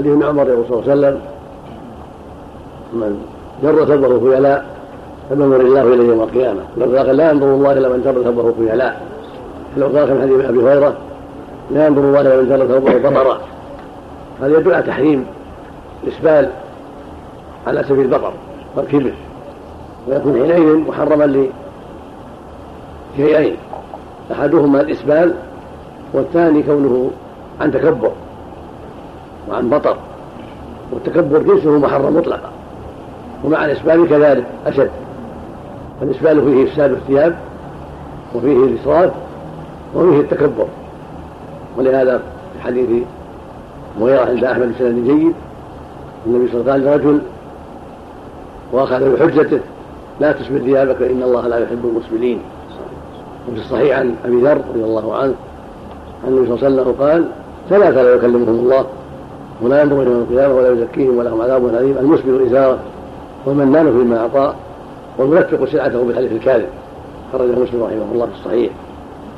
[0.00, 1.20] حديث ابن عمر يقول صلى الله عليه وسلم
[2.92, 3.22] من
[3.62, 4.64] جر ثوبه خيلاء
[5.30, 6.60] فمن الله اليه يوم القيامة.
[6.96, 9.06] قال لا ينظر الله إلى من جر ثوبه خيلاء
[9.76, 10.94] قال في حديث أبي هريرة
[11.70, 13.40] لا ينظر الله إلى من جر ثوبه بطرا
[14.40, 15.26] هذا يدل على تحريم
[16.04, 16.50] الإسبال
[17.66, 18.32] على سبيل البطر
[18.76, 19.12] والكبر
[20.08, 21.48] ويكون حينئذ محرما
[23.16, 23.56] لشيئين
[24.32, 25.34] أحدهما الإسبال
[26.12, 27.10] والثاني كونه
[27.60, 28.12] عن تكبر.
[29.48, 29.96] وعن بطر.
[30.92, 32.50] والتكبر جنسه محرم مطلقا.
[33.44, 34.90] ومع الإسبال كذلك أشد.
[36.00, 37.38] فالإسبال فيه إفساد الثياب
[38.34, 39.10] وفيه الإسراف
[39.94, 40.66] وفيه التكبر.
[41.78, 42.18] ولهذا
[42.52, 43.02] في حديث
[44.00, 45.34] مغيرة عند أحمد بسند جيد
[46.26, 47.20] النبي صلى الله عليه وسلم قال لرجل
[48.72, 49.60] وأخذ بحجته
[50.20, 52.38] لا تسبل ثيابك فإن الله لا يحب المسبلين.
[53.48, 55.34] وفي الصحيح عن أبي ذر رضي الله عنه
[56.24, 57.24] عن النبي صلى الله عليه وسلم قال
[57.70, 58.86] ثلاثة لا يكلمهم الله.
[59.62, 61.98] ولا ينظر إليهم القيامة ولا يزكيهم ولهم عذاب أليم.
[61.98, 62.78] المسبل إزاره
[63.46, 64.54] والمنان فيما أعطى
[65.18, 66.68] والمنفق سلعته بالحديث الكاذب.
[67.32, 68.70] خرجه مسلم رحمه الله في الصحيح.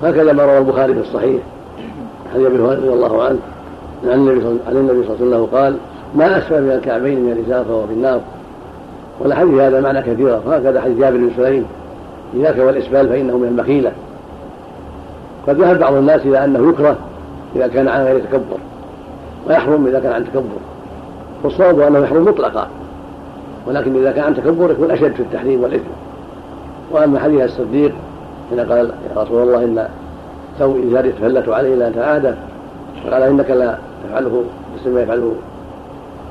[0.02, 1.42] هكذا ما روى البخاري في الصحيح.
[2.34, 3.38] حديث أبي هريرة رضي الله عنه
[4.04, 5.76] عن النبي صلى الله عليه وسلم قال
[6.14, 8.20] ما أسفل من الكعبين من الازار فهو في النار.
[9.20, 11.64] والحديث هذا معنى كثيرا وهكذا حديث جابر بن سليم
[12.34, 13.92] إياك والإسبال فإنه من المخيلة.
[15.48, 16.96] قد ذهب بعض الناس إلى أنه يكره
[17.56, 18.56] إذا كان عن غير تكبر.
[19.48, 20.60] ويحرم إذا كان عن تكبر.
[21.42, 22.68] والصواب أنه يحرم مطلقا
[23.66, 25.90] ولكن إذا كان عن تكبر يكون أشد في التحريم والإثم.
[26.90, 27.92] وأما حديث الصديق
[28.50, 29.88] حين قال يا رسول الله إن
[30.58, 32.34] ثوب ازاري تفلت عليه ان تعاده
[33.04, 35.32] فقال إنك لا تفعله مثل ما يفعله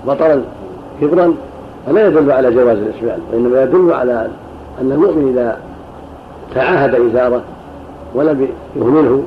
[0.07, 0.43] بطرا
[1.01, 1.33] كبرا
[1.87, 4.27] فلا يدل على جواز الاسبال وإنما يدل على
[4.81, 5.57] أن المؤمن إذا
[6.55, 7.41] تعاهد إزاره
[8.15, 9.23] ولم يهمله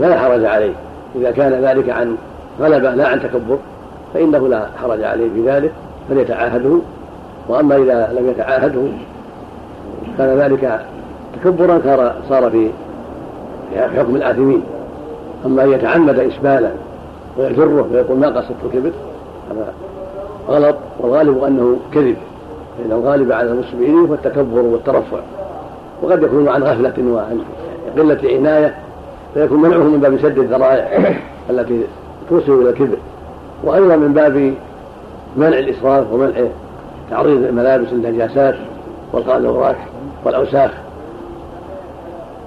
[0.00, 0.72] لا حرج عليه
[1.16, 2.16] إذا كان ذلك عن
[2.60, 3.58] غلبه لا عن تكبر
[4.14, 5.72] فإنه لا حرج عليه في ذلك
[6.08, 6.78] فليتعاهده
[7.48, 8.82] وأما إذا لم يتعاهده
[10.18, 10.80] كان ذلك
[11.42, 11.80] تكبرا
[12.28, 12.70] صار في
[13.96, 14.62] حكم الآثمين.
[15.46, 16.70] أما أن يتعمد إسبالا
[17.38, 18.90] ويجره ويقول ما قصدت الكبر
[19.50, 19.72] هذا
[20.48, 22.16] غلط والغالب أنه كذب
[22.78, 25.18] فإن الغالب على المسلمين هو التكبر والترفع.
[26.02, 27.40] وقد يكون عن غفلة وعن
[27.98, 28.74] قلة عناية
[29.34, 31.14] فيكون منعه من باب سد الذرائع
[31.50, 31.82] التي
[32.30, 32.96] توصل إلى الكبر
[33.64, 34.54] وأيضا من باب
[35.36, 36.32] منع الإسراف ومنع
[37.10, 38.54] تعريض الملابس للنجاسات
[39.12, 39.76] والقاذورات
[40.24, 40.70] والأوساخ.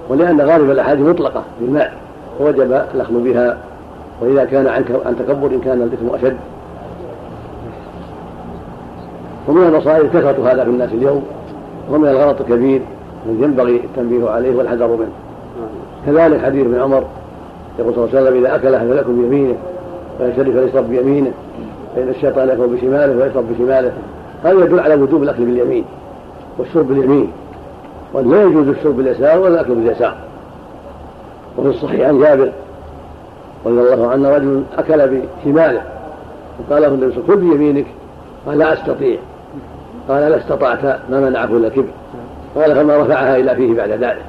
[0.08, 1.92] ولأن غالب الأحاديث مطلقة بالماء
[2.40, 3.58] وجب الأخذ بها.
[4.20, 4.66] وإذا كان
[5.06, 6.36] عن تكبر إن كان الإثم أشد.
[9.48, 11.24] ومن المصائب كثرة هذا في الناس اليوم
[11.90, 12.82] ومن الغلط الكبير
[13.26, 15.12] الذي ينبغي التنبيه عليه والحذر منه.
[16.06, 17.04] كذلك حديث ابن عمر
[17.78, 19.56] يقول صلى الله عليه وسلم إذا أكل أحد لكم بيمينه
[20.18, 21.30] فيشتري فليشرب بيمينه
[21.96, 23.92] فإن الشيطان يأكل بشماله ويشرب بشماله.
[24.44, 25.84] هذا يدل على وجوب الأكل باليمين
[26.58, 27.32] والشرب باليمين
[28.12, 30.14] وأن لا يجوز الشرب باليسار ولا الأكل باليسار.
[31.58, 32.52] وفي الصحيح عن جابر
[33.66, 35.82] رضي الله عنه رجل أكل بشماله
[36.58, 37.86] وقال له النبي كل بيمينك.
[38.46, 39.18] قال لا أستطيع.
[40.08, 41.84] قال لا استطعت ما منعه إلا كبر.
[42.56, 44.22] قال فما رفعها إلى فيه بعد ذلك.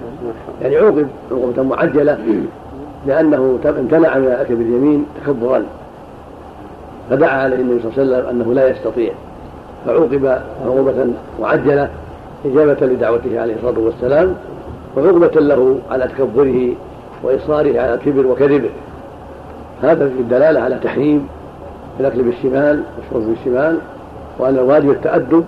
[0.61, 2.17] يعني عوقب عقوبة معجلة.
[3.07, 5.63] لأنه امتنع من الأكل باليمين تكبرا.
[7.09, 9.11] فدعا عليه النبي صلى الله عليه وسلم أنه لا يستطيع.
[9.85, 11.05] فعوقب عقوبة
[11.41, 11.89] معجلة
[12.45, 14.35] إجابة لدعوته عليه الصلاة والسلام
[14.97, 16.69] وعقبة له على تكبره
[17.23, 18.69] وإصراره على الكبر وكذبه.
[19.81, 21.27] هذا في الدلالة على تحريم
[21.99, 23.77] الأكل بالشمال والشرب بالشمال
[24.39, 25.45] وأن الواجب التأدب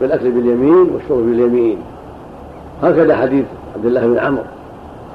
[0.00, 1.78] بالأكل باليمين والشرب باليمين.
[2.82, 3.44] هكذا حديث
[3.76, 4.42] عبد الله بن عمرو.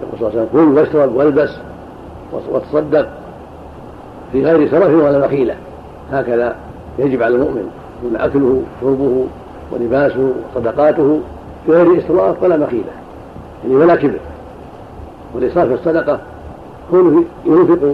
[0.01, 1.49] يقول صلى الله عليه وسلم كل واشرب والبس
[2.33, 3.07] وتصدق
[4.31, 5.55] في غير سرف ولا مخيلة
[6.11, 6.55] هكذا
[6.99, 7.69] يجب على المؤمن
[7.99, 9.25] يكون أكله شربه
[9.71, 11.19] ولباسه وصدقاته
[11.67, 12.91] بغير إسراف ولا مخيلة
[13.63, 14.19] يعني ولا كبر.
[15.35, 16.19] والإسراف في الصدقة
[16.91, 17.93] كونه ينفق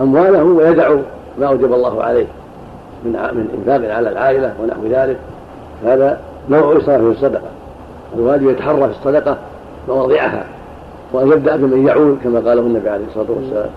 [0.00, 0.94] أمواله ويدع
[1.38, 2.26] ما أوجب الله عليه
[3.04, 5.16] من من إنفاق على العائلة ونحو ذلك.
[5.84, 6.20] هذا
[6.50, 7.48] نوع إسراف في الصدقة.
[8.16, 9.36] الواجب يتحرى في الصدقة
[9.88, 10.44] مواضعها.
[11.12, 13.70] وأن يبدأ بمن يعول كما قاله النبي عليه الصلاة والسلام.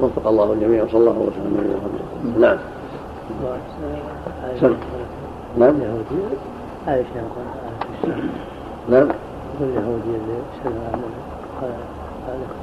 [0.00, 1.56] وفق الله الجميع وصلى الله وسلم
[2.34, 2.58] على نعم.
[5.58, 5.74] نعم.
[6.88, 7.08] عائشة
[8.88, 9.08] نعم.
[9.60, 10.36] اليهودي اللي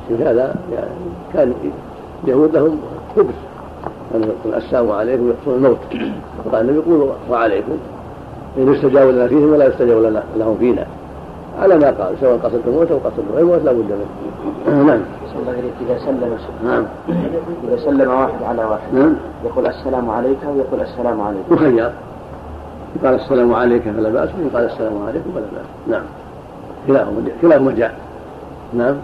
[0.10, 0.90] قال هذا يعني
[1.34, 1.54] كان
[2.24, 2.80] اليهود لهم
[3.16, 3.36] خبز
[4.14, 5.78] كان يقول السلام عليكم يحصل الموت.
[6.46, 7.78] فقال النبي يقول وعليكم.
[8.58, 10.88] إن يستجاب لنا فيهم ولا يستجاب لنا لهم فينا.
[11.62, 14.84] على ما قال سواء قصد الموت أو قصد غير الموت لا بد منه.
[14.86, 15.00] نعم.
[15.82, 16.86] إذا سلم نعم.
[17.64, 18.94] إذا سلم واحد على واحد.
[18.94, 19.14] نعم.
[19.46, 21.92] يقول السلام عليك ويقول السلام عليكم مخير
[23.04, 25.66] قال السلام عليك فلا بأس وإن قال السلام عليكم فلا بأس.
[25.88, 26.06] نعم.
[26.88, 27.96] كلاهما كلاهما جاء.
[28.74, 28.96] نعم.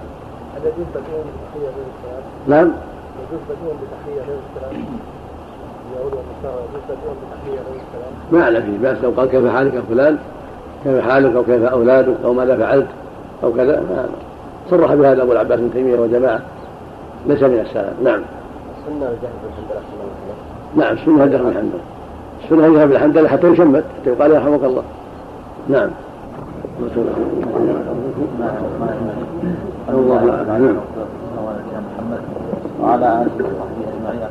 [0.56, 2.72] هل يجوز بدون بتحية غير السلام؟ نعم.
[3.22, 4.86] يجوز بدون بتحية غير السلام؟
[5.92, 8.78] اليهود والنصارى يجوز بدون بتحية غير السلام؟ ما على فيه.
[8.78, 10.18] بأس لو قال كيف حالك يا فلان
[10.84, 12.88] كيف حالك أو كيف أولادك أو ماذا فعلت
[13.44, 13.84] أو كذا
[14.70, 16.40] صرح بهذا أبو العباس بن تيمية وجماعة.
[17.28, 18.22] ليس من السلام نعم.
[18.80, 19.84] السنة الجهل بالحمد
[20.76, 21.72] نعم السنة الجهل بالحمد
[22.44, 24.84] السنة الجهل بالحمد حتى يشمت حتى يقال يرحمك الله.
[25.70, 25.90] نعم.
[29.90, 30.76] الله نعم.
[32.82, 34.30] وعلى آله وصحبه أجمعين.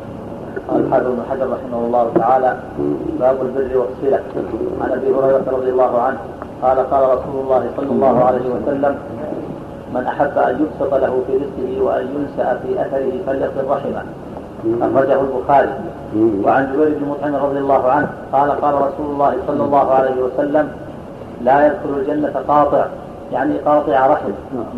[0.69, 2.57] قال الحافظ بن حجر رحمه الله تعالى
[3.21, 4.21] باب البر والصلة.
[4.81, 6.19] عن أبي هريرة رضي الله عنه
[6.63, 8.97] قال قال رسول الله صلى الله عليه وسلم
[9.95, 14.03] من أحب أن يبسط له في رزقه وأن ينسا في أثره فليصل رحمه
[14.83, 15.73] أخرجه البخاري
[16.45, 20.69] وعن جبير بن مطعم رضي الله عنه قال قال رسول الله صلى الله عليه وسلم
[21.45, 22.87] لا يدخل الجنة قاطع
[23.33, 24.31] يعني قاطع رحم.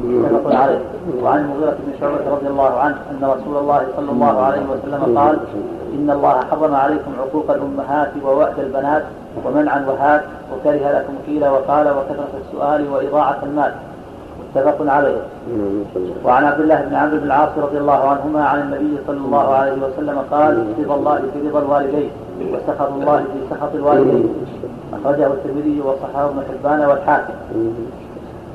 [0.04, 0.78] متفق عليه.
[1.22, 5.38] وعن المغيرة بن شعبة رضي الله عنه أن رسول الله صلى الله عليه وسلم قال
[5.94, 9.02] إن الله حرم عليكم عقوق الأمهات ووأد البنات
[9.44, 10.22] ومنع الوهات
[10.52, 13.72] وكره لكم قيل وقال وكثرة السؤال وإضاعة المال.
[14.54, 15.16] متفق عليه.
[16.24, 19.72] وعن عبد الله بن عمرو بن العاص رضي الله عنهما عن النبي صلى الله عليه
[19.72, 22.10] وسلم قال رضا الله في رضا الوالدين
[22.52, 24.34] وسخط الله في سخط الوالدين
[24.92, 27.32] أخرجه الترمذي وصححه ابن حبان والحاكم.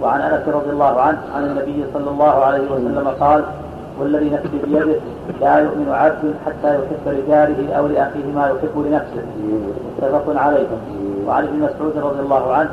[0.04, 3.44] وعن أنس رضي الله عنه عن النبي صلى الله عليه وسلم قال
[4.00, 5.00] والذي نفسي بيده
[5.42, 9.24] لا يؤمن عبد حتى يحب لجاره أو لأخيه ما يحب لنفسه.
[9.98, 10.68] متفق عليه
[11.28, 12.69] وعن ابن مسعود رضي الله عنه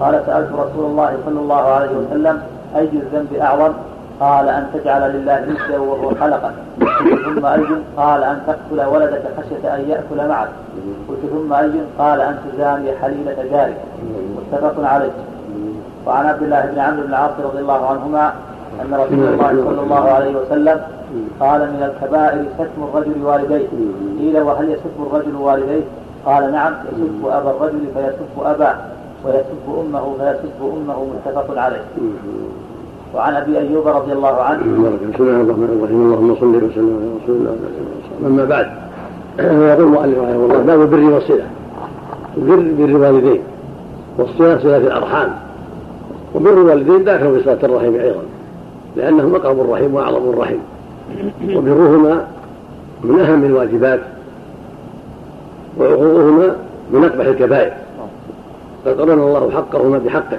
[0.00, 2.42] قال سألت رسول الله صلى الله عليه وسلم
[2.76, 3.72] أي الذنب أعظم؟
[4.20, 6.54] قال أن تجعل لله ندا وهو خلقك.
[7.24, 7.64] ثم اي
[7.96, 10.48] قال أن تقتل ولدك خشية أن يأكل معك.
[11.08, 13.76] قلت ثم اي قال أن تزاني حليلة جارك.
[14.36, 15.10] متفق عليه.
[16.06, 18.32] وعن عبد الله بن عمرو بن العاص رضي الله عنهما
[18.82, 20.80] أن رسول الله صلى الله عليه وسلم
[21.40, 23.68] قال من الكبائر شتم الرجل والديه.
[24.18, 25.84] قيل وهل يسب الرجل والديه؟
[26.26, 28.76] قال نعم يسب أبا الرجل فيسب أباه
[29.24, 31.84] ويسب أمه فيسب أمه متفق عليه.
[33.14, 34.60] وعن أبي أيوب رضي الله عنه.
[34.60, 36.00] بسم الله الرحمن الرحيم.
[36.02, 37.54] اللهم صل وسلم على رسول الله
[38.26, 38.66] أما بعد
[39.38, 41.46] يقول المؤلف رحمه الله باب البر والصله
[42.36, 43.40] البر بر الوالدين.
[44.18, 45.30] والصله صله الأرحام.
[46.34, 48.22] وبر الوالدين داخل في صله الرحم أيضا.
[48.96, 50.58] لانهم اقرب الرحم وأعظم الرحم
[51.54, 52.26] وبرهما
[53.04, 54.00] من أهم الواجبات.
[55.78, 56.56] وعقوقهما
[56.90, 57.72] من أقبح الكبائر.
[58.86, 60.38] قد قرن الله حقهما بحقه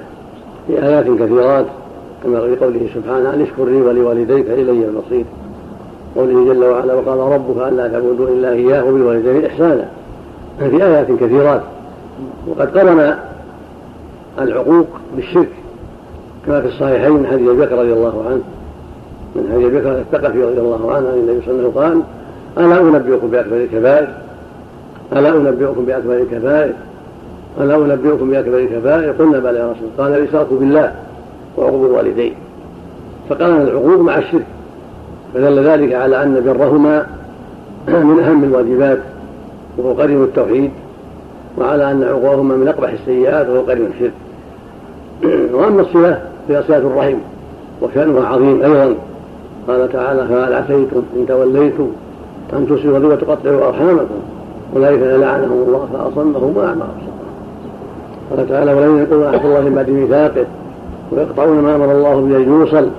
[0.67, 1.65] في ايات كثيرات
[2.23, 5.25] كما في قوله سبحانه أن اشكر لي ولوالديك إلي المصير
[6.15, 9.87] قوله جل وعلا وقال ربك ألا تعبدوا إلا إياه وبالوالدين إحسانا
[10.59, 11.61] في آيات كثيرات.
[12.47, 13.15] وقد قرن
[14.39, 15.49] العقوق بالشرك.
[16.45, 18.41] كما في الصحيحين من حديث بكر رضي الله عنه
[19.35, 22.03] من حديث بكر الثقفي رضي الله عنه ان النبي صلى الله عليه وسلم
[22.57, 24.07] قال ألا أنبئكم بأكبر الكبائر؟
[25.13, 26.73] ألا أنبئكم بأكبر الكبائر؟
[27.61, 30.91] ألا أنبئكم بأكبر الكبائر؟ قلنا بلى يا رسول قال الإشراك بالله
[31.57, 32.33] وعقوق الوالدين.
[33.29, 34.45] فقارن العقوق مع الشرك
[35.33, 37.07] فدل ذلك على أن برهما
[37.87, 38.99] من أهم الواجبات
[39.77, 40.71] وهو قرين التوحيد
[41.57, 44.13] وعلى أن عقوقهما من أقبح السيئات وهو قرين الشرك.
[45.55, 47.17] وأما الصلة صله الرحم
[47.81, 48.95] وشانها عظيم أيضا.
[49.67, 51.87] قال تعالى فهل عسيتم ان توليتم
[52.53, 54.15] ان تصلوا وتقطعوا ارحامكم
[54.75, 57.25] اولئك لعنهم الله فاصمهم واعمى ابصارهم
[58.31, 60.45] قال تعالى ولن يقولوا عهد الله بعد ميثاقه
[61.11, 62.89] ويقطعون ما أمر الله به ان يوصل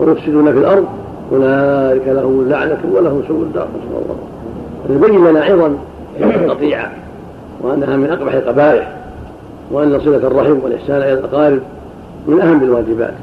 [0.00, 0.84] ويفسدون في الأرض
[1.32, 4.02] اولئك لهم اللعنه ولهم سوء الدار نسأل
[4.90, 5.74] الله يبين لنا عظم
[6.20, 6.90] القطيعه
[7.62, 8.96] وأنها من أقبح القبائح
[9.70, 11.60] وأن صلة الرحم والإحسان إلى الأقارب
[12.26, 13.14] من أهم الواجبات.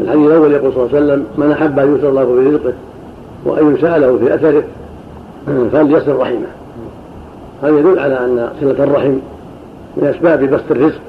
[0.00, 2.72] الحديث الأول يقول صلى الله عليه وسلم من أحب أن يسر الله في رزقه
[3.44, 4.62] وأن يسال له في أثره
[5.72, 6.46] فليصل رحمه.
[7.62, 9.12] هذا يدل على أن صلة الرحم
[9.96, 11.00] من أسباب بسط الرزق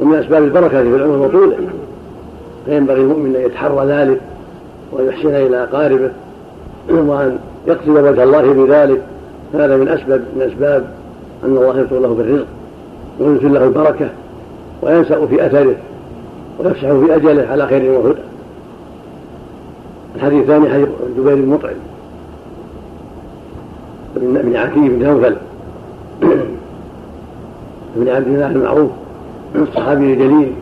[0.00, 1.56] ومن أسباب البركة في العمر وطوله.
[2.66, 4.20] فينبغي المؤمن أن يتحرى ذلك
[4.92, 6.10] وان يحسن إلى أقاربه
[7.08, 9.02] وأن يقصد وجه الله بذلك.
[9.54, 10.84] هذا من أسباب من أسباب
[11.44, 12.46] أن الله يفتح له بالرزق
[13.20, 14.08] وينزل له البركة
[14.82, 15.74] وينسأ في أثره.
[16.60, 18.18] ويفسح في أجله على خير وهدى.
[20.16, 21.34] الحديث الثاني حديث جبير
[24.16, 25.36] بن عتيق بن نوفل
[27.96, 28.90] بن عبد الله المعروف
[29.54, 30.52] الصحابي الجليل.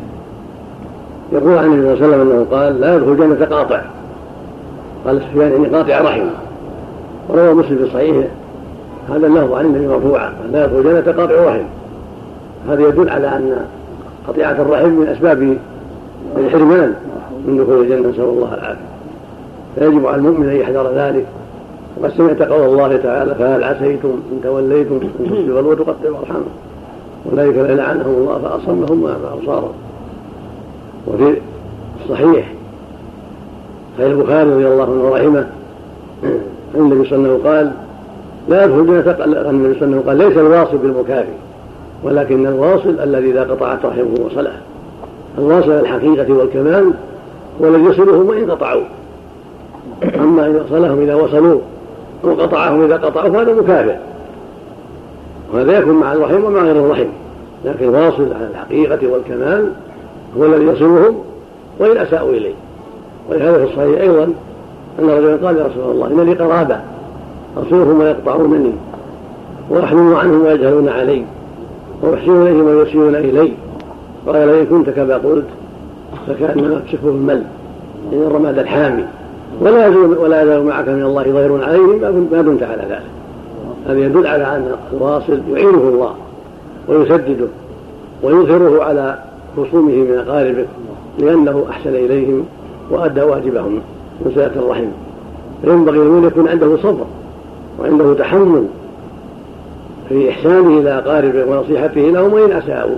[1.33, 3.83] يقول عن النبي صلى الله عليه وسلم أنه قال لا يدخل الجنة قاطع
[5.07, 6.27] قال سفيان إني قاطع رحم.
[7.29, 8.29] وروى مسلم في صحيحه
[9.09, 11.65] هذا اللفظ عن النبي مرفوعا لا يدخل الجنة قاطع رحم.
[12.69, 13.67] هذا يدل على أن
[14.29, 15.59] قطيعة الرحم من أسباب
[16.37, 16.95] الحرمان
[17.47, 18.89] من دخول الجنة نسأل الله العافية.
[19.79, 21.27] فيجب على المؤمن أن يحذر ذلك.
[21.97, 26.51] وقد سمعت قول الله تعالى فهل عسيتم إن توليتم أن تصبروا وتقطعوا أرحامكم؟
[27.33, 29.73] أولئك لعنهم الله فأصمهم واعمى أبصارهم.
[31.07, 31.37] وفي
[32.05, 32.53] الصحيح
[33.99, 35.47] صحيح البخاري رضي الله عنه ورحمه
[36.75, 37.73] عن النبي صلى الله عليه وسلم قال
[38.49, 41.33] لا يدخل الجنة النبي صلى الله عليه وسلم قال ليس الواصل بالمكافئ
[42.03, 44.53] ولكن الواصل الذي إذا قطعت رحمه وصله
[45.39, 46.93] الواصل الحقيقة والكمال
[47.61, 48.85] الذي يصلهم وإن قطعوا.
[50.03, 51.61] أما إن وصلهم إذا وصلوا
[52.23, 53.97] وقطعهم إذا قطعوا فهذا مكافئ.
[55.55, 57.09] وهذا يكون مع الرحم ومع غير الرحم
[57.65, 59.73] لكن الواصل على الحقيقة والكمال
[60.39, 61.15] هو الذي يصلهم
[61.79, 62.55] وإن أساءوا إليه.
[63.31, 64.25] ولهذا في الصحيح أيضا
[64.99, 66.81] أن رجلا قال يا رسول الله إن لي قرابة
[67.57, 68.73] أصلهم ويقطعونني
[69.71, 71.25] وأحلم عنهم ويجهلون علي.
[72.03, 73.53] وأحسن إليهم ويسيئون إلي.
[74.29, 75.45] قال لئن كنت كما قلت
[76.27, 77.43] فكأنما تسفه المل
[78.13, 79.05] إن الرماد الحامي.
[79.61, 83.03] ولا يزال ولا يزال معك من الله ظهير عليهم ما دمت على ذلك.
[83.87, 86.15] هذا يدل على أن الواصل يعينه الله
[86.89, 87.47] ويسدده
[88.23, 89.19] ويظهره على
[89.57, 90.65] خصومه من أقاربه
[91.19, 92.45] لأنه أحسن إليهم
[92.91, 93.73] وأدى واجبهم
[94.21, 94.87] من صلة الرحم.
[95.65, 97.07] فينبغي أن يكون عنده صبر
[97.81, 98.67] وعنده تحمل
[100.09, 102.97] في إحسانه إلى أقاربه ونصيحته لهم وإن أساءوا.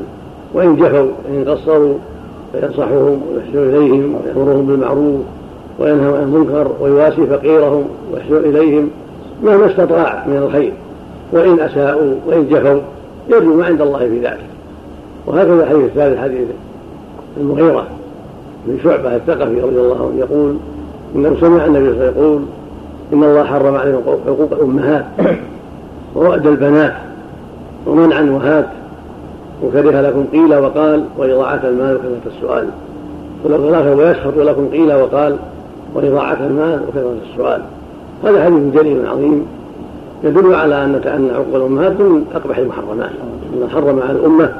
[0.55, 1.95] وإن جفوا وإن قصروا
[2.53, 5.21] فينصحهم ويحسن إليهم ويأمرهم بالمعروف
[5.79, 8.91] وينهى عن المنكر ويواسي فقيرهم ويحسن إليهم
[9.45, 10.73] مهما استطاع من الخير.
[11.33, 12.81] وإن أساءوا وإن جفوا
[13.29, 14.47] يرجو ما عند الله في ذلك.
[15.27, 16.49] وهكذا الحديث الثالث حديث
[17.37, 17.87] المغيرة
[18.67, 20.57] بن شعبة الثقفي رضي الله عنه يقول
[21.17, 22.43] إنه سمع النبي صلى الله عليه وسلم يقول
[23.13, 25.05] إن الله حرم عليكم حقوق الأمهات
[26.17, 26.95] ووأد البنات
[27.87, 28.67] ومنعا وهات
[29.65, 32.69] وكره لكم قيل وقال وإضاعة المال وكثرة السؤال.
[33.45, 35.37] ولو ويسخط لكم قيل وقال
[35.95, 37.63] وإضاعة المال وكثرة السؤال.
[38.25, 39.47] هذا حديث جليل عظيم
[40.25, 43.11] يدل على أن أن عقوق الأمهات من أقبح المحرمات
[43.55, 44.53] أن حرم على الأمة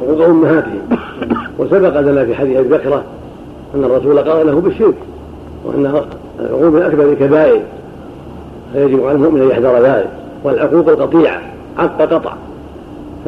[0.00, 0.80] حقوق أمهاتهم.
[1.58, 3.02] وسبق دل في حديث أبي بكرة
[3.74, 4.94] أن الرسول قال له بالشرك
[5.64, 6.04] وأنها
[6.40, 7.60] العقوق من أكبر الكبائر
[8.72, 10.10] فيجب على المؤمن أن يحذر ذلك.
[10.44, 11.40] والعقوق القطيعة
[11.78, 12.32] عق قطع.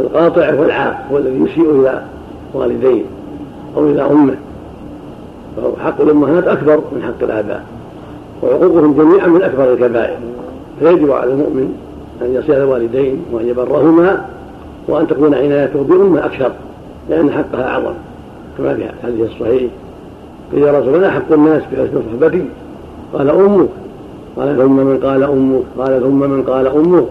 [0.00, 2.02] فالقاطع هو العاق هو الذي يسيء إلى
[2.54, 3.02] والديه
[3.76, 4.34] أو إلى أمه.
[5.56, 7.64] فحق الأمهات أكبر من حق الآباء
[8.42, 10.16] وعقوقهم جميعا من أكبر الكبائر.
[10.80, 11.74] فيجب على المؤمن
[12.22, 14.24] أن يصل الوالدين وأن يبرهما
[14.88, 16.52] وأن تكون عنايته بأمة أكثر
[17.10, 17.94] لأن حقها أعظم
[18.58, 19.70] كما في الحديث الصحيح.
[20.52, 22.44] قيل يا رسول الله حق الناس بحسن صحبتي.
[23.14, 23.68] قال أمك.
[24.36, 25.62] قال ثم من قال أمك.
[25.78, 27.06] قال ثم من قال أمك.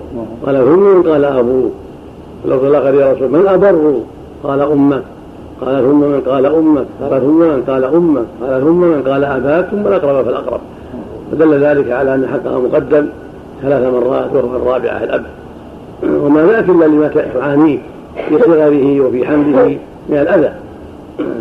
[0.46, 1.72] قال ثم من قال أبوك.
[2.46, 4.01] لو قال يا رسول من أبر؟
[4.43, 5.03] قال أمك
[5.62, 9.65] قال ثم من قال أمك قال ثم من قال أمك قال ثم من قال أباك
[9.65, 10.60] ثم الأقرب فالأقرب
[11.31, 13.05] فدل ذلك على أن حقها مقدم
[13.62, 15.24] ثلاث مرات وهو الرابعة الأب.
[16.03, 17.77] وما ذاك إلا لما تعانيه
[18.29, 19.77] في صغره وفي حمله
[20.10, 20.51] من الأذى.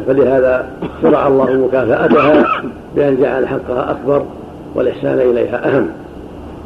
[0.07, 0.69] فلهذا
[1.03, 2.63] شرع الله مكافأتها
[2.97, 4.23] بأن جعل حقها أكبر
[4.75, 5.87] والإحسان إليها أهم.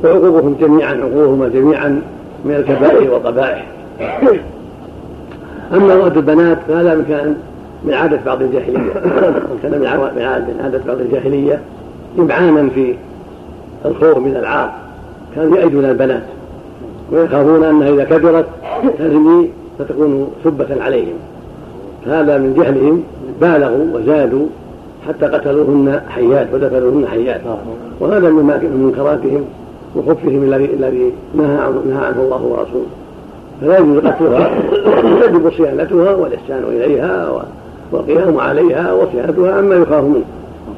[0.05, 2.03] وعقوبهم جميعا عقوبهما جميعا
[2.45, 3.67] من الكبائر والقبائح.
[5.75, 7.37] أما وأد البنات فهذا كان
[7.85, 8.93] من عادة بعض الجاهلية.
[9.63, 9.87] كان من
[10.63, 11.61] عادة بعض الجاهلية
[12.19, 12.95] إمعانا في
[13.85, 14.73] الخوف من العار.
[15.37, 16.23] كانوا يأيدون البنات
[17.13, 18.47] ويخافون أنها إذا كبرت
[18.99, 21.15] تزني فتكون سبة عليهم.
[22.07, 23.03] هذا من جهلهم
[23.41, 24.47] بالغوا وزادوا
[25.09, 27.41] حتى قتلوهن حيات ودفنوهن حيات.
[28.01, 29.45] وهذا من منكراتهم
[29.97, 31.57] وخبثهم الذي نهى
[31.97, 32.87] عنه الله ورسوله.
[33.63, 34.51] فلا يجوز قتلها
[35.25, 37.43] يجب صيانتها والإحسان إليها
[37.93, 40.25] والقيام عليها وصيانتها عما يخاف منه.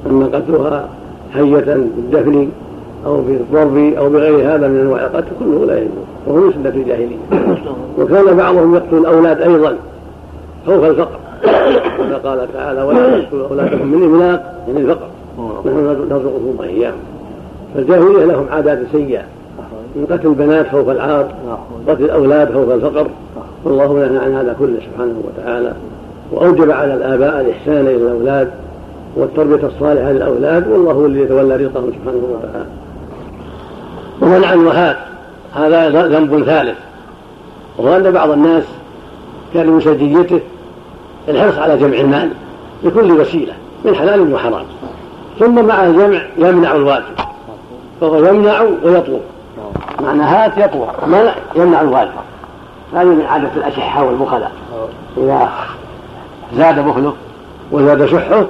[0.06, 0.88] أما قتلها
[1.34, 2.48] حية بالدفن
[3.06, 5.90] أو بالضرب أو بغير هذا من أنواع القتل كله لا يجوز
[6.26, 7.16] وهو من سنة الجاهلية.
[7.98, 9.76] وكان بعضهم يقتل الأولاد أيضا
[10.66, 11.18] خوف الفقر.
[11.98, 15.06] كما قال تعالى ولا تقتلوا أولادكم من إملاق من الفقر.
[15.66, 16.94] نحن نرزقكم وإياهم.
[17.74, 19.22] فالجاهلية لهم عادات سيئة.
[19.96, 21.28] من قتل البنات خوف العار
[21.88, 23.06] قتل الأولاد خوف الفقر.
[23.64, 25.72] والله نهى عن هذا كله سبحانه وتعالى.
[26.32, 28.50] وأوجب على الآباء الإحسان إلى الأولاد
[29.16, 32.66] والتربية الصالحة للأولاد والله هو الذي يتولى رزقهم سبحانه وتعالى.
[34.22, 34.96] ومنع الوهات
[35.54, 36.78] هذا ذنب ثالث.
[37.78, 38.64] وهو بعض الناس
[39.54, 40.40] كان من سجيته
[41.28, 42.30] الحرص على جمع المال
[42.84, 43.52] بكل وسيلة
[43.84, 44.64] من حلال وحرام
[45.38, 47.04] ثم مع الجمع يمنع الواجب
[48.00, 49.20] فهو يمنع ويطلب.
[50.00, 52.10] معنى هات يطلب منع يمنع الواجب
[52.94, 54.52] هذه من عادة الأشحة والبخلاء.
[55.16, 55.48] إذا
[56.56, 57.12] زاد بخله
[57.72, 58.44] وزاد شحه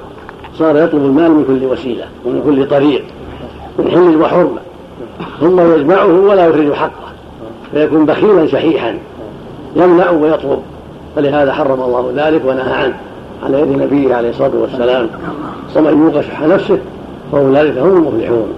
[0.57, 3.03] صار يطلب المال من كل وسيلة ومن كل طريق
[3.79, 4.61] من حل وحرمة.
[5.39, 7.05] ثم يجمعه ولا يخرج حقه
[7.71, 8.97] فيكون بخيلا شحيحا.
[9.75, 10.61] يمنع ويطلب.
[11.15, 12.95] فلهذا حرم الله ذلك ونهى عنه.
[13.43, 15.09] على يد نبيه عليه الصلاة والسلام.
[15.75, 16.79] ومن يوق شح نفسه
[17.31, 18.53] فاولئك هم المفلحون.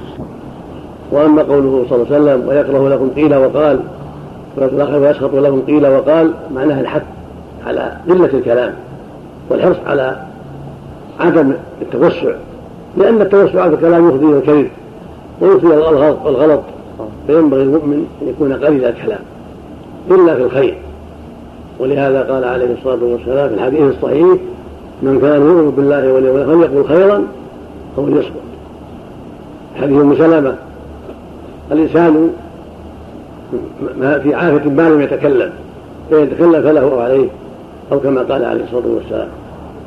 [1.11, 3.79] وأما قوله صلى الله عليه وسلم ويكره لكم قيل وقال
[5.01, 7.03] ويسخط لكم قيل وقال معناها الحث
[7.67, 8.73] على قله الكلام
[9.49, 10.17] والحرص على
[11.19, 12.31] عدم التوسع
[12.97, 14.69] لأن التوسع في الكلام يفضي إلى الكذب
[15.41, 15.73] ويفضي
[16.25, 16.61] الغلط
[17.27, 19.19] فينبغي المؤمن أن يكون قليل الكلام
[20.11, 20.77] إلا في الخير.
[21.79, 24.37] ولهذا قال عليه الصلاة والسلام في الحديث الصحيح
[25.01, 27.23] من كان يؤمن بالله واليوم الآخر فليقل خيرا
[27.97, 28.31] أو ليصمت.
[29.81, 30.55] حديث أم سلمة
[31.71, 32.29] الإنسان
[34.00, 35.51] ما في عافيه ما لم يتكلم
[36.12, 37.27] فإن يتكلم فله عليه
[37.91, 39.27] أو كما قال عليه الصلاة والسلام.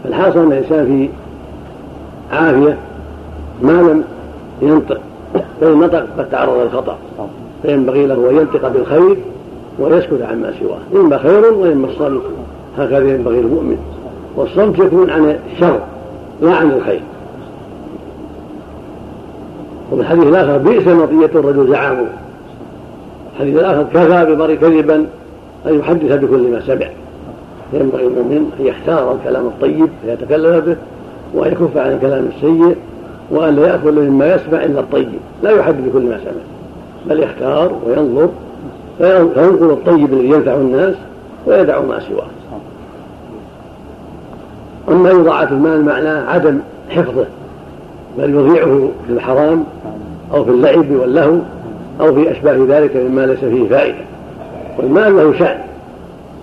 [0.05, 1.09] فالحاصل أن الإنسان في
[2.37, 2.77] عافية
[3.63, 4.05] ما لم
[4.63, 5.01] ينطق
[5.61, 6.99] فإن نطق قد تعرض للخطأ.
[7.63, 9.17] فينبغي له أن ينطق بالخير
[9.79, 11.01] ويسكت عما سواه.
[11.03, 12.23] إما خير وإما الصمت.
[12.79, 13.79] هكذا ينبغي المؤمن
[14.37, 15.81] والصمت يكون عن الشر
[16.43, 17.01] لا عن الخير.
[19.93, 22.07] وفي الحديث الآخر بئس مطية الرجل زعامه.
[23.33, 25.07] الحديث الآخر كفى بمرء كذبا
[25.67, 26.87] ان يحدث بكل ما سمع.
[27.73, 30.77] ينبغي المؤمن أن يختار الكلام الطيب فيتكلم به
[31.35, 32.77] وأن يكف عن الكلام السيء
[33.31, 35.19] وأن لا يأكل مما يسمع إلا الطيب.
[35.43, 36.43] لا يحدث بكل ما سمع.
[37.07, 38.29] بل يختار وينظر
[38.99, 40.95] فينقل الطيب الذي ينفع الناس
[41.47, 42.27] ويدع ما سواه.
[44.89, 46.59] أما يضاعف المال معناه عدم
[46.91, 47.27] حفظه.
[48.19, 49.65] بل يضيعه في الحرام
[50.35, 51.37] أو في اللعب واللهو
[52.01, 54.05] أو في أشباه ذلك مما ليس فيه فائدة.
[54.79, 55.59] والمال له شأن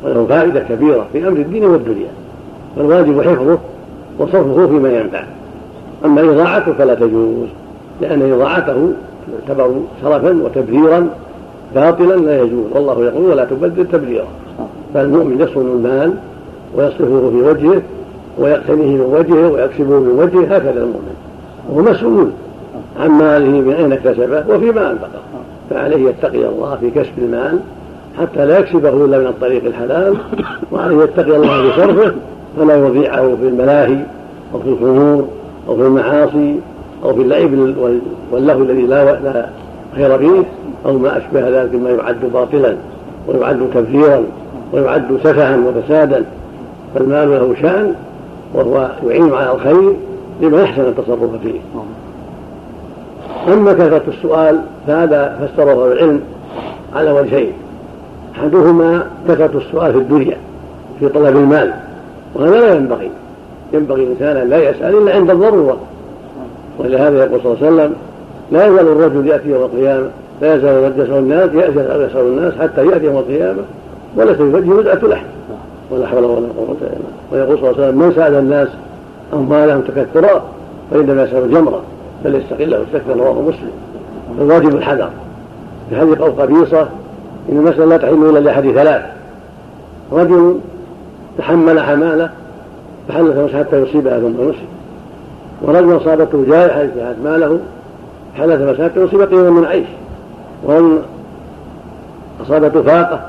[0.04, 2.10] وله فائدة كبيرة في أمر الدين والدنيا.
[2.76, 3.58] فالواجب حفظه
[4.20, 5.24] وصرفه فيما ينفع.
[6.06, 7.48] أما إضاعته فلا تجوز
[8.02, 8.92] لأن إضاعته
[9.48, 11.08] تعتبر سرفا وتبذيرا
[11.76, 12.66] باطلا لا يجوز.
[12.74, 14.28] والله يقول ولا تبذر تبذيرا.
[14.94, 16.14] فالمؤمن يصون المال
[16.76, 17.82] ويصرفه في وجهه
[18.38, 21.27] ويقتنيه من وجهه ويكسبه من وجهه هكذا المؤمن.
[21.70, 22.30] وهو مسؤول
[23.00, 25.20] عن ماله من اين اكتسبه وفيما انفقه.
[25.70, 27.60] فعليه يتقي الله في كسب المال
[28.20, 30.16] حتى لا يكسبه إلا من الطريق الحلال
[30.72, 32.14] وعليه يتقي الله في صرفه
[32.58, 34.00] فلا يضيعه في الملاهي
[34.54, 35.28] أو في الخمور
[35.70, 36.60] أو في المعاصي
[37.04, 37.52] أو في اللعب
[38.32, 39.50] واللهو الذي لا لا
[39.96, 40.44] خير فيه
[40.86, 42.76] أو ما أشبه ذلك مما يعد باطلا
[43.28, 44.24] ويعد تبذيرا
[44.74, 46.26] ويعد سفها وفسادا.
[46.96, 47.94] فالمال له شأن
[48.54, 49.94] وهو يعين على الخير
[50.42, 51.60] لما يحسن التصرف فيه.
[53.54, 56.22] أما كثرة السؤال فهذا فسره العلم
[56.96, 57.52] على وجهين.
[58.36, 60.38] أحدهما كثرة السؤال في الدنيا
[61.00, 61.74] في طلب المال
[62.36, 63.12] وهذا لا ينبغي.
[63.74, 65.78] ينبغي الإنسان لا يسأل إلا عند الضرورة.
[66.80, 67.96] ولهذا يقول صلى الله عليه وسلم
[68.52, 70.10] لا يزال الرجل يأتي يوم القيامة
[70.42, 73.62] لا يزال يسأل الناس يأتي يسأل الناس حتى يأتي يوم القيامة
[74.16, 75.26] وليس في وجهة مزعة لحم
[75.92, 77.12] ولا حول ولا قوة إلا بالله.
[77.32, 78.68] ويقول صلى الله عليه وسلم من سأل الناس
[79.34, 80.42] أموالهم تكثرا
[80.92, 81.82] فإنما يسأل الجمرة
[82.24, 83.72] فليستقله واستكثر رواه مسلم.
[84.42, 85.10] الواجب الحذر.
[85.90, 86.82] في هذه قول قبيصة
[87.50, 89.02] إن المسألة لا تحل إلا لأحد ثلاث.
[90.12, 90.60] رجل
[91.38, 92.30] تحمل حمالة
[93.08, 94.66] فحلف حتى يصيبها ثم نسي
[95.62, 97.60] ورجل أصابته جائحة اجتهت ماله
[98.38, 99.88] حلف حتى يصيب قيمة من عيش.
[100.64, 101.00] ورجل
[102.46, 103.20] أصابته فاقة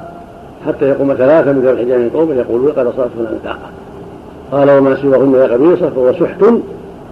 [0.66, 3.68] حتى يقوم ثلاثة من ذوي الحجاب من قوم يقولون قد أصابت فلان طاقة
[4.52, 6.44] قال وما سواهن يا قبيصة فهو سحت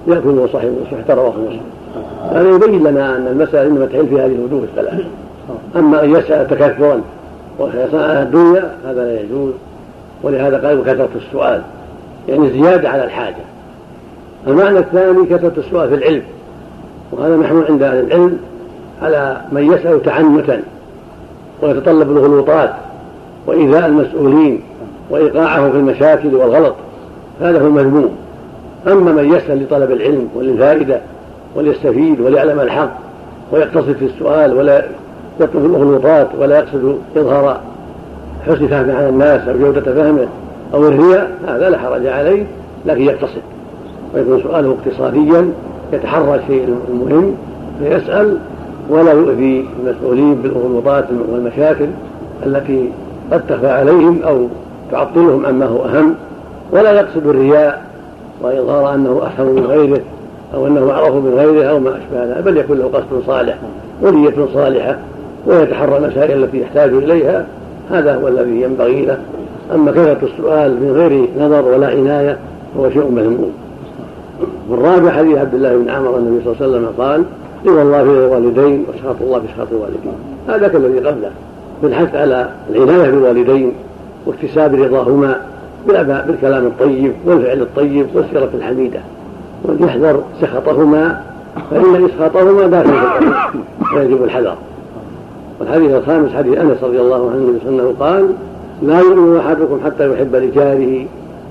[0.07, 1.77] يأكل صاحبه سحت رواه مسلم
[2.33, 5.01] هذا يبين لنا أن المسألة إنما تحل في هذه الوجوه الثلاث.
[5.77, 7.01] أما أن يسأل تكثرا
[7.59, 9.53] ويصنعها الدنيا هذا لا يجوز.
[10.23, 11.63] ولهذا قال كثرة السؤال.
[12.29, 13.45] يعني زيادة على الحاجة.
[14.47, 16.23] المعنى الثاني كثرة السؤال في العلم.
[17.13, 18.39] وهذا محمول عند أهل العلم
[19.03, 20.63] على من يسأل تعنتا
[21.63, 22.71] ويتطلب الغلوطات
[23.47, 24.61] وإيذاء المسؤولين
[25.11, 26.75] وإيقاعهم في المشاكل والغلط.
[27.41, 28.11] هذا هو المذموم.
[28.87, 31.01] أما من يسأل لطلب العلم وللفائدة
[31.57, 32.91] وليستفيد وليعلم الحق
[33.53, 34.85] ويقتصد في السؤال ولا
[35.41, 37.61] يطلب الأغلوطات ولا يقصد إظهار
[38.47, 40.27] حسن فهم على الناس أو جودة فهمه
[40.75, 42.47] أو الرياء هذا لا حرج عليه
[42.87, 43.43] لكن يقتصد
[44.15, 45.51] ويكون سؤاله اقتصاديا
[45.93, 47.35] يتحرى الشيء المهم
[47.79, 48.39] فيسأل
[48.89, 51.87] ولا يؤذي المسؤولين بالأغلوطات والمشاكل
[52.47, 52.91] التي
[53.33, 54.47] قد تخفى عليهم أو
[54.91, 56.15] تعطلهم عما هو أهم.
[56.73, 57.83] ولا يقصد الرياء
[58.43, 60.01] وإظهار أنه أحسن من غيره
[60.55, 63.59] أو أنه أعرف من غيره أو ما أشبه ذلك بل يكون له قصد صالح
[64.03, 64.99] ونية صالحة
[65.47, 67.47] ويتحرى المسائل التي يحتاج إليها.
[67.91, 69.19] هذا هو الذي ينبغي له.
[69.75, 72.39] أما كثرة السؤال من غير نظر ولا عناية
[72.75, 73.53] فهو شيء مذموم
[74.71, 77.23] والرابع حديث عبد الله بن عمر النبي صلى الله عليه وسلم قال
[77.67, 80.13] رضا الله في الوالدين وسخط الله في سخط الوالدين.
[80.49, 81.31] هذا كالذي قبله.
[81.83, 83.73] بالحث على العناية بالوالدين
[84.27, 85.41] واكتساب رضاهما
[85.87, 89.01] بالكلام الطيب والفعل الطيب والسيرة الحميدة
[89.65, 91.23] وليحذر سخطهما
[91.71, 92.93] فإن إسخاطهما داخل
[93.91, 94.55] في ويجب الحذر.
[95.61, 98.29] والحديث الخامس حديث أنس رضي الله عنه أنه قال
[98.83, 101.07] لا يؤمن أحدكم حتى يحب لجاره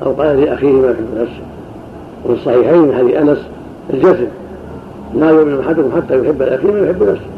[0.06, 1.42] أو قال لأخيه ما يحب نفسه.
[2.26, 3.38] وفي الصحيحين من حديث أنس
[3.94, 4.28] الجسد
[5.16, 7.30] لا يؤمن أحدكم حتى يحب لأخيه ما يحب نفسه.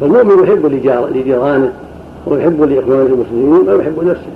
[0.00, 0.66] فالمؤمن يحب
[1.14, 1.72] لجيرانه
[2.26, 4.30] ويحب لإخوانه المسلمين ما يحب نفسه.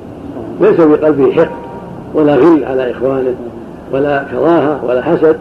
[0.61, 1.70] ليس في قلبه حقد.
[2.15, 3.35] ولا غل على إخوانه
[3.93, 5.37] ولا كراهة ولا حسد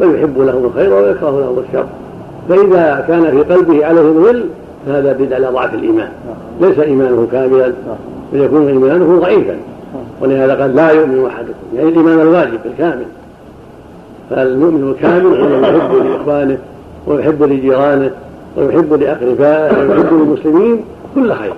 [0.00, 1.86] بل يحب لهم الخير ويكره لهم الشر.
[2.48, 4.44] فإذا كان في قلبه عليهم غل
[4.86, 6.08] فهذا يدل على ضعف الإيمان.
[6.60, 7.72] ليس إيمانه كاملا
[8.32, 9.56] بل يكون إيمانه ضعيفا.
[10.20, 11.76] ولهذا قال لا يؤمن أحدكم.
[11.76, 13.06] يعني الإيمان الواجب الكامل.
[14.30, 16.58] فالمؤمن الكامل هو يحب لإخوانه
[17.06, 18.10] ويحب لجيرانه
[18.56, 21.52] ويحب لأقربائه ويحب للمسلمين كل خير.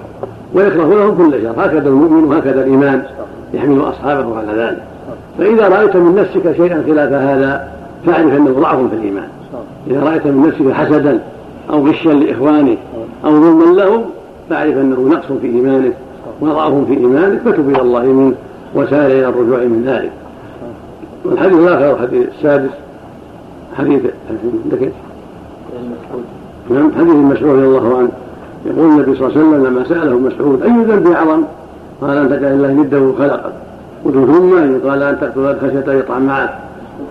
[0.54, 1.52] ويكره لهم كل شر.
[1.56, 3.02] هكذا المؤمن وهكذا الإيمان.
[3.54, 4.82] يحمل أصحابه على ذلك
[5.38, 7.68] فإذا رأيت من نفسك شيئا خلاف هذا
[8.06, 9.28] فاعرف أنه ضعف في الإيمان.
[9.90, 11.20] إذا رأيت من نفسك حسدا
[11.70, 12.78] أو غشا لإخوانك
[13.24, 14.04] أو ظلما لهم
[14.50, 15.92] فاعرف أنه نقص في إيمانك
[16.40, 18.34] وضعف في إيمانك فتب إلى الله منه
[18.74, 20.12] وسار إلى الرجوع من ذلك.
[21.24, 22.70] والحديث الآخر الحديث السادس
[23.78, 24.02] حديث
[24.64, 24.92] عندك
[26.70, 28.10] نعم حديث المسعود رضي الله عنه.
[28.66, 31.42] يقول النبي صلى الله عليه وسلم لما سأله مسعود أي ذنب أعظم؟
[32.00, 33.52] قال أن تجعل الله نده خلقك.
[34.04, 36.50] قلت ثم أي قال أن تقتل خشية يطعم معك.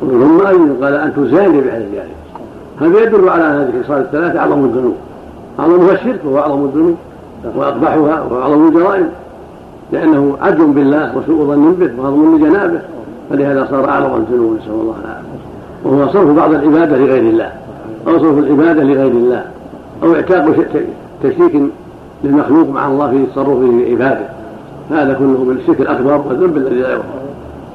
[0.01, 2.15] قلت ثم أي قال أن تزاني بحل ذلك.
[2.81, 4.95] هذا يدل على ان هذه الخصال الثلاثة أعظم الذنوب.
[5.59, 6.95] أعظمها الشرك وهو أعظم الذنوب.
[7.55, 9.09] وأقبحها وهو أعظم الجرائم.
[9.91, 12.81] لأنه عدل بالله وسوء ظن به وهضم لجنابه.
[13.29, 15.39] فلهذا صار أعظم الذنوب نسأل الله العافية.
[15.83, 17.51] وهو صرف بعض العبادة لغير الله.
[18.07, 19.43] أو صرف العبادة لغير الله.
[20.03, 20.55] أو إعتاق
[21.23, 21.61] تشريك
[22.23, 24.38] للمخلوق مع الله في تصرفه في عباده.
[24.89, 27.03] هذا كله من الشرك الأكبر والذنب الذي لا يغفر.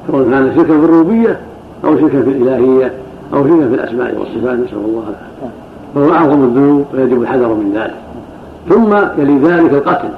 [0.07, 1.39] سواء كان شركا في الربوبية
[1.85, 2.93] أو شركا في الإلهية
[3.33, 5.55] أو شركا في الأسماء والصفات نسأل الله العافية.
[5.95, 7.95] فهو أعظم الذنوب ويجب الحذر من ذلك.
[8.69, 10.09] ثم يلي ذلك القتل.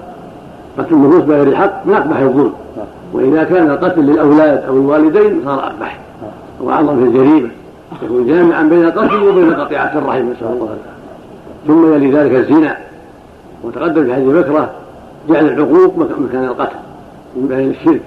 [0.78, 2.54] قتل النفوس بغير الحق من أقبح الظلم.
[3.14, 6.00] وإذا كان القتل للأولاد أو الوالدين صار أقبح.
[6.62, 7.50] وأعظم في الجريمة.
[8.04, 10.98] يكون جامعا بين القتل وبين قطيعة الرحم نسأل الله العافية.
[11.68, 12.78] ثم يلي ذلك الزنا.
[13.64, 14.70] وتقدم في حديث بكرة
[15.30, 16.76] جعل العقوق مكان القتل.
[17.42, 18.02] من بين الشرك.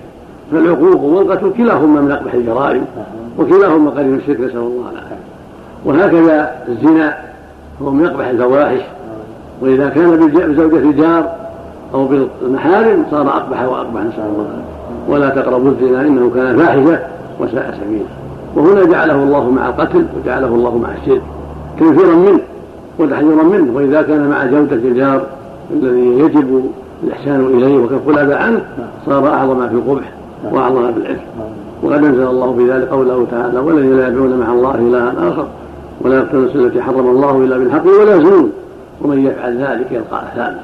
[0.52, 2.84] فالعقوق والقتل كلاهما من أقبح الجرائم
[3.38, 5.20] وكلاهما قريب الشرك نسأل الله العافية.
[5.84, 7.16] وهكذا الزنا
[7.82, 8.80] هو من أقبح الفواحش.
[9.62, 11.32] وإذا كان بزوجة الجار
[11.94, 14.62] أو بالمحارم صار أقبح وأقبح نسأل الله
[15.08, 17.00] ولا تقربوا الزنا إنه كان فاحشة
[17.40, 18.04] وساء سبيلا.
[18.56, 21.22] وهنا جعله الله مع القتل وجعله الله مع الشرك
[21.80, 22.40] تنفيرا منه
[22.98, 23.76] وتحذيرا منه.
[23.76, 25.26] وإذا كان مع زوجة الجار
[25.70, 26.70] الذي يجب
[27.04, 28.60] الإحسان إليه وكف الأذى عنه
[29.06, 30.12] صار أعظم في القبح
[30.52, 31.20] وأعظم في الإثم
[31.82, 35.46] وقد أنزل الله في ذلك قوله تعالى والذين لا يدعون مع الله إلها آخر
[36.00, 38.52] ولا يقتلون التي حرم الله إلا بالحق ولا يزنون.
[39.02, 40.60] ومن يفعل ذلك يلقى أثاما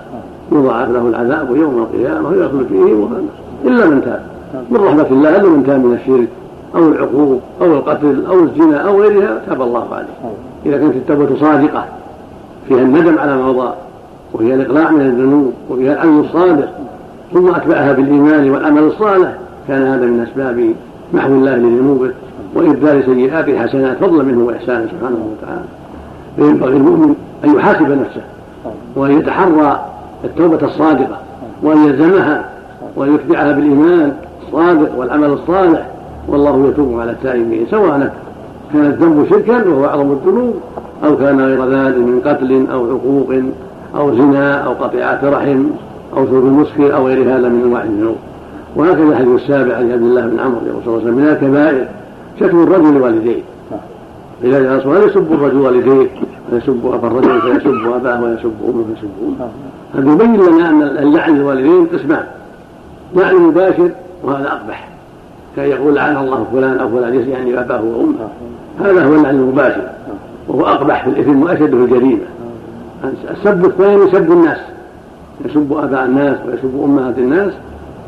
[0.53, 3.25] يضاعف له العذاب يوم القيامة ويخلد فيه مخلص
[3.65, 4.23] إلا من تاب.
[4.71, 6.29] من رحمة الله إلا من تاب من الشرك
[6.75, 10.35] أو العقوق أو القتل أو الزنا أو غيرها تاب الله عليه.
[10.67, 11.85] إذا كانت التوبة صادقة
[12.69, 13.73] فيها الندم على ما مضى
[14.35, 16.69] وفيها الإقلاع من الذنوب وفيها العلم الصادق
[17.33, 19.33] ثم أتبعها بالإيمان والعمل الصالح.
[19.69, 20.75] كان هذا من أسباب
[21.15, 22.11] محو الله لذنوبه
[22.55, 25.65] وإبدال سيئات حسنات فضلا منه وإحسانه سبحانه وتعالى.
[26.37, 28.23] فينبغي المؤمن أن يحاسب نفسه
[28.97, 29.87] وأن يتحرى
[30.25, 31.19] التوبة الصادقة
[31.63, 32.51] وأن يلزمها
[32.97, 34.13] وأن يتبعها بالإيمان
[34.47, 35.87] الصادق والعمل الصالح.
[36.29, 38.13] والله يتوب على التائبين سواء
[38.73, 40.55] كان الذنب شركا وهو أعظم الذنوب
[41.05, 43.43] أو كان غير ذلك من قتل أو عقوق
[43.97, 45.65] أو زنا أو قطيعة رحم
[46.17, 48.17] أو شرب المسكر أو غير هذا من أنواع الذنوب.
[48.77, 51.87] وهكذا الحديث السابع عن عبد الله بن عمرو يقول صلى الله عليه وسلم من الكبائر
[52.41, 53.43] شتم الرجل لوالديه
[54.45, 56.09] إذا جاء الرسول لا يسب الرجل والديه
[56.51, 59.49] فيسب أبا الرجل فيسب أباه ويسب أمه فيسب أمه.
[59.95, 62.25] هذا يبين لنا أن اللعن للوالدين قسمان.
[63.17, 63.91] لعن مباشر
[64.25, 64.89] وهذا أقبح.
[65.57, 68.29] كان يقول لعن الله فلان أو فلان يعني أباه وأمه.
[68.81, 69.89] هذا هو اللعن المباشر.
[70.49, 72.21] وهو أقبح في الإثم وأشد في الجريمة.
[73.31, 74.59] السب الثاني سب الناس.
[75.45, 77.53] يسب آباء الناس ويسب أمهات الناس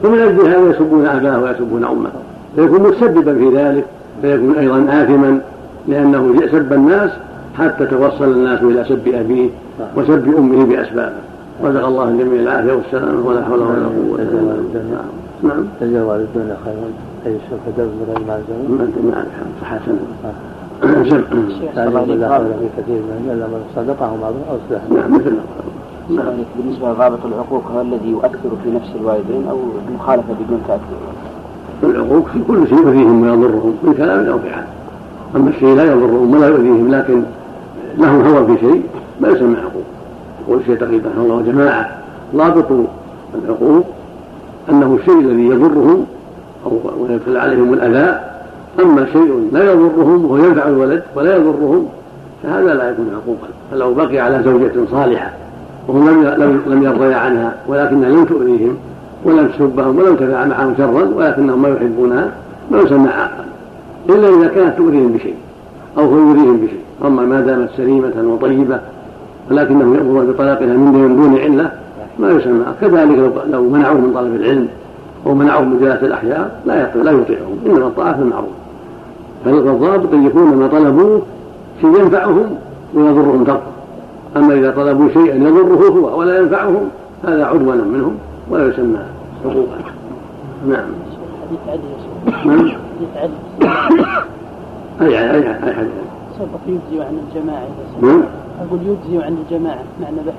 [0.02, 2.10] فمن أجل هذا يسبون اباه ويسبون أمه.
[2.56, 3.84] فيكون متسببا في ذلك
[4.22, 5.40] فيكون أيضا آثما
[5.88, 7.10] لأنه سب الناس
[7.58, 9.50] حتى توصل الناس إلى سب أبيه
[9.96, 11.12] وسب أمه بأسبابه.
[11.64, 15.04] رزق الله الجميع العافية والسلامة ولا حول ولا قوة إلا بالله.
[15.42, 15.64] نعم.
[15.80, 16.90] تجزى والدنا خيرا.
[17.26, 19.26] أي سوف تبذل ما أعرف
[19.62, 19.78] صح
[20.82, 24.82] خيرا في كثير من من أو أصلح
[26.10, 30.98] نعم مثل بالنسبة لضابط العقوق هو الذي يؤثر في نفس الوالدين أو المخالفة بدون تأثير؟
[31.82, 34.64] العقوق في كل شيء يؤذيهم ويضرهم من كلام أو فعل
[35.36, 37.22] أما الشيء لا يضرهم ولا يؤذيهم لكن
[37.98, 38.82] لهم هوى في شيء
[39.20, 39.84] ما يسمى عقوق
[40.46, 41.88] يقول الشيخ تقي رحمه الله جماعة
[42.36, 42.66] ضابط
[43.44, 43.84] العقوق
[44.70, 46.06] أنه الشيء الذي يضرهم
[46.66, 48.27] أو ويدخل عليهم الأذى
[48.80, 51.88] أما شيء لا يضرهم وهو ينفع الولد ولا يضرهم
[52.42, 55.30] فهذا لا يكون عقوقا فلو بقي على زوجة صالحة
[55.88, 58.76] وهم لم لم يرضيا عنها ولكنها لم تؤذيهم
[59.24, 62.30] ولم تسبهم ولم تفعل معهم شرا ولكنهم ما يحبونها
[62.70, 63.44] ما يسمى عاقا.
[64.08, 65.34] إلا إذا كانت تؤذيهم بشيء
[65.98, 66.80] أو هو يؤذيهم بشيء.
[67.04, 68.80] أما ما دامت سليمة وطيبة
[69.50, 71.72] ولكنه يأمر بطلاقها من دون علة
[72.18, 72.64] ما يسمى.
[72.80, 74.68] كذلك لو منعوه من طلب العلم
[75.26, 77.58] أو منعوه من جلاله الأحياء لا لا يطيعهم.
[77.66, 78.50] إنما الطاعة في المعروف.
[79.44, 81.22] فالضابط ان يكون ما طلبوه
[81.80, 82.56] شيء ينفعهم
[82.94, 83.62] ويضرهم تركه
[84.36, 86.88] أما إذا طلبوا شيئا يضره هو ولا ينفعهم
[87.24, 88.14] هذا عدوانا منهم
[88.50, 88.98] ولا يسمى
[89.44, 89.78] حقوقا.
[90.68, 90.86] نعم.
[92.46, 92.70] نعم.
[95.00, 95.90] أي أي أي حديث.
[96.38, 97.66] سبق يجزي عن الجماعة.
[98.02, 98.22] نعم.
[98.66, 100.36] أقول يجزي عن الجماعة معنى بحث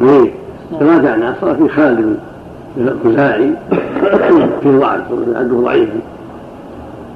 [0.00, 0.10] عنه.
[0.10, 0.32] إيه.
[0.80, 2.16] كما دعنا صار في خالد
[2.76, 3.54] الخزاعي
[4.62, 5.02] في ضعف
[5.34, 5.88] عنده ضعيف.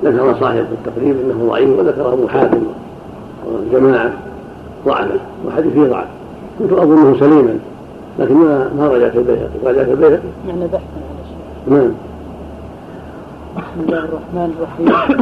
[0.05, 2.63] ذكر صاحب التقريب انه ضعيف وذكر ابو حاتم
[3.47, 4.13] والجماعة
[4.87, 6.07] ضعفه وحديثه ضعف.
[6.59, 7.59] كنت أظنه سليما
[8.19, 10.83] لكن ما ما رجعت البيهقي رجعت البيهقي معنى بحثا
[11.69, 11.93] على نعم.
[13.57, 15.21] بسم الله الرحمن الرحيم.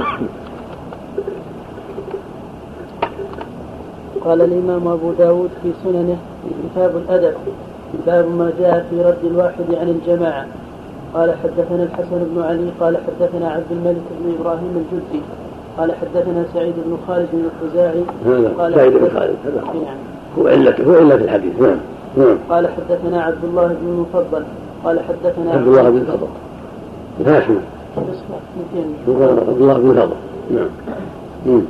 [4.25, 7.35] قال الإمام أبو داود في سننه في كتاب الأدب
[8.07, 10.47] باب ما جاء في رد الواحد عن الجماعة.
[11.15, 15.23] قال حدثنا الحسن بن علي قال حدثنا عبد الملك بن إبراهيم الجدي
[15.79, 18.05] قال حدثنا سعيد بن خالد بن الخزاعي
[18.59, 19.37] قال سعيد بن خالد
[19.75, 19.97] نعم.
[20.39, 21.79] هو علة هو علة الحديث نعم
[22.17, 22.39] نعم.
[22.51, 24.45] قال حدثنا عبد الله بن المفضل
[24.85, 26.29] قال حدثنا عبد الله بن فضل
[27.21, 27.61] الهاشمي
[27.97, 30.17] عبد الله بن فضل
[31.47, 31.63] نعم.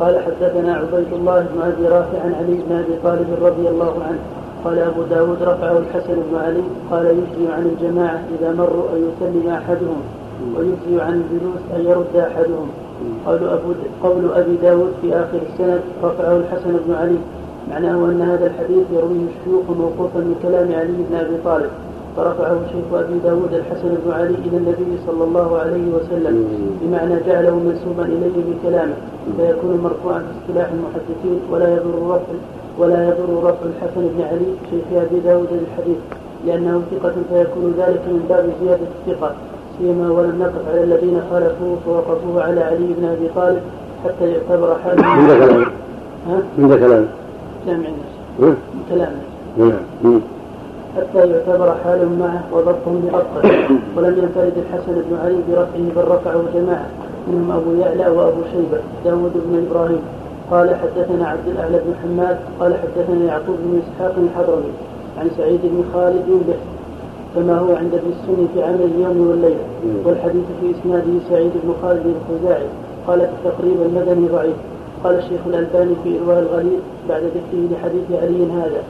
[0.00, 4.18] قال حدثنا عبيد الله بن أبي رافع عن علي بن أبي طالب رضي الله عنه
[4.64, 9.50] قال أبو داود رفعه الحسن بن علي قال يجزي عن الجماعة إذا مروا أن يسلم
[9.50, 10.00] أحدهم
[10.56, 12.68] ويجزي عن الجلوس أن يرد أحدهم.
[13.26, 13.72] قول أبو
[14.02, 17.18] قول أبي داود في آخر السند رفعه الحسن بن علي
[17.70, 21.70] معناه أن هذا الحديث يرويه الشيوخ موقوفا من كلام علي بن أبي طالب.
[22.16, 26.48] فرفعه شيخ أبي داود الحسن بن علي إلى النبي صلى الله عليه وسلم
[26.82, 28.94] بمعنى جعله منسوبا إليه بكلامه
[29.36, 32.32] فيكون مرفوعا في اصطلاح المحدثين ولا يضر رفع
[32.78, 35.96] ولا يضر رفع الحسن بن علي شيخ أبي داود للحديث
[36.46, 39.32] لأنه ثقة فيكون ذلك من باب زيادة الثقة
[39.78, 43.62] سيما ولم نقف على الذين خالفوه فوقفوه على علي بن أبي طالب
[44.04, 45.66] حتى يعتبر حاله عند كلام؟
[46.28, 47.06] ها؟ عند كلام؟
[47.66, 47.84] كلام
[48.40, 48.56] عند
[48.90, 49.12] كلام
[49.58, 50.20] نعم.
[50.96, 56.86] حتى يعتبر حال معه وضبطه بأبطل ولم ينفرد الحسن بن علي برفعه بل رفعه جماعة
[57.28, 60.00] منهم أبو يعلى وأبو شيبة داود بن إبراهيم.
[60.50, 64.72] قال حدثنا عبد الأعلى بن حماد قال حدثنا يعقوب بن إسحاق الحضرمي
[65.18, 66.54] عن سعيد بن خالد به
[67.34, 69.64] كما هو عند ابن السني في عمل اليوم والليلة
[70.04, 72.66] والحديث في إسناده سعيد بن خالد الخزاعي
[73.06, 74.56] قال في التقريب المدني ضعيف.
[75.04, 76.78] قال الشيخ الألباني في إرواء الغليل
[77.08, 78.82] بعد ذكره لحديث علي هذا.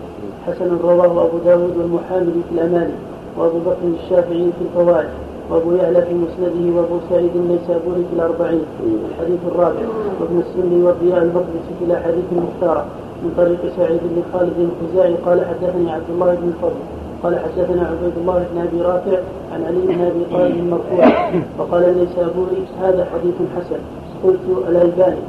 [0.47, 2.93] حسن رواه أبو داود والمحامل في الأماني
[3.39, 5.09] وأبو بكر الشافعي في الفوائد.
[5.51, 8.63] وأبو يعلى في مسنده وأبو سعيد النيسابوري في الأربعين.
[9.11, 9.85] الحديث الرابع.
[10.21, 12.85] وابن السني والضياء المقدسي في الأحاديث المختارة
[13.23, 16.83] من طريق سعيد بن خالد الخزاعي قال حدثني عبد الله بن الفضل
[17.23, 19.19] قال حدثنا عبيد الله بن أبي رافع
[19.53, 23.79] عن علي بن أبي طالب مرفوعا فقال النيسابوري هذا حديث حسن.
[24.25, 25.23] قلت الألباني.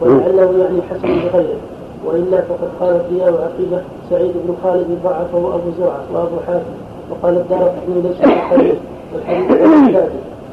[0.00, 1.60] ولعله يعني حسن بغيره.
[2.06, 6.76] وإلا فقد قال الضياء وعقيبه سعيد بن خالد ضعفه أبو زرعة وأبو حاتم.
[7.10, 8.74] وقال الدار ليس بالحديث
[9.14, 9.96] والحديث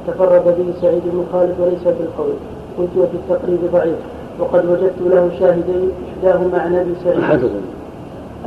[0.07, 2.33] تفرد به سعيد بن خالد وليس بالقول.
[2.77, 3.95] قلت وفي التقريب ضعيف.
[4.39, 7.19] وقد وجدت له شاهدين إحداهما عن أبي سعيد.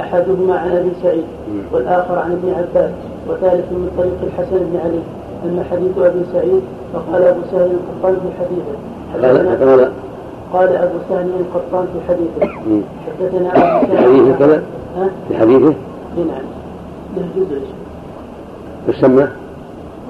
[0.00, 0.58] أحدهما.
[0.58, 1.24] عن أبي سعيد.
[1.72, 2.90] والآخر عن ابن عباس.
[3.28, 5.00] وثالث من طريق الحسن بن علي.
[5.44, 8.76] أما حديث أبي سعيد فقال أبو سهل القطان في حديثه.
[10.52, 12.54] قال أبو سهل القطان في حديثه.
[13.06, 13.96] حدثنا أبو سهل.
[13.96, 14.62] في حديثه كذا؟
[15.28, 15.74] في حديثه؟
[16.16, 16.46] نعم.
[17.16, 17.60] له جزء.
[18.88, 19.26] يسمى؟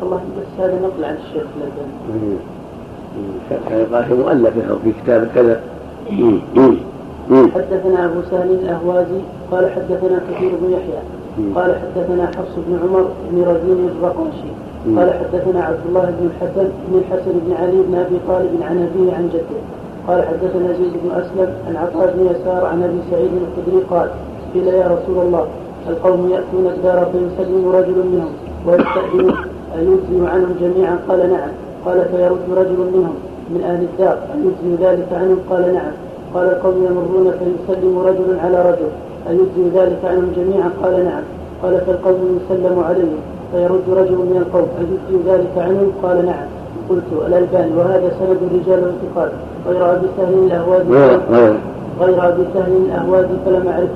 [0.02, 2.36] والله بس هذا نقل عن الشيخ الألباني
[3.68, 5.60] كان يقال في مؤلفه أو في كتاب كذا
[7.54, 9.20] حدثنا أبو سهل الأهوازي
[9.52, 11.00] قال حدثنا كثير بن يحيى.
[11.54, 14.50] قال حدثنا حفص بن عمر بن رزين الرقاشي
[14.96, 19.14] قال حدثنا عبد الله بن الحسن بن الحسن بن علي بن أبي طالب عن أبيه
[19.14, 19.60] عن جده.
[20.08, 24.08] قال حدثنا زيد بن أسلم عن عطاء بن يسار عن أبي سعيد الخدري قال
[24.54, 25.46] قيل يا رسول الله
[25.88, 28.32] القوم يأتون الدار فيسلم رجل منهم
[28.66, 29.34] ويستأذن
[29.78, 31.48] أيجزي عنهم جميعا؟ قال نعم.
[31.86, 33.14] قال فيرد رجل منهم
[33.50, 34.18] من أهل الدار.
[34.34, 35.92] أيجزي ذلك عنهم؟ قال نعم.
[36.34, 38.90] قال القوم يمرون فيسلم رجل على رجل.
[39.28, 41.22] أيجزي ذلك عنهم جميعا؟ قال نعم.
[41.62, 43.20] قال فالقوم يسلم عليهم.
[43.52, 44.68] فيرد رجل من القوم.
[44.80, 46.46] أيجزي ذلك عنهم؟ قال نعم.
[46.90, 47.72] قلت الألباني.
[47.76, 49.30] وهذا سند الرجال والانتقال
[49.68, 50.88] غير أبي سهل الأهوادي
[52.00, 53.88] غير أبي سهل الأهوادي فلم أعرفه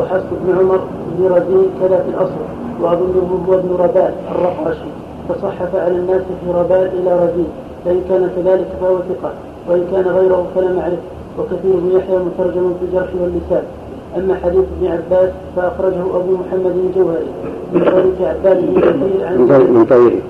[0.00, 0.80] وحفص بن عمر
[1.18, 2.40] بن رزين كذا في الأصل.
[2.82, 4.90] وأظنه هو ابن ربال الرقاشي.
[5.32, 7.48] فصحف على الناس في ربال إلى رزين
[7.84, 9.32] فإن كان كذلك فهو ثقة
[9.68, 10.96] وإن كان غيره فلم أعرفه
[11.38, 13.62] وكثير بن يحيى مترجم في الجرح واللسان.
[14.16, 17.30] أما حديث ابن عباس فأخرجه أبو محمد الجوهري
[17.72, 19.38] من طريق عباد بن كثير عن
[19.74, 20.22] من طريق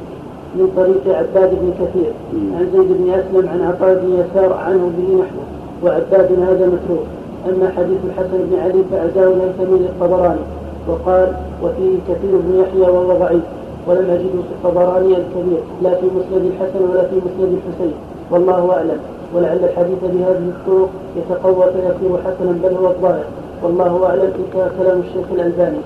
[0.56, 2.12] من طريق عباد بن كثير.
[2.32, 5.46] عن زيد بن أسلم عن عطاء بن يسار عنه به نحوه.
[5.84, 7.06] وعباد هذا متروك.
[7.48, 10.40] أما حديث الحسن بن علي فأعزاه الهيثمي للطبراني
[10.88, 11.32] وقال
[11.62, 13.42] وفيه كثير بن يحيى وهو ضعيف.
[13.86, 17.94] ولم أجده في الطبراني الكبير لا في مسند الحسن ولا في مسند الحسين
[18.30, 19.00] والله أعلم.
[19.34, 23.24] ولعل الحديث بهذه الطرق يتقوى فيصير حسنا بل هو الظاهر.
[23.62, 25.78] والله أعلم انتهى كلام الشيخ الألباني.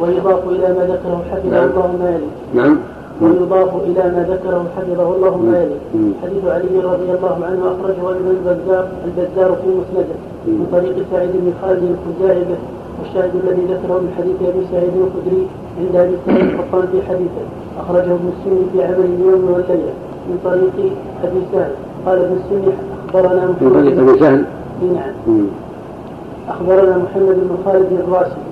[0.00, 1.68] ويضاف إلى ما ذكره حفظه نعم.
[1.70, 2.30] الله ما يلي.
[2.54, 2.78] نعم.
[3.22, 5.78] ويضاف إلى ما ذكره حفظه الله ما يلي.
[6.22, 10.16] حديث علي رضي الله عنه أخرجه ابن البزار البزار في مسنده
[10.46, 12.44] من طريق سعيد بن خالد الخزاعي
[13.00, 15.46] والشاهد الذي ذكره من حديث أبي سعيد الخدري
[15.80, 17.44] عند أبي سعيد القطان في حديثه
[17.80, 19.92] أخرجه ابن السني في عمل اليوم والليلة
[20.28, 20.92] من طريق
[21.24, 21.72] أبي سهل.
[22.06, 22.72] قال ابن السني
[23.08, 24.44] أخبرنا من طريق أبي سهل؟
[24.94, 25.46] نعم.
[26.48, 28.42] أخبرنا محمد بن خالد الراسي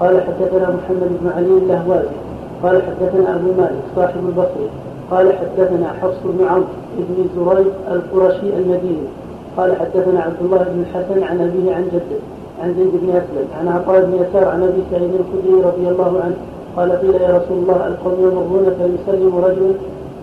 [0.00, 2.16] قال حدثنا محمد بن علي اللهوازي.
[2.62, 4.68] قال حدثنا أبو مالك صاحب البصري.
[5.10, 6.64] قال حدثنا حفص بن عمرو
[6.98, 9.08] بن زريق القرشي المديني.
[9.56, 12.20] قال حدثنا عبد الله بن الحسن عن أبيه عن جده.
[12.62, 16.36] عن زيد بن أسلم عن عطاء بن يسار عن أبي سعيد الخدري رضي الله عنه
[16.76, 19.72] قال قيل يا رسول الله القوم يمرون فيسلم رجل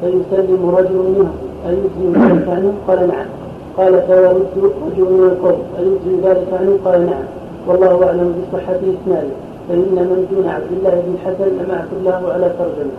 [0.01, 1.31] فيسلم رجل منهم
[1.67, 3.25] أيجزي ذلك عنه؟ قال نعم
[3.77, 7.23] قال فيرد رجل من القوم أيجزي ذلك عنه؟ قال نعم
[7.67, 9.35] والله أعلم بصحة إسناده
[9.69, 12.95] فإن من دون عبد الله بن حسن لم أعثر له على ترجمة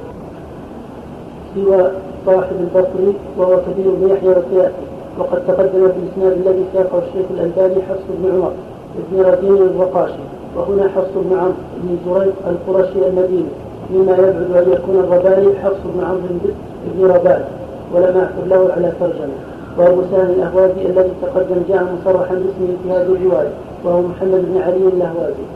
[1.55, 1.91] سوى
[2.27, 4.71] صاحب البصري وهو كثير بن يحيى
[5.19, 8.53] وقد تقدم في الإسناد الذي ساقه الشيخ الألباني حفص بن عمر
[9.11, 10.25] بن ردين الرقاشي
[10.57, 13.53] وهنا حفص بن عمرو بن زريق القرشي المديني.
[13.91, 16.23] مما يبعد أن يكون الرباني حفص بن عمرو
[16.95, 17.45] بن ربان
[17.95, 19.37] ولم أعثر له على ترجمة.
[19.79, 23.53] وأبو سهل الأهوازي الذي تقدم جاء مصرحا باسمه في هذه الرواية.
[23.85, 25.47] وهو محمد بن علي الأهوازي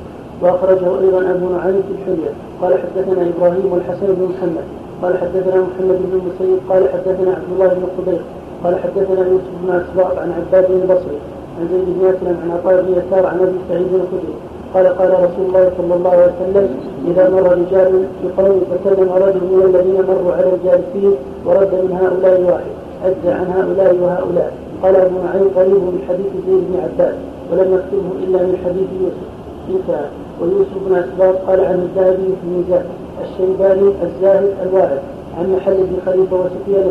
[0.42, 2.33] وأخرجه أيضا أبو نعيم في الحلية.
[2.62, 4.64] قال حدثنا إبراهيم والحسن بن محمد.
[5.03, 6.59] قال حدثنا محمد بن المسيب.
[6.68, 8.20] قال حدثنا عبد الله بن قبيل
[8.64, 11.18] قال حدثنا يوسف بن أسباط عن عباد بن البصري
[11.60, 14.34] عن زيد بن أسلم عن عطاء بن يسار عن أبي سعيد الخدري.
[14.74, 16.68] قال قال رسول الله صلى الله عليه وسلم
[17.10, 21.14] إذا مر رجال بقوم فكلم رجل من الذين مروا على الجالسين
[21.46, 22.72] ورد من هؤلاء واحد
[23.04, 24.52] أجزى عن هؤلاء وهؤلاء.
[24.82, 27.14] قال أبو معين قريب من حديث زيد بن عباس
[27.50, 29.28] ولم يكتبه إلا من حديث يوسف.
[29.70, 30.06] انتهى
[30.40, 32.84] ويوسف بن أسباط قال عن الذهبي في الميزان
[33.24, 35.00] الشيباني الزاهد الواعد
[35.38, 36.86] عن محل بن خليفة وسفيان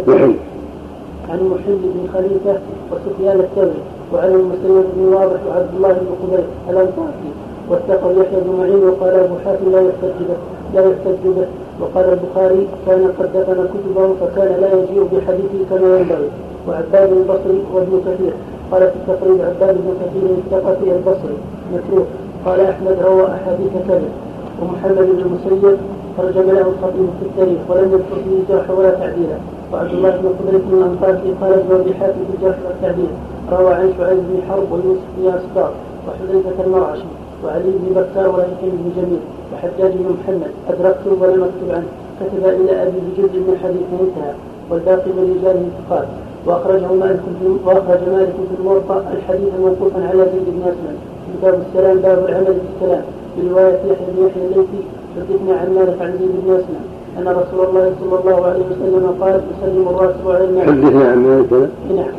[1.29, 2.60] عن محل بن خليفة
[2.91, 3.82] وسفيان الثوري.
[4.13, 5.39] وعن المسلم بن واضح.
[5.48, 7.30] وعبد الله بن قبيل الأنصاري
[7.69, 10.38] واتقوا يحيى بن معين وقال أبو حاتم لا يحتج به
[10.74, 11.48] لا يحتج به
[11.82, 16.30] وقال البخاري كان قد دفن كتبه فكان لا يجيء بحديثه كما ينبغي.
[16.67, 18.34] وعباد البصري وابن كثير.
[18.72, 21.38] قال في التقريب عباد بن كثير الثقفي البصري.
[21.74, 22.08] متروك
[22.45, 24.12] قال أحمد روى أحاديث كذب
[24.62, 25.78] ومحمد بن المسيب
[26.17, 29.38] ترجم له الخطيب في التاريخ ولم يذكر فيه جرح ولا تعديلا
[29.74, 33.10] وعبد الله بن قدرة بن الأنصاري قال ابن أبي حاتم في الجرح والتعديل
[33.52, 35.72] روى عن شعيب بن حرب ويوسف بن اسباط
[36.08, 37.10] وحذيفة المرعشي
[37.43, 39.20] وعلي بن بكار وهشام بن جميل
[39.54, 41.88] وحجاج بن محمد أدركته ولم أكتب عنه.
[42.20, 44.34] كتب إلى أبي بجزء من حديث انتهى
[44.70, 46.08] والباقي من رجاله ثقات
[46.45, 50.97] وأخرجه مالك في وأخرج مالك في الموطأ الحديث موقوفا على زيد بن أسلم.
[51.34, 53.04] كتاب السلام باب العمل في السلام
[53.38, 54.82] برواية يحيى بن يحيى الليثي
[55.16, 56.84] حدثنا عن مالك عن زيد بن أسلم.
[57.18, 61.70] أن رسول الله صلى الله عليه وسلم قال يسلم الراسب على الناس حدثنا عن مالك.
[61.95, 62.14] نعم.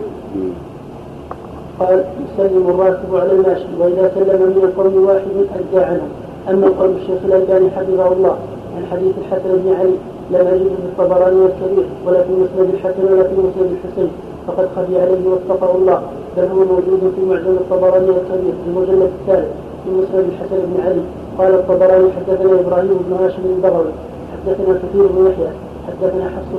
[1.81, 6.07] قال يسلم الراكب على الماشي وإذا سلم من القوم واحد ادى عنه
[6.51, 8.37] أما قول الشيخ الألباني حفظه الله.
[8.77, 9.97] عن حديث الحسن بن علي
[10.31, 14.11] لم اجده في الطبراني الكبير ولا في مسند الحسن ولا في مسند الحسين
[14.47, 16.03] فقد خفي عليه وفقه الله.
[16.37, 19.49] بل هو موجود في معجم الطبراني الكبير في المجلد الثالث
[19.85, 21.03] في مسند الحسن بن علي.
[21.39, 23.93] قال الطبراني حدثنا إبراهيم بن هاشم البغوي.
[24.33, 25.51] حدثنا كثير بن يحيى.
[25.87, 26.53] حدثنا حفص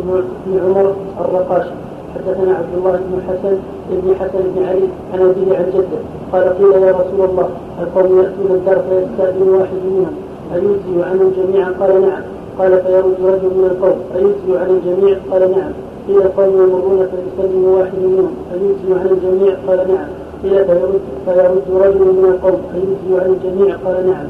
[0.46, 1.70] بن عمر الرقاشي.
[2.16, 3.56] حدثنا عبد الله بن حسن
[3.90, 6.02] بن حسن بن علي عن أبيه عن جده.
[6.34, 7.50] قال قيل يا رسول الله
[7.82, 10.16] القوم يأتون الدار فيستأذن واحد منهم.
[10.56, 12.22] أيجزي عنهم جميعا قال نعم.
[12.60, 14.00] قال فيرد رجل من القوم.
[14.16, 15.72] أيجزي عن الجميع؟ قال نعم.
[16.08, 18.34] قيل القوم يمرون فيسلم واحد منهم.
[18.54, 20.08] أيجزي عن الجميع؟ قال نعم.
[20.44, 22.62] قيل فيرد فيرد رجل من القوم.
[22.76, 24.28] أيجزي عن الجميع؟ قال نعم.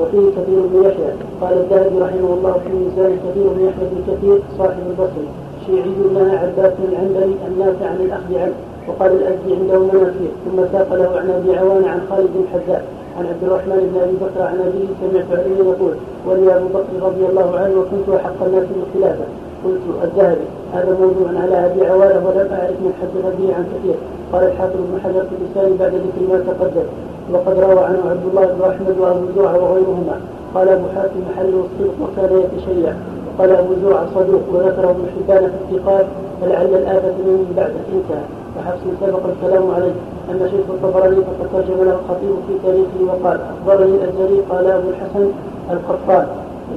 [0.00, 1.12] وفيه كثير بن يحيى.
[1.40, 5.28] قال الذهبي رحمه الله في ميزان كثير بن يحيى بن كثير صاحب البصري.
[5.66, 8.56] شيعي لنا عباس العنبري النافع عن الأخذ عنه
[8.88, 12.84] وقال الأزدي عنده منافير ثم ساق له عن أبي عوان عن خالد بن حذاء
[13.18, 15.94] عن عبد الرحمن بن أبي بكر عن أبيه سمعت علي يقول
[16.26, 19.24] ولي أبو بكر رضي الله عنه وكنت أحق الناس بالخلافة.
[19.64, 23.94] قلت الذهبي هذا موضوع على أبي عوانه ولم أعرف من حدث به عن كثير
[24.32, 26.86] قال الحافظ بن حجر في لساني بعد ذكر ما تقدم
[27.32, 30.16] وقد روى عنه عبد الله بن أحمد وأبو زرعة وغيرهما.
[30.54, 32.92] قال أبو حاتم محله الصدق وكان يتشيع
[33.38, 36.06] قال أبو زرعه صدوق وذكره ابن حبان في الثقات
[36.40, 38.24] فلعل الآفة من بعده انتهى
[38.56, 39.92] وحفص سبق الكلام عليه.
[40.30, 45.30] أما شيخ الطبراني فقد ترجم له الخطيب في تاريخه وقال أخبرني الأزهري قال أبو الحسن
[45.70, 46.26] القطان.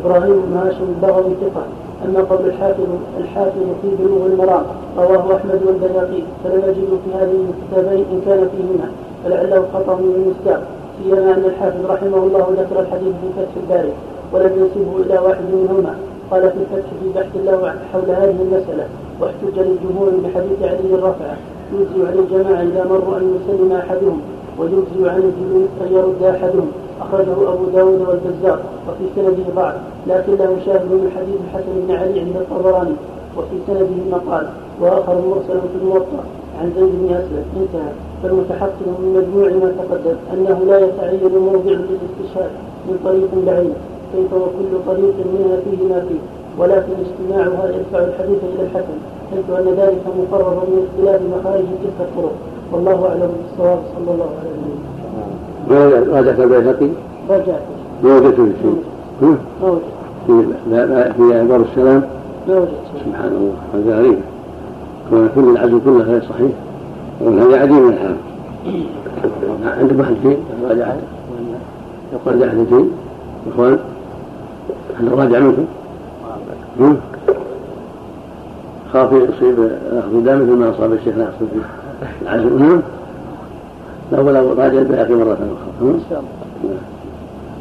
[0.01, 1.64] إبراهيم بن هاشم البغوي ثقة.
[2.05, 2.89] أما قول الحافظ
[3.20, 4.64] الحافظ في بلوغ المرام
[4.97, 6.24] رواه أحمد والبيهقي.
[6.43, 8.91] فلم يجد في هذه الكتابين إن كان فيهما.
[9.24, 10.64] فلعله خطأ من المستاق
[11.03, 13.93] سيما أن الحافظ رحمه الله ذكر الحديث في فتح الباري
[14.34, 15.95] ولم ينسبه إلى واحد منهما.
[16.32, 18.88] قال في الفتح في بحث له حول هذه المسألة
[19.21, 21.38] واحتج للجمهور بحديث علي رفعه
[21.73, 24.21] يجزي عن الجماعة إذا مروا أن يسلم أحدهم
[24.59, 26.71] ويجزي عن الجلوس أن يرد أحدهم
[27.01, 29.75] أخرجه أبو داود والبزار وفي سنده ضعف
[30.07, 32.95] لكن له شاهد من حديث الحسن بن علي عند الطبراني
[33.38, 34.47] وفي سنده مقال
[34.82, 36.23] وآخر مرسل في الموطأ
[36.61, 37.91] عن زيد بن أسلم انتهى.
[38.23, 42.51] فالمتحقق من مجموع ما تقدم أنه لا يتعين موضع للاستشهاد
[42.88, 43.73] من طريق بعيد.
[44.14, 46.20] كيف وكل طريق منها فيه ما فيه.
[46.57, 48.97] ولكن اجتماعها يدفع الحديث إلى الحسن
[49.32, 52.36] حيث أن ذلك مقرر من اختلاف مخارج تلك الطرق.
[52.72, 54.80] والله أعلم بالصواب صلى الله عليه وسلم.
[56.16, 56.89] راجعت البيهقي؟
[57.30, 57.62] راجعت
[58.03, 58.84] ما وجدت شيء.
[59.22, 59.84] ما وجدت.
[60.28, 60.34] في
[61.18, 62.03] في أخبار السلام؟
[62.47, 62.70] ما وجدت.
[63.05, 64.20] سبحان الله هذا غريب.
[65.10, 66.51] كون كل العزو كله غير صحيح.
[67.22, 68.16] وهذا عديم من الحال
[69.80, 70.39] عندكم أحد شيء
[70.70, 70.88] راجع
[72.14, 72.36] يقول.
[72.36, 72.89] راجع أحد شيء؟
[73.51, 73.80] إخوان؟
[75.00, 75.66] هل راجع منكم؟
[78.93, 79.60] خاف يصيب
[79.91, 81.45] اخذ دم مثل ما أصاب الشيخ ناصر في
[82.22, 82.60] العزم.
[82.60, 82.82] نعم.
[84.12, 86.00] لا ولا راجع البيهقي مرة أخرى.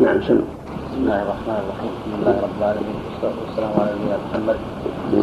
[0.00, 0.20] نعم.
[0.22, 0.44] سلم
[0.90, 1.90] بسم الله الرحمن الرحيم.
[1.98, 2.96] الحمد لله رب العالمين.
[3.06, 4.56] والصلاة والسلام على نبينا محمد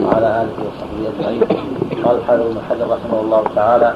[0.05, 1.43] وعلى آله وصحبه أجمعين.
[2.03, 3.93] قال الحافظ بن حجر رحمه الله تعالى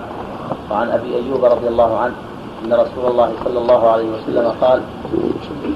[0.72, 2.13] وعن أبي أيوب رضي الله عنه
[2.66, 4.82] أن رسول الله صلى الله عليه وسلم قال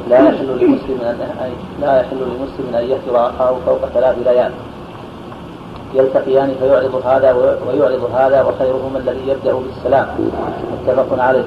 [0.09, 1.17] لا يحل لمسلم ان
[1.81, 4.51] لا يحل لمسلم أن يهجر اخاه فوق ثلاث ليال.
[5.93, 7.31] يلتقيان فيعرض هذا
[7.67, 10.07] ويعرض هذا وخيرهما الذي يبدأ بالسلام.
[10.87, 11.43] متفق عليه.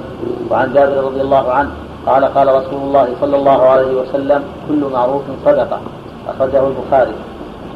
[0.51, 1.70] وعن جابر رضي الله عنه
[2.07, 5.80] قال قال رسول الله صلى الله عليه وسلم كل معروف صدقة.
[6.28, 7.14] أخرجه البخاري.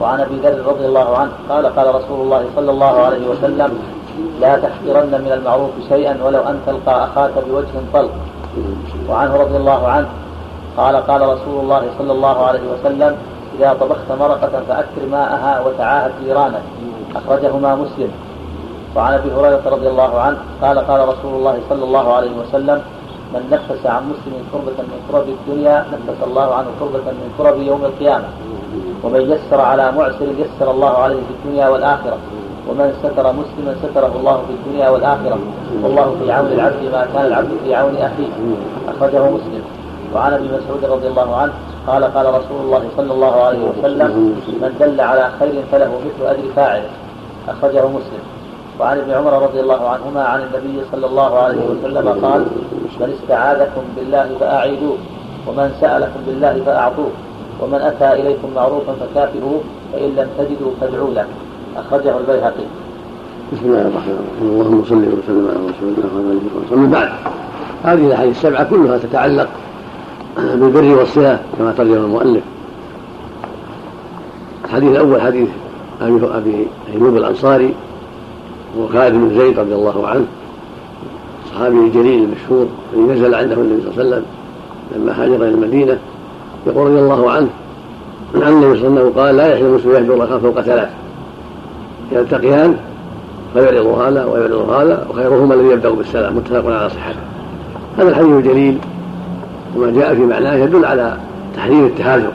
[0.01, 3.79] وعن أبي ذر رضي الله عنه قال قال رسول الله صلى الله عليه وسلم
[4.41, 8.11] لا تحقرن من المعروف شيئا ولو أن تلقى أخاك بوجه طلق.
[9.09, 10.09] وعنه رضي الله عنه
[10.77, 13.17] قال قال رسول الله صلى الله عليه وسلم
[13.59, 16.63] إذا طبخت مرقة فأكثر ماءها وتعاهد جيرانك.
[17.17, 18.11] أخرجهما مسلم.
[18.97, 22.83] وعن أبي هريرة رضي الله عنه قال قال رسول الله صلى الله عليه وسلم
[23.35, 27.85] من نفس عن مسلم كربة من كرب الدنيا نفس الله عنه كربة من كرب يوم
[27.85, 28.29] القيامة.
[29.05, 32.19] ومن يسر على معسر يسر الله عليه في الدنيا والآخرة.
[32.71, 35.39] ومن ستر مسلما ستره الله في الدنيا والآخرة.
[35.83, 38.33] والله في عون العبد ما كان العبد في عون أخيه.
[38.89, 39.63] أخرجه مسلم.
[40.15, 41.53] وعن أبي مسعود رضي الله عنه
[41.87, 44.11] قال قال رسول الله صلى الله عليه وسلم
[44.63, 46.91] من دل على خير فله مثل أجر فاعله
[47.49, 48.23] أخرجه مسلم.
[48.81, 52.41] وعن ابن عمر رضي الله عنهما عن النبي صلى الله عليه وسلم قال
[53.01, 54.97] من استعاذكم بالله فأعيدوه
[55.47, 57.11] ومن سألكم بالله فأعطوه
[57.61, 59.61] ومن أتى إليكم معروفا فكافئوه
[59.93, 61.27] فإن لم تجدوا فادعوا له.
[61.77, 62.65] أخرجه البيهقي.
[63.53, 64.61] بسم الله الرحمن الرحيم.
[64.61, 67.09] اللهم صل وسلم على رسول الله وعلى آله وصحبه بعد
[67.85, 69.49] هذه الأحاديث السبعة كلها تتعلق
[70.37, 72.43] بالبر والصلة كما ترجم المؤلف.
[74.65, 75.49] الحديث الأول حديث
[76.01, 77.75] أبي أبي أيوب الأنصاري
[78.79, 80.27] وخالد بن زيد رضي الله عنه.
[81.51, 84.25] صحابي الجليل المشهور الذي نزل عنده النبي صلى الله عليه وسلم
[84.97, 85.99] لما هاجر إلى المدينة
[86.67, 87.49] يقول رضي الله عنه
[88.35, 90.89] عن النبي صلى الله عليه وسلم قال لا يحل المسلم يهجر فوق ثلاث
[92.13, 92.77] يلتقيان
[93.55, 97.21] فيعرض هذا ويعرض هذا وخيرهما الذي يبدا بالسلام متفق على صحته
[97.99, 98.79] هذا الحديث الجليل
[99.77, 101.17] وما جاء في معناه يدل على
[101.57, 102.31] تحريم التهاجر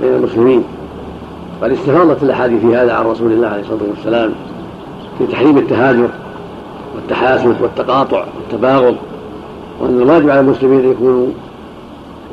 [0.00, 0.64] بين المسلمين.
[1.62, 4.32] قد استفاضت الأحاديث في هذا عن رسول الله عليه الصلاة والسلام
[5.18, 6.08] في تحريم التهاجر
[6.94, 8.96] والتحاسد والتقاطع والتباغض
[9.80, 11.26] وأن الواجب على المسلمين أن يكونوا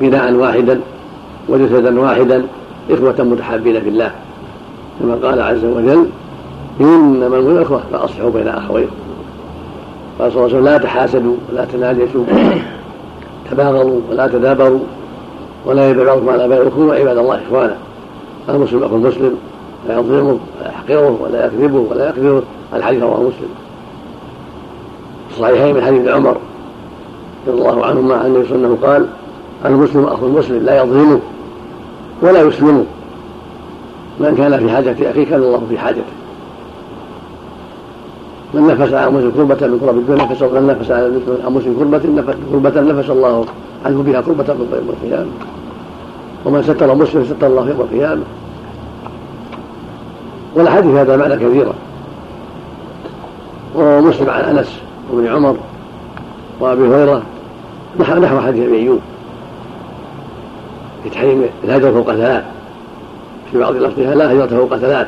[0.02, 0.80] بناء واحدا
[1.50, 2.46] وجسدا واحدا
[2.90, 4.12] إخوة متحابين في الله
[5.00, 6.08] كما قال عز وجل
[6.82, 8.92] إنما المؤمنون إخوة فأصلحوا بين أخويكم
[10.20, 12.24] قال صلى الله عليه وسلم لا تحاسدوا ولا تناجشوا
[13.52, 14.80] تباغضوا ولا تدابروا
[15.66, 17.76] ولا يبع بعضكم على بيع كونوا عباد الله إخوانا.
[18.50, 19.36] المسلم أخو المسلم
[19.88, 23.50] لا يظلمه ولا يحقره ولا يكذبه ولا يقدره الحديث رواه مسلم.
[25.32, 26.38] الصحيحين من حديث عمر
[27.48, 29.06] رضي الله عنهما عن النبي صلى الله عليه وسلم قال
[29.66, 31.20] المسلم أخو المسلم لا يظلمه
[32.22, 32.86] ولا يسلمه.
[34.20, 36.19] من كان في حاجة أخيه كان الله في حاجته.
[38.54, 42.82] من نفس عن مسلم كربة من كرب الدنيا نفس من نفس عن مسلم كربة كربة
[42.82, 43.46] نفس الله
[43.86, 45.30] عنه بها كربة من يوم القيامة
[46.46, 48.24] ومن ستر مسلم ستر الله يوم القيامة.
[50.56, 51.74] والأحاديث هذا معنى كثيرة.
[53.76, 54.80] وروى مسلم عن أنس
[55.12, 55.56] وابن عمر
[56.60, 57.22] وأبي هريرة.
[58.00, 59.00] نحو حديث أبي أيوب.
[61.04, 62.44] في تحريم الهجر فوق ثلاث.
[63.52, 65.08] في بعض لفظها لا هجرة فوق ثلاث.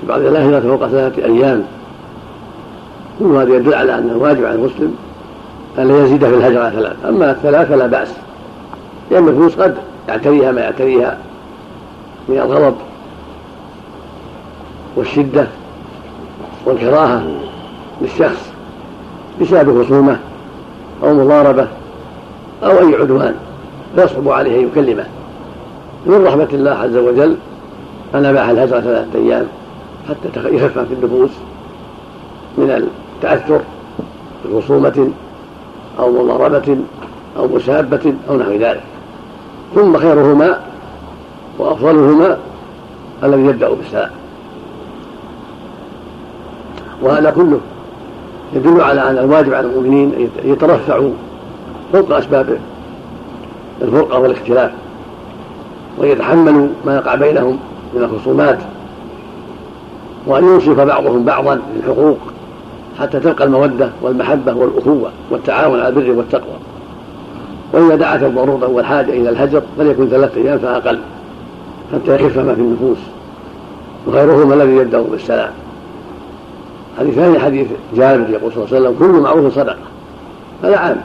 [0.00, 1.64] في بعضها لا هجرة فوق ثلاثة أيام.
[3.18, 4.96] كل هذا يدل على أن الواجب على المسلم
[5.78, 8.12] أن لا يزيد في الهجر على ثلاث أما الثلاث فلا بأس
[9.10, 9.74] لأن النفوس قد
[10.08, 11.18] يعتريها ما يعتريها
[12.28, 12.76] من الغضب
[14.96, 15.46] والشدة
[16.66, 17.22] والكراهة
[18.02, 18.50] للشخص
[19.40, 20.18] بسبب خصومة
[21.02, 21.68] أو مضاربة
[22.64, 23.34] أو أي عدوان
[23.96, 25.06] فيصعب عليه أن يكلمه.
[26.06, 27.36] من رحمة الله عز وجل
[28.14, 29.46] أن أباح الهجرة ثلاثة أيام
[30.08, 31.30] حتى يخفف في النفوس
[32.58, 32.70] من
[33.16, 33.60] التأثر
[34.44, 35.10] بخصومة
[35.98, 36.76] أو مضاربة
[37.38, 38.82] أو مسابة أو نحو ذلك.
[39.74, 40.60] ثم خيرهما
[41.58, 42.38] وأفضلهما
[43.24, 44.10] الذي يبدأ بالسلام.
[47.02, 47.60] وهذا كله
[48.52, 50.12] يدل على أن الواجب على المؤمنين
[50.44, 51.10] أن يترفعوا
[51.92, 52.58] فوق أسباب
[53.82, 54.70] الفرقة والاختلاف
[55.98, 57.58] ويتحملوا ما يقع بينهم
[57.94, 58.58] من الخصومات
[60.26, 62.18] وأن ينصف بعضهم بعضا للحقوق.
[63.00, 66.54] حتى تلقى المودة والمحبة والأخوة والتعاون على البر والتقوى.
[67.72, 70.98] وإذا دعت الضرورة والحاجة إلى الهجر فليكن ثلاثة أيام فأقل
[71.92, 72.98] حتى يخف ما في النفوس.
[74.06, 75.50] وغيرهما الذي يبدأ بالسلام.
[76.98, 77.66] حديث ثاني حديث
[77.96, 79.76] جابر يقول صلى الله عليه وسلم كل معروف صدقة.
[80.64, 80.96] هذا عام.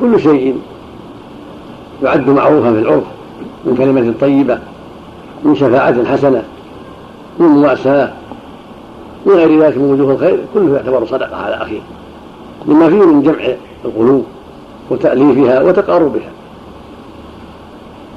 [0.00, 0.60] كل شيء
[2.02, 3.04] يعد معروفا في العرف
[3.64, 4.58] من كلمة طيبة
[5.44, 6.42] من شفاعة حسنة
[7.38, 8.12] من مواساة
[9.28, 11.80] من غير ذلك من وجوه الخير كله يعتبر صدقة على أخيه.
[12.66, 13.54] لما فيه من جمع
[13.84, 14.24] القلوب
[14.90, 16.30] وتأليفها وتقاربها.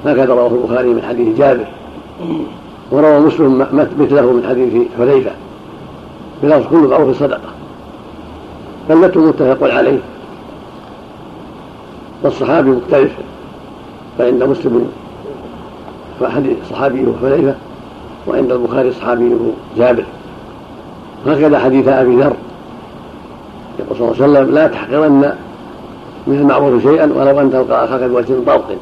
[0.04, 1.66] هكذا رواه البخاري من حديث جابر
[2.90, 5.30] وروى مسلم مثله من حديث حذيفة.
[6.42, 7.50] بلفظ كل معروف صدقة.
[8.88, 9.98] فالمتن متفق عليه.
[12.22, 13.12] والصحابي مختلف
[14.18, 14.88] فعند مسلم
[16.70, 17.54] صحابيه حذيفة
[18.26, 19.36] وعند البخاري صحابيه
[19.76, 20.04] جابر.
[21.26, 22.36] هكذا حديث أبي ذر.
[23.78, 25.34] يقول صلى الله عليه وسلم لا تحقرن
[26.26, 28.76] من المعروف شيئا ولو أن تلقى أخاك بوجه طلق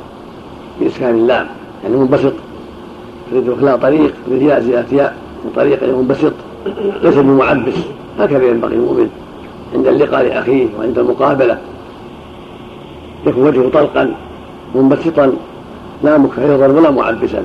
[0.80, 1.46] بإسكان اللام.
[1.84, 2.32] يعني منبسط.
[3.30, 6.32] تريد إخلاء طريق بالياء زيادة ياء من طريق منبسط.
[7.02, 7.74] ليس بمعبس.
[8.18, 9.10] هكذا ينبغي المؤمن
[9.74, 11.58] عند اللقاء لأخيه وعند المقابلة.
[13.26, 14.14] يكون وجهه طلقا
[14.74, 15.32] منبسطا
[16.04, 17.42] لا مكحرا ولا معبسا.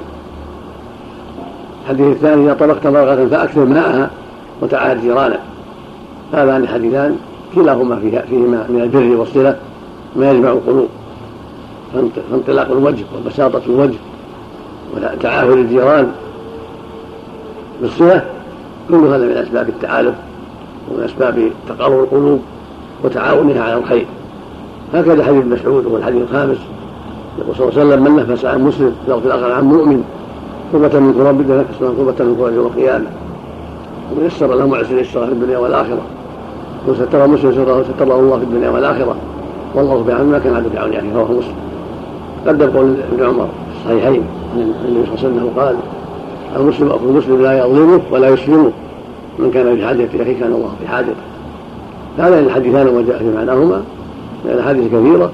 [1.84, 4.10] الحديث الثاني إذا طلقت مرغة فأكثر ماءها
[4.62, 5.40] وتعاهد جيرانك
[6.34, 7.18] هذان حديثان
[7.56, 8.00] كلاهما
[8.30, 9.56] فيهما من البر والصلة
[10.16, 10.88] ما يجمع القلوب.
[12.32, 13.98] فانطلاق الوجه وبساطة الوجه
[14.96, 16.12] وتعاهد الجيران
[17.82, 18.26] بالصلة
[18.90, 20.16] كل هذا من أسباب التعالف
[20.92, 22.40] ومن أسباب تقرب القلوب
[23.04, 24.06] وتعاونها على الخير.
[24.94, 26.58] هكذا حديث مسعود هو الحديث الخامس.
[27.40, 30.04] يقول صلى الله عليه وسلم من نفس عن مسلم يغفر الآخر عن مؤمن
[30.72, 33.06] كربة من كرب الدنيا نفس كربة من كرب يوم القيامة.
[34.12, 36.02] ومن يسر له معسر يسر في الدنيا والآخرة.
[36.88, 39.16] ومن ستر مسلم ستره ستره الله في الدنيا والآخرة.
[39.76, 41.56] والله سبحانه ما كان عبد بعون يعني رواه مسلم.
[42.48, 44.24] قدم قول ابن عمر في الصحيحين
[44.56, 45.76] ان النبي صلى الله عليه وسلم قال
[46.56, 48.72] المسلم أخو المسلم لا يظلمه ولا يسلمه.
[49.40, 51.16] من كان في حاجة أخيه كان الله في حاجته.
[52.18, 53.84] هذان الحديثان وما جاء في معناهما
[54.46, 55.32] من الأحاديث كثيرة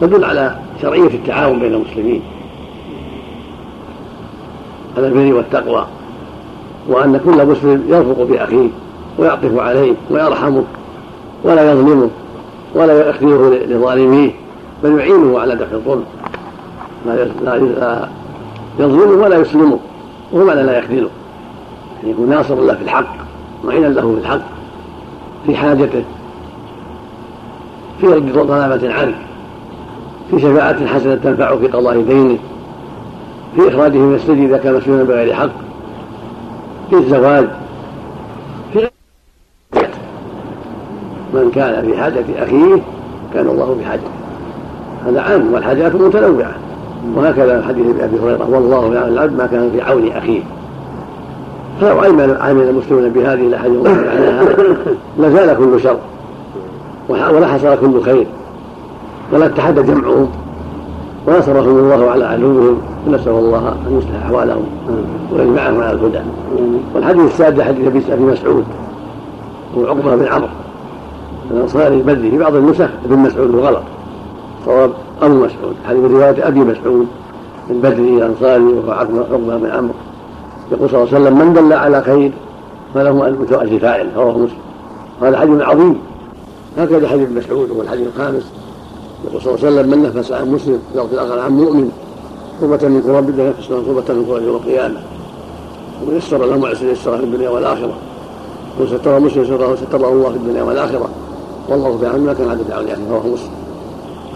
[0.00, 2.22] تدل على شرعية التعاون بين المسلمين.
[4.96, 5.86] على البر والتقوى.
[6.88, 8.68] وأن كل مسلم يرفق بأخيه
[9.18, 10.64] ويعطف عليه ويرحمه
[11.44, 12.08] ولا يظلمه
[12.74, 14.30] ولا يخذله لظالميه
[14.84, 16.04] بل يعينه على دفع الظلم.
[17.44, 18.08] لا
[18.78, 19.78] يظلمه ولا يسلمه
[20.32, 21.08] وهو لا يخذله.
[22.00, 23.16] يعني يكون ناصرا له في الحق
[23.64, 24.40] معينا له في الحق
[25.46, 26.04] في حاجته
[28.00, 29.14] في رد ظلامة عنه
[30.30, 32.38] في شفاعة حسنة تنفعه في قضاء دينه
[33.56, 35.50] في إخراجه من السجن إذا كان مسجونا بغير حق.
[36.90, 37.46] في الزواج.
[38.72, 38.88] في
[41.34, 42.82] من كان في حاجة أخيه
[43.34, 44.10] كان الله في حاجته
[45.06, 46.54] هذا عام والحاجات متنوعة.
[47.16, 50.42] وهكذا حديث أبي هريرة والله يعلم العبد ما كان في عون أخيه.
[51.80, 52.00] فلو
[52.40, 54.44] عمل المسلمون بهذه الاحاديث معناها
[55.18, 55.98] لزال كل شر.
[57.08, 58.26] ولا حصل كل خير.
[59.32, 60.30] ولا اتحد جمعهم.
[61.26, 64.64] ونصرهم الله على عدوهم ونسأل الله أن يصلح أحوالهم
[65.32, 66.20] ويجمعهم على الهدى.
[66.94, 68.64] والحديث السادس حديث أبي مسعود
[69.76, 70.48] وعقبه بن عمرو
[71.50, 73.82] الأنصاري البدري في بعض النسخ ابن مسعود وغلط
[74.66, 74.90] صواب
[75.22, 77.06] أبو مسعود من رواية أبي مسعود
[77.70, 79.94] البدري الأنصاري وهو عقبة بن عمرو.
[80.72, 82.32] يقول صلى الله عليه وسلم من دل على خير
[82.94, 84.08] فله مثل اجر فاعل.
[84.16, 84.58] رواه مسلم.
[85.22, 85.98] وهذا حديث عظيم.
[86.78, 88.52] هكذا حديث مسعود هو الحديث الخامس.
[89.24, 91.90] يقول صلى الله عليه وسلم من نفس عن مسلم يغفر الآخر عن مؤمن
[92.60, 95.00] قربة من قرب الدنيا نفس قربة من قرب يوم القيامة.
[96.08, 97.94] ويسر له معسر يسره في الدنيا والآخرة.
[98.80, 101.08] وستر مسلم ستره ستره الله في الدنيا والآخرة.
[101.68, 103.50] والله في ما كان عدد عون يعني رواه مسلم.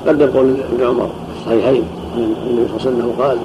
[0.07, 1.85] قد يقول ابن عمر في الصحيحين
[2.17, 3.39] النبي صلى الله عليه وسلم قال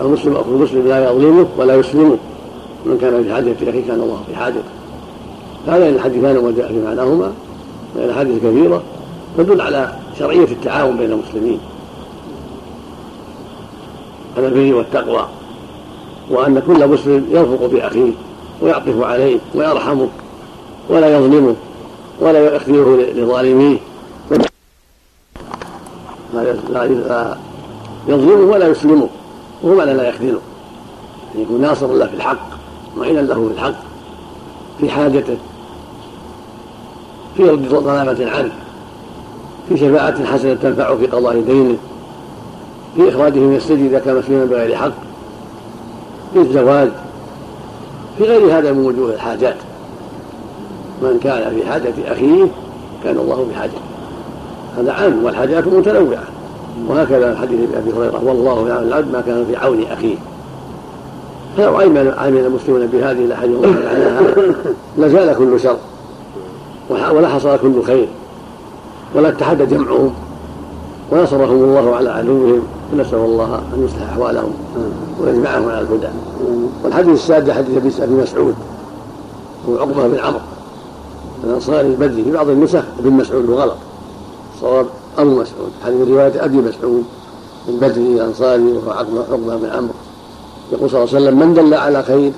[0.00, 2.16] المسلم أخو المسلم لا يظلمه ولا يسلمه.
[2.86, 4.60] من كان في حاجة في أخيه كان الله في حاجته
[5.66, 7.32] هذان الحديثان وما جاء في معناهما
[7.96, 8.82] من الأحاديث كثيرة
[9.38, 11.60] تدل على شرعية التعاون بين المسلمين.
[14.36, 15.26] على البر والتقوى.
[16.30, 18.12] وأن كل مسلم يرفق بأخيه
[18.62, 20.08] ويعطف عليه ويرحمه
[20.88, 21.54] ولا يظلمه
[22.20, 23.78] ولا يخذله لظالميه.
[26.32, 27.36] لا
[28.08, 29.08] يظلمه ولا يسلمه.
[29.62, 30.40] وهو معنى لا يخذله؟
[31.34, 32.48] يعني يكون ناصرا له في الحق
[32.96, 33.74] معينا له في الحق
[34.80, 35.36] في حاجته
[37.36, 38.65] في رد ظلامة عنه.
[39.68, 41.76] في شفاعة حسنة تنفعه في قضاء دينه.
[42.96, 44.92] في إخراجه من السجن إذا كان مسلما بغير حق.
[46.34, 46.88] في الزواج.
[48.18, 49.56] في غير هذا من وجوه الحاجات.
[51.02, 52.46] من كان في حاجة أخيه
[53.04, 53.80] كان الله في حاجته
[54.78, 56.24] هذا عام والحاجات متنوعة.
[56.88, 60.16] وهكذا حديث أبي هريرة والله يعلم العبد ما كان في عون أخيه.
[61.56, 64.22] فلو عمل المسلمون بهذه الأحاديث معناها
[64.98, 65.76] لزال كل شر.
[66.90, 68.08] ولا حصل كل خير.
[69.16, 70.12] ولا اتحد جمعهم
[71.12, 72.62] ونصرهم الله على عدوهم
[72.92, 74.52] ونسأل الله أن يصلح أحوالهم
[75.20, 76.08] ويجمعهم على الهدى.
[76.84, 78.54] والحديث السادس حديث أبي مسعود
[79.68, 80.40] وعقبه بن عمرو
[81.44, 83.76] الانصاري البدري في بعض النسخ ابن مسعود وغلط
[84.60, 84.86] صواب
[85.18, 87.04] أبو مسعود من رواية أبي مسعود
[87.68, 89.94] البدري الانصاري وهو عقبة بن عمرو.
[90.72, 92.32] يقول صلى الله عليه وسلم من دل على خير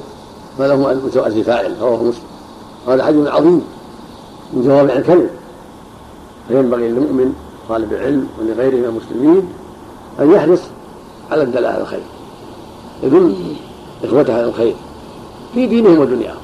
[0.59, 0.77] فله
[1.07, 2.23] مثل اجر فاعل رواه مسلم.
[2.87, 3.63] وهذا حديث عظيم
[4.53, 5.29] من جوامع الكلم.
[6.49, 7.35] فينبغي للمؤمن
[7.69, 9.49] طالب العلم ولغيره من المسلمين
[10.21, 10.61] أن يحرص
[11.31, 12.01] على الدلاله على الخير.
[13.03, 13.35] يدل
[14.05, 14.75] اخوته على الخير
[15.55, 16.37] في دينهم ودنياهم.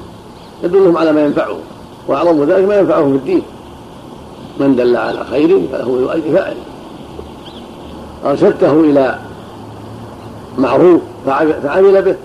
[0.63, 1.59] يدلهم على ما ينفعهم
[2.07, 3.41] وأعظم ذلك ما ينفعهم في الدين.
[4.59, 6.55] من دل على خير فله أجر فاعل
[8.25, 9.19] أرشدته إلى
[10.57, 11.01] معروف
[11.63, 12.15] فعمل به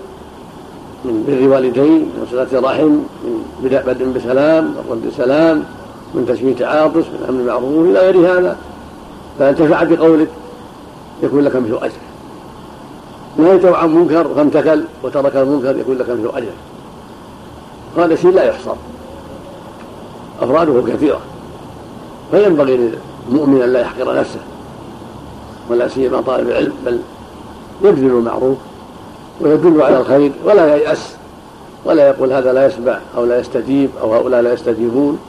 [1.05, 2.89] من بر والدين من صلة رحم
[3.23, 5.63] من بدء بسلام رد سلام
[6.13, 8.57] من تشميت عاطس من أمر معروف إلى غير هذا.
[9.39, 10.27] فانتفع بقولك؟
[11.23, 11.93] يكون لك مثل أجر.
[13.37, 16.51] نهيته عن منكر فامتثل وترك المنكر يكون لك مثل أجر.
[17.97, 18.75] هذا شيء لا يحصر
[20.41, 21.19] أفراده كثيرة.
[22.31, 22.77] فينبغي
[23.29, 24.39] للمؤمن أن لا يحقر نفسه.
[25.69, 26.99] ولا سيما طالب العلم بل
[27.83, 28.57] يبذل المعروف
[29.41, 31.15] ويدل على الخير ولا ييأس.
[31.85, 35.19] ولا يقول هذا لا يسمع أو لا يستجيب أو هؤلاء لا يستجيبون.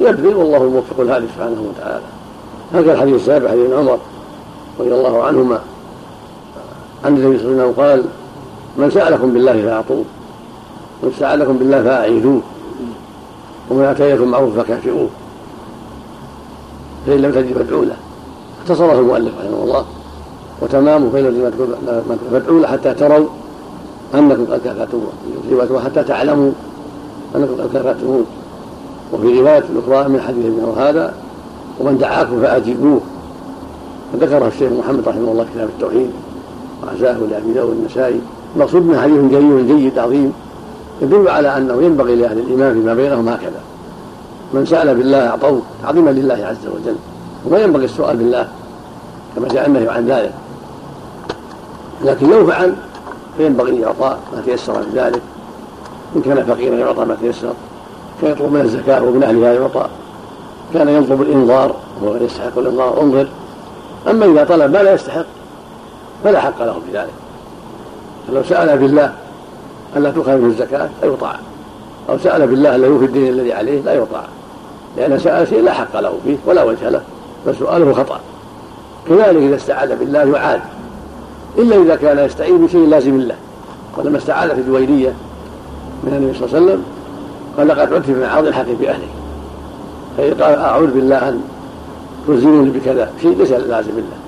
[0.00, 2.04] يبذل والله الموفق الهادي سبحانه وتعالى.
[2.72, 3.98] هذا الحديث السابع حديث عمر
[4.80, 5.60] رضي الله عنهما
[7.04, 8.04] عن النبي صلى الله عليه وسلم قال
[8.78, 10.04] من سألكم بالله فأعطوه
[11.02, 12.40] ومن سألكم بالله فأعيدوه
[13.70, 15.08] ومن أتيكم معروف فكافئوه
[17.06, 17.96] فإن لم تجد فادعوا له.
[18.62, 19.84] اختصره المؤلف رحمه الله
[20.62, 21.52] وتمامه فإن لم
[22.32, 23.26] فادعوا له حتى تروا
[24.14, 26.52] أنكم قد كافأتموه حتى تعلموا
[27.36, 28.24] أنكم قد كافأتموه.
[29.14, 31.14] وفي رواية أخرى من حديث ابن هذا
[31.80, 33.00] ومن دعاكم فأجيبوه.
[34.20, 36.10] ذكره الشيخ محمد رحمه الله في كتاب التوحيد
[36.82, 38.20] وعزاه لأبي داود النسائي
[38.56, 40.32] المقصود من حديث جليل جيد عظيم
[41.02, 43.60] يدل على أنه ينبغي لأهل الإيمان فيما بينهم هكذا.
[44.54, 46.96] من سأل بالله أعطوه تعظيما لله عز وجل.
[47.46, 48.48] وما ينبغي السؤال بالله
[49.36, 50.32] كما جاء النهي عن ذلك.
[52.04, 52.74] لكن لو فعل
[53.36, 55.22] فينبغي أن يعطى ما تيسر من ذلك.
[56.16, 57.52] إن كان فقيرا يعطى ما تيسر.
[58.22, 59.86] كان يطلب من الزكاة ومن أهلها يعطى.
[60.74, 63.28] كان يطلب الإنظار وهو يستحق الإنظار انظر.
[64.10, 65.24] أما إذا طلب ما لا يستحق
[66.24, 67.12] فلا حق له في ذلك.
[68.28, 69.12] فلو سأل بالله
[69.96, 71.36] ألا تؤخذ منه الزكاة لا يطاع.
[72.10, 74.24] أو سأل بالله ألا يوفي الدين الذي عليه لا يطاع.
[74.96, 77.02] لأن سأل شيء لا حق له فيه ولا وجه له
[77.46, 78.20] فسؤاله خطأ.
[79.08, 80.60] كذلك إذا استعاذ بالله يعاد.
[81.58, 83.36] إلا إذا كان يستعين بشيء لازم له.
[83.96, 85.12] ولما استعاذ في الجويرية
[86.04, 86.84] من النبي صلى الله عليه وسلم
[87.58, 89.06] قال لقد عدت في معاض الحق بأهلي
[90.16, 91.40] فقال أعوذ بالله أن
[92.26, 93.10] تلزموني بكذا.
[93.22, 94.18] شيء ليس لازم له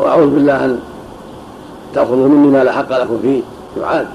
[0.00, 0.78] أو أعوذ بالله أن
[1.94, 3.40] تأخذوا مني ما لا حق لكم فيه.
[3.80, 4.06] يعاد.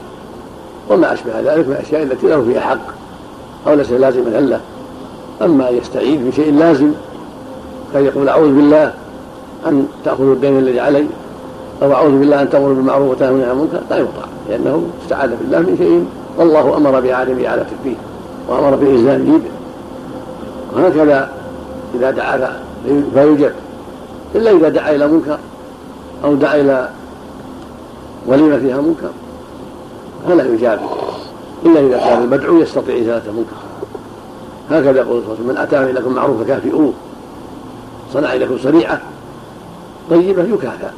[0.89, 2.77] وما أشبه ذلك من الأشياء التي له فيها حق.
[3.67, 4.59] أو ليس لازما له
[5.41, 6.91] أما يستعيذ بشيء لازم
[7.93, 8.93] كان يقول أعوذ بالله
[9.67, 11.05] أن تأخذوا الدين الذي علي
[11.83, 13.79] أو أعوذ بالله أن تأمروا بالمعروف وتنهوا عن المنكر.
[13.89, 16.05] لا يطاع لأنه استعاذ بالله من شيء
[16.37, 17.95] والله أمر بعدم إعادة فيه
[18.47, 19.51] وأمر بإلزامه به
[20.75, 21.29] وهكذا
[21.95, 22.61] إذا دعا
[23.13, 23.51] فيجب
[24.35, 25.39] إلا إذا دعا إلى منكر
[26.23, 26.89] أو دعا إلى
[28.27, 29.09] وليمة فيها منكر
[30.27, 30.79] فلا يجاب
[31.65, 33.55] إلا إذا كان المدعو يستطيع إزالة المنكر.
[34.71, 36.93] هكذا يقول صلى الله عليه وسلم من أتى إليكم معروف فكافئوه
[38.13, 39.01] صنع إليكم صنيعة
[40.09, 40.91] طيبة يكافأ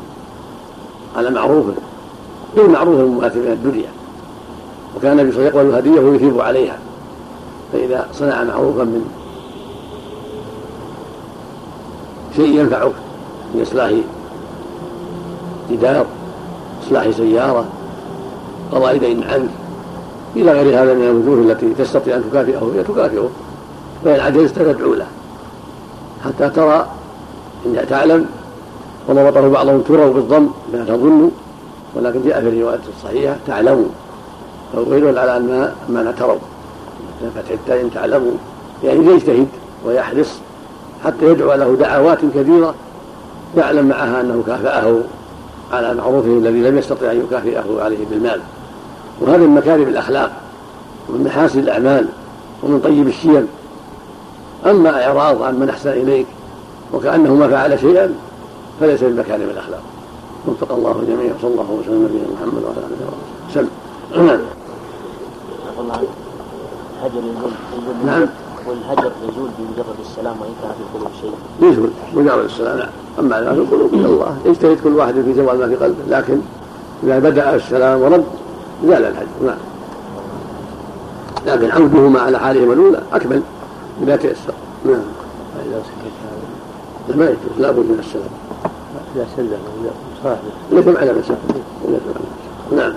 [1.18, 1.66] على معروف
[2.56, 3.90] بالمعروف المؤثر من الدنيا.
[4.98, 6.78] وكان النبي صلى الله عليه وسلم ويثيب عليها.
[7.74, 9.06] فإذا صنع معروفا من
[12.36, 12.92] شيء ينفعك
[13.54, 13.92] من إصلاح
[15.72, 16.06] جدار
[16.84, 17.66] إصلاح سيارة
[18.72, 19.50] قضاء دين عنك
[20.36, 23.30] إلى غير هذا من الوجوه التي تستطيع أن تكافئه هي تكافئه.
[24.06, 25.08] فإن عجزت تدعو له.
[26.26, 26.88] حتى ترى
[27.66, 28.26] إن تعلم
[29.10, 31.32] وضبطه بعضهم تروا بالضم لا تظن
[31.96, 33.90] ولكن جاء في الرواية الصحيحة تعلموا.
[34.74, 36.40] فهو يدل على أن ما تروا
[37.36, 38.32] فتح التاء تعلموا
[38.84, 39.48] يعني يجتهد
[39.86, 40.40] ويحرص
[41.06, 42.76] حتى يدعو له دعوات كثيرة
[43.58, 45.02] يعلم معها أنه كافأه
[45.72, 48.42] على معروفه الذي لم يستطع أن يكافئه عليه بالمال.
[49.22, 50.32] وهذا من مكارم الأخلاق
[51.10, 52.06] ومن محاسن الأعمال
[52.64, 53.48] ومن طيب الشيم.
[54.66, 56.26] أما إعراض عن من أحسن إليك
[56.94, 58.16] وكأنه ما فعل شيئا
[58.80, 59.82] فليس من مكارم الأخلاق.
[60.48, 63.10] وفق الله الجميع صلى الله وسلم نبينا محمد وعلى آله
[63.50, 64.40] وسلم.
[65.88, 66.04] نعم
[68.06, 68.28] نعم
[68.68, 71.70] والهجر يزول بمجرد السلام وإن كان في القلوب شيء.
[71.70, 75.60] يزول مجرد السلام نعم أما ما في القلوب من الله يجتهد كل واحد في زوال
[75.60, 76.40] ما في قلبه لكن
[77.04, 78.24] إذا بدأ السلام ورد
[78.86, 79.58] زال الهجر نعم.
[81.46, 83.42] لكن عودهما على حالهما الأولى أكمل
[84.04, 84.54] اذا تيسر
[84.86, 85.02] نعم.
[85.56, 88.30] فاذا سكت ما يجوز لابد من السلام.
[89.16, 89.58] إذا سلم
[90.24, 90.38] صاحبه.
[90.72, 91.38] ليس على مسافة
[92.72, 92.94] نعم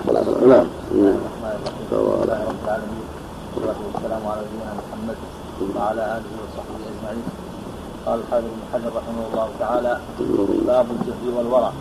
[0.47, 0.65] نعم.
[0.95, 1.15] نعم.
[1.53, 3.05] رب العالمين
[3.53, 5.17] والصلاه والسلام على نبينا محمد
[5.75, 7.23] وعلى اله وصحبه اجمعين
[8.05, 9.93] قال الحافظ بن حجر رحمه الله تعالى
[10.67, 11.71] باب الزهد والورع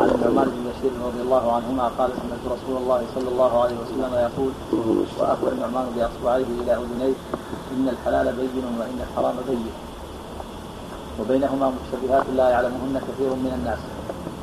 [0.00, 4.12] عن النعمان بن بشير رضي الله عنهما قال سمعت رسول الله صلى الله عليه وسلم
[4.26, 4.52] يقول
[5.18, 7.14] واخبر النعمان باصبعيه إلى اذنيه
[7.76, 9.66] ان الحلال بين وان الحرام بين
[11.20, 13.78] وبينهما مشتبهات لا يعلمهن كثير من الناس.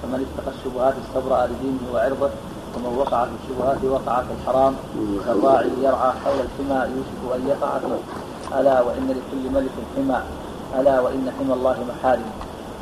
[0.02, 2.30] فمن اتقى الشبهات استبرأ لدينه وعرضه
[2.76, 4.74] ومن وقع في الشبهات وقع في الحرام.
[5.26, 8.02] كالراعي يرعى حول الحمى يوشك أن يقع فيه
[8.60, 10.20] ألا وإن لكل ملك حمى.
[10.80, 12.30] ألا وإن حمى الله محارم.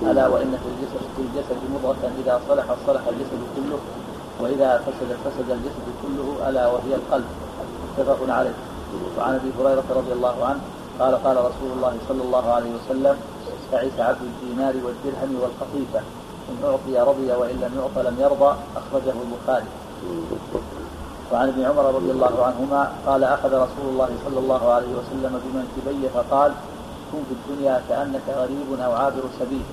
[0.01, 2.11] ألا وإن في الجسد في الجسد مضغة.
[2.25, 3.79] إذا صلح صلح الجسد كله.
[4.41, 6.49] وإذا فسد فسد الجسد كله.
[6.49, 7.25] ألا وهي القلب.
[7.97, 8.53] متفق عليه.
[9.17, 10.59] وعن أبي هريرة رضي الله عنه
[10.99, 13.15] قال قال رسول الله صلى الله عليه وسلم
[13.71, 16.01] تعيس عبد الدينار والدرهم والقطيفه
[16.52, 19.66] ان أعطي رضي وإن لم يعط لم يرضى أخرجه البخاري.
[21.32, 26.10] وعن ابن عمر رضي الله عنهما قال أخذ رسول الله صلى الله عليه وسلم بمنكبي
[26.10, 26.52] فقال
[27.12, 29.66] كن في الدنيا كأنك غريب أو عابر سبيل.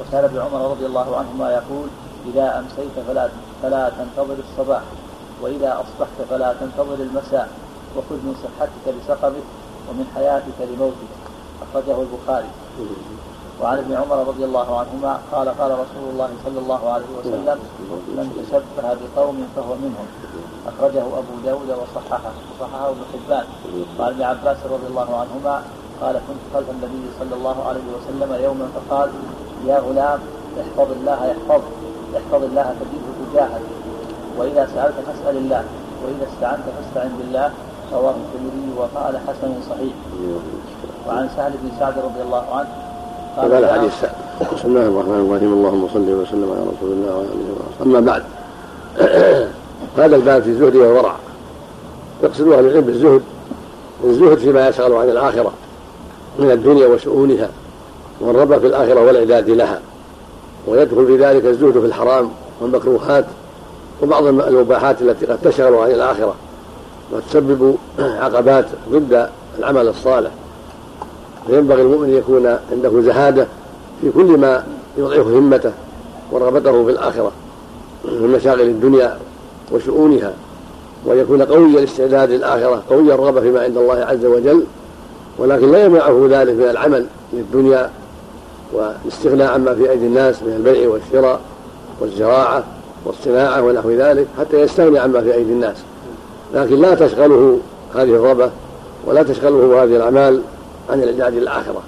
[0.00, 1.88] وكان ابن عمر رضي الله عنهما يقول
[2.26, 3.28] إذا أمسيت فلا
[3.62, 4.82] فلا تنتظر الصباح
[5.42, 7.48] وإذا أصبحت فلا تنتظر المساء
[7.96, 9.46] وخذ من صحتك لسقمك
[9.90, 11.12] ومن حياتك لموتك.
[11.62, 12.48] أخرجه البخاري.
[13.62, 17.58] وعن ابن عمر رضي الله عنهما قال قال رسول الله صلى الله عليه وسلم
[18.16, 20.06] من تشبه بقوم فهو منهم
[20.66, 23.46] أخرجه أبو داود وصححه وصححه ابن حبان.
[23.98, 25.62] وعن ابن عباس رضي الله عنهما
[26.02, 29.10] قال كنت خلف النبي صلى الله عليه وسلم يوما فقال
[29.66, 30.20] يا غلام
[30.60, 31.62] احفظ الله يحفظ
[32.16, 33.62] احفظ الله تجده تجاهك.
[34.38, 35.64] وإذا سألت فاسأل الله
[36.04, 37.50] وإذا استعنت فاستعن بالله
[37.92, 39.94] رواه الترمذي وقال حسن صحيح.
[41.08, 42.85] وعن سهل بن سعد رضي الله عنه
[43.36, 44.12] هذا حديث سعد
[44.54, 45.52] بسم الله الرحمن الرحيم.
[45.52, 47.98] اللهم صل وسلم على رسول الله وعلى آله وصحبه.
[47.98, 48.22] أما بعد.
[49.98, 51.16] هذا الباب في الزهد والورع
[52.22, 53.22] يقصد أهل العلم بالزهد
[54.04, 54.38] الزهد.
[54.38, 55.52] فيما يشغل عن الآخرة
[56.38, 57.48] من الدنيا وشؤونها
[58.20, 59.80] والرغبه في الآخرة والاعداد لها.
[60.66, 62.30] ويدخل في ذلك الزهد في الحرام
[62.60, 63.24] والمكروهات
[64.02, 66.34] وبعض المباحات التي قد تشغل عن الآخرة.
[67.12, 67.76] وتسبب
[68.22, 69.28] عقبات ضد
[69.58, 70.30] العمل الصالح.
[71.46, 73.46] فينبغي المؤمن أن يكون عنده زهادة
[74.00, 74.64] في كل ما
[74.98, 75.72] يضعف همته
[76.32, 77.32] ورغبته في الآخرة
[78.04, 79.18] من مشاغل الدنيا
[79.72, 80.32] وشؤونها
[81.04, 84.64] وأن يكون قوي الاستعداد للآخرة قوي الرغبة فيما عند الله عز وجل
[85.38, 87.90] ولكن لا يمنعه ذلك من العمل للدنيا
[88.72, 91.40] والاستغناء عما في أيدي الناس من البيع والشراء
[92.00, 92.64] والزراعة
[93.04, 95.76] والصناعة ونحو ذلك حتى يستغني عما في أيدي الناس.
[96.54, 97.58] لكن لا تشغله
[97.94, 98.50] هذه الرغبة
[99.06, 100.42] ولا تشغله هذه الأعمال
[100.90, 101.82] عن الإعداد للآخرة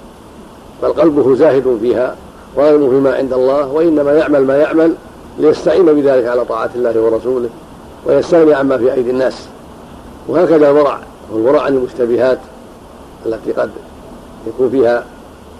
[0.83, 2.15] بل قلبه زاهد فيها
[2.57, 4.93] راغب فيما عند الله وإنما يعمل ما يعمل
[5.39, 7.49] ليستعين بذلك على طاعة الله ورسوله
[8.05, 9.47] ويستغني عما في أيدي الناس.
[10.27, 10.99] وهكذا الورع
[11.31, 12.39] والورع عن المشتبهات
[13.25, 13.69] التي قد
[14.47, 15.05] يكون فيها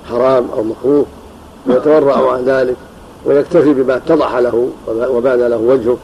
[0.10, 1.06] حرام أو مكروه
[1.68, 2.76] ويتورع عن ذلك
[3.26, 5.98] ويكتفي بما اتضح له وبان له وجهه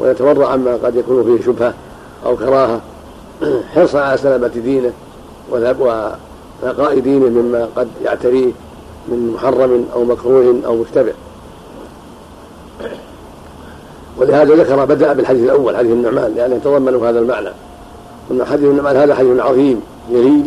[0.00, 1.74] ويتورع عما قد يكون فيه شبهة
[2.26, 2.80] أو كراهة.
[3.74, 4.92] حرصا على سلامة دينه
[6.62, 8.52] ونقاء دينه مما قد يعتريه
[9.08, 11.12] من محرم أو مكروه أو مشتبه.
[14.18, 17.48] ولهذا ذكر بدأ بالحديث الأول حديث النعمان لأنه يتضمن هذا المعنى.
[18.30, 19.80] ان حديث النعمان هذا حديث عظيم
[20.10, 20.44] جليل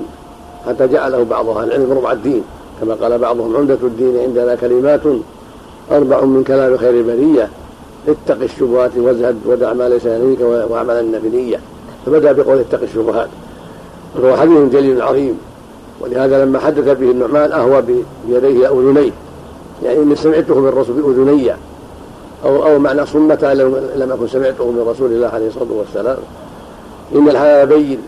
[0.68, 2.44] حتى جعله بعض أهل العلم ربع الدين.
[2.82, 5.02] كما قال بعضهم عمدة الدين عندنا كلمات
[5.92, 7.50] أربع من كلام خير البرية.
[8.08, 11.60] اتق الشبهات وازهد ودع ما ليس يعنيك واعملن بنية
[12.06, 13.30] فبدأ بقول اتق الشبهات.
[14.20, 15.40] وهو حديث جليل عظيم.
[16.02, 17.84] ولهذا لما حدث به النعمان أهوى
[18.28, 19.12] بيديه أذنيه
[19.84, 21.52] يعني إني سمعته من الرسول بأذني
[22.46, 23.54] أو أو معنى صمة
[23.96, 26.18] لم أكن سمعته من رسول الله عليه الصلاة والسلام.
[27.16, 28.00] إن الحلال بين.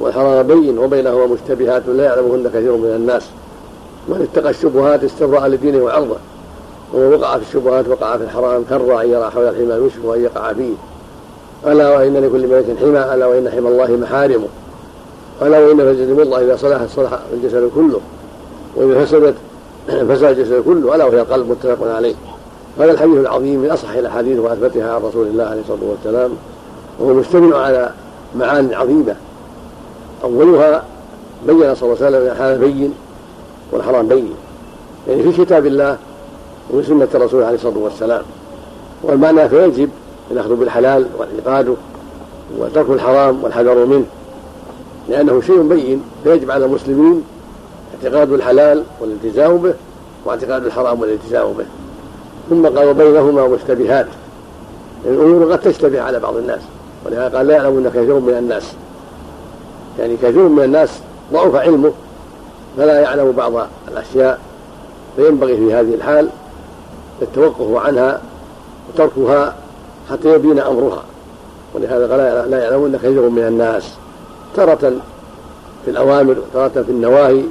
[0.00, 3.22] والحرام بين وبينهما مشتبهات لا يعلمهن كثير من الناس.
[4.08, 6.16] من اتقى الشبهات استبرأ لدينه وعرضه.
[6.94, 10.74] ومن وقع في الشبهات وقع في الحرام كالراعي يرى حول الحمى يشبه ان يقع فيه.
[11.66, 13.14] ألا وإن لكل ملك حمى.
[13.14, 14.48] ألا وإن حمى الله محارمه.
[15.42, 18.00] الا وان في الجسد مضغه إذا صلحت صلح الجسد كله
[18.76, 19.34] وإذا فسدت
[20.08, 22.14] فسد الجسد كله ألا وهي القلب متفق عليه.
[22.78, 26.30] هذا الحديث العظيم من أصح الأحاديث وأثبتها عن رسول الله عليه الصلاة والسلام
[26.98, 27.90] وهو مشتمل على
[28.36, 29.16] معان عظيمة.
[30.24, 30.84] أولها
[31.46, 32.94] بين صلى الله عليه وسلم الحلال بين
[33.72, 34.32] والحرام بين.
[35.08, 35.96] يعني في كتاب الله
[36.70, 38.22] ومن سنة الرسول عليه الصلاة والسلام.
[39.02, 39.90] والمعنى فيجب
[40.30, 41.74] الأخذ بالحلال واعتقاده
[42.58, 44.06] وترك الحرام والحذر منه.
[45.08, 47.24] لأنه شيء بين فيجب على المسلمين
[47.94, 49.74] اعتقاد الحلال والالتزام به
[50.24, 51.64] واعتقاد الحرام والالتزام به.
[52.50, 54.06] ثم قال وبينهما مشتبهات.
[55.04, 56.60] الأمور قد تشتبه على بعض الناس
[57.06, 58.72] ولهذا قال لا يعلمون كثير من الناس.
[59.98, 60.90] يعني كثير من الناس
[61.32, 61.92] ضعف علمه
[62.76, 63.52] فلا يعلم بعض
[63.88, 64.40] الأشياء
[65.16, 66.28] فينبغي في هذه الحال
[67.22, 68.20] التوقف عنها
[68.88, 69.54] وتركها
[70.10, 71.02] حتى يبين أمرها.
[71.74, 73.90] ولهذا قال لا يعلمون كثير من الناس.
[74.58, 74.92] تارة
[75.84, 77.42] في الأوامر وتارة في النواهي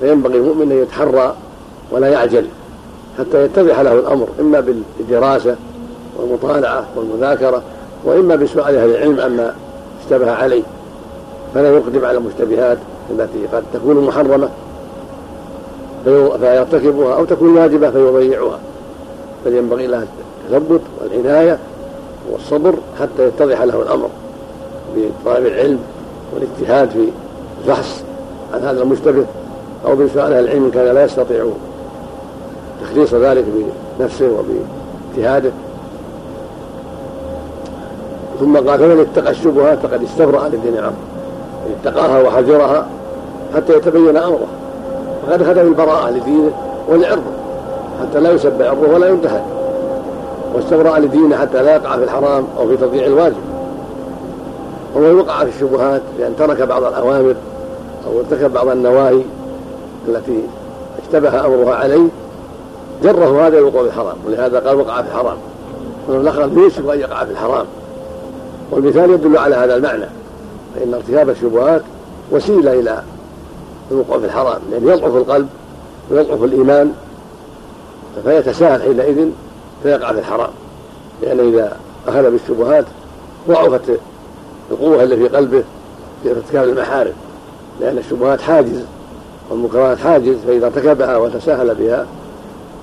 [0.00, 1.34] فينبغي المؤمن أن يتحرى
[1.90, 2.46] ولا يعجل
[3.18, 4.60] حتى يتضح له الأمر إما
[4.98, 5.56] بالدراسة
[6.16, 7.62] والمطالعة والمذاكرة
[8.04, 9.54] وإما بسؤال أهل العلم عما
[10.02, 10.62] اشتبه عليه.
[11.54, 12.78] فلا يقدم على المشتبهات
[13.10, 14.48] التي قد تكون محرمة
[16.40, 18.58] فيرتكبها أو تكون واجبة فيضيعها.
[19.46, 20.06] بل ينبغي له
[20.52, 21.58] التثبت والعناية
[22.30, 24.08] والصبر حتى يتضح له الأمر
[24.96, 25.78] بطلب العلم
[26.34, 27.08] والاجتهاد في
[27.64, 28.02] البحث
[28.54, 29.24] عن هذا المشتبه
[29.86, 31.46] أو بسؤال أهل العلم كان لا يستطيع
[32.82, 33.44] تخليص ذلك
[33.98, 35.50] بنفسه وباجتهاده
[38.40, 40.94] ثم قال فمن اتقى الشبهات فقد استبرأ للدين عرض
[41.82, 42.86] اتقاها وحذرها
[43.54, 44.46] حتى يتبين أمره.
[45.26, 46.50] فقد خدم البراءة لدينه
[46.88, 47.22] ولعرضه
[48.00, 49.42] حتى لا يسب عرضه ولا ينتهك
[50.54, 53.36] واستبرأ لدينه حتى لا يقع في الحرام أو في تضييع الواجب.
[54.94, 57.34] ومن وقع في الشبهات بأن ترك بعض الأوامر
[58.06, 59.22] أو ارتكب بعض النواهي
[60.08, 60.42] التي
[61.02, 62.08] اشتبه أمرها عليه
[63.02, 65.36] جره هذا الوقوع في الحرام ولهذا قال وقع في الحرام.
[66.08, 67.66] والأخرى يوشك أن يقع في الحرام.
[68.70, 70.06] والمثال يدل على هذا المعنى
[70.74, 71.82] فإن ارتكاب الشبهات
[72.30, 73.02] وسيلة إلى
[73.90, 75.48] الوقوع في الحرام لأن يعني يضعف القلب
[76.10, 76.92] ويضعف الإيمان
[78.24, 79.28] فيتساهل حينئذ
[79.82, 80.50] فيقع في الحرام.
[81.22, 81.76] لأنه إذا
[82.08, 82.84] أخذ بالشبهات
[83.48, 83.98] ضعفت
[84.70, 85.62] القوة اللي في قلبه
[86.22, 87.12] في ارتكاب المحارم.
[87.80, 88.84] لأن الشبهات حاجز
[89.50, 92.06] والمنكرات حاجز فإذا ارتكبها وتساهل بها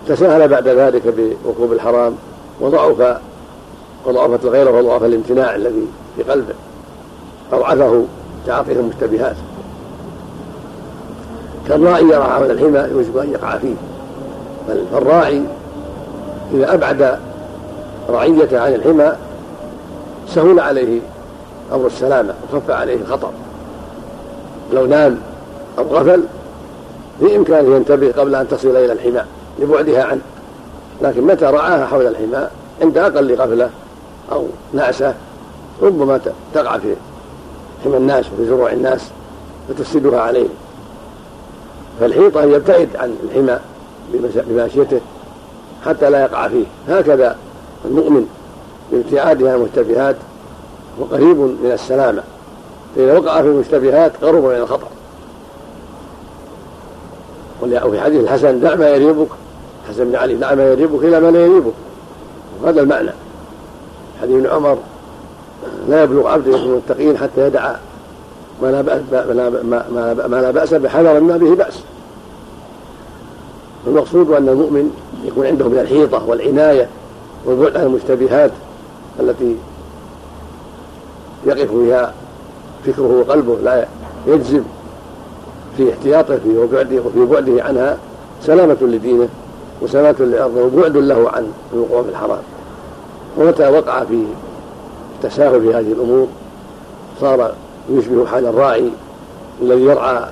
[0.07, 1.01] تساهل بعد ذلك
[1.45, 2.15] بركوب الحرام
[2.61, 3.17] وضعف
[4.05, 6.53] وضعفت الغيرة وضعف الامتناع الذي في قلبه
[7.53, 8.05] أضعفه
[8.47, 9.35] تعاطيه المشتبهات.
[11.67, 13.75] كالراعي يرعى حول الحمى يوشك أن يقع فيه
[14.67, 15.41] فالراعي
[16.53, 17.19] إذا أبعد
[18.09, 19.11] رعيته عن الحمى
[20.27, 20.99] سهل عليه
[21.73, 23.31] أمر السلامة وخف عليه الخطر
[24.73, 25.17] لو نام
[25.77, 26.23] أو غفل
[27.21, 29.21] بإمكانه ينتبه قبل أن تصل إلى الحمى
[29.59, 30.21] لبعدها عنه.
[31.01, 32.47] لكن متى رعاها حول الحمى؟
[32.81, 33.69] عند أقل غفلة
[34.31, 35.13] أو نعسة
[35.81, 36.19] ربما
[36.53, 36.95] تقع في
[37.83, 39.01] حمى الناس وفي زروع الناس
[39.69, 40.47] فتفسدها عليه.
[41.99, 43.59] فالحيطة يبتعد عن الحمى
[44.47, 44.99] بماشيته
[45.85, 46.65] حتى لا يقع فيه.
[46.89, 47.35] هكذا
[47.85, 48.27] المؤمن
[48.91, 49.61] بابتعاده عن
[50.99, 52.23] وقريب من السلامة.
[52.95, 54.87] فإذا وقع في المشتبهات قرب من الخطر
[57.61, 59.27] وفي حديث الحسن دع ما يريبك.
[59.89, 61.73] حسن بن علي دع ما يريبك إلى ما لا يريبك.
[62.61, 63.11] وهذا المعنى.
[64.21, 64.77] حديث ابن عمر
[65.89, 67.75] لا يبلغ عبد من المتقين حتى يدع
[68.61, 69.01] ما لا بأس
[70.29, 71.79] ما لا بأس بحذر ما به بأس.
[73.87, 74.91] المقصود أن المؤمن
[75.25, 76.89] يكون عنده من الحيطة والعناية
[77.45, 78.51] والبعد عن المشتبهات
[79.19, 79.55] التي
[81.45, 82.13] يقف فيها
[82.85, 83.85] فكره وقلبه لا
[84.27, 84.63] يجزم
[85.77, 87.97] في احتياطه فيه وبعده وفي بعده عنها
[88.41, 89.27] سلامة لدينه
[89.81, 92.41] وسلامة لأرضه وبعد له عن الوقوع في الحرام.
[93.37, 94.25] ومتى وقع في
[95.15, 96.27] التساهل في هذه الأمور
[97.21, 97.53] صار
[97.89, 98.89] يشبه حال الراعي
[99.61, 100.23] الذي يرعى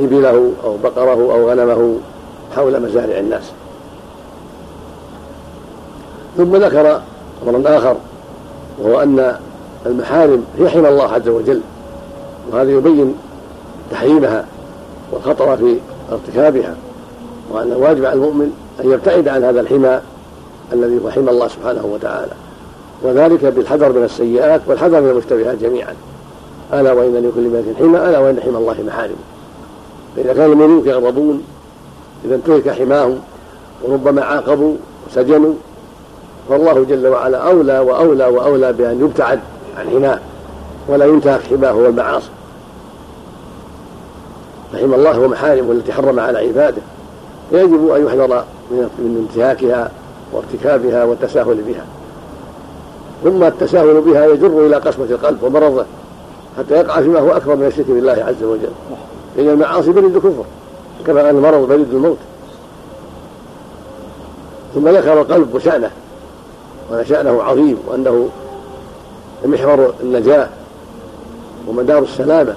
[0.00, 1.96] إبله أو بقره أو غنمه
[2.56, 3.52] حول مزارع الناس.
[6.36, 7.00] ثم ذكر
[7.46, 7.96] أمرا آخر
[8.78, 9.36] وهو أن
[9.86, 11.60] المحارم هي حمى الله عز وجل.
[12.52, 13.14] وهذا يبين
[13.90, 14.44] تحريمها
[15.12, 15.76] والخطر في
[16.12, 16.74] ارتكابها
[17.50, 18.52] وأن الواجب على المؤمن
[18.84, 20.00] أن يبتعد عن هذا الحمى
[20.72, 22.32] الذي هو حمى الله سبحانه وتعالى.
[23.02, 25.94] وذلك بالحذر من السيئات والحذر من المشتبهات جميعا.
[26.72, 29.16] ألا وإن لكل ملك حمى ألا وإن حمى الله محارم.
[30.16, 31.42] فإذا كان الملوك يغضبون
[32.24, 33.18] إذا انتهك حماهم
[33.82, 34.74] وربما عاقبوا
[35.08, 35.54] وسجنوا
[36.48, 39.40] فالله جل وعلا أولى وأولى وأولى بأن يبتعد
[39.78, 40.18] عن حماه
[40.88, 42.30] ولا ينتهك حماه والمعاصي.
[44.72, 46.82] فحمى الله ومحارمه التي حرم على عباده.
[47.50, 49.90] فيجب أن يحذر من انتهاكها
[50.32, 51.84] وارتكابها والتساهل بها.
[53.24, 55.84] ثم التساهل بها يجر إلى قسوة القلب ومرضه
[56.58, 58.70] حتى يقع فيما هو أكبر من الشرك بالله عز وجل.
[59.36, 60.44] لأن المعاصي برد الكفر
[61.06, 62.18] كما أن المرض برد الموت.
[64.74, 65.90] ثم ذكر القلب وشأنه
[66.90, 68.28] وأن شأنه عظيم وأنه
[69.44, 70.48] محور النجاة
[71.68, 72.54] ومدار السلامة.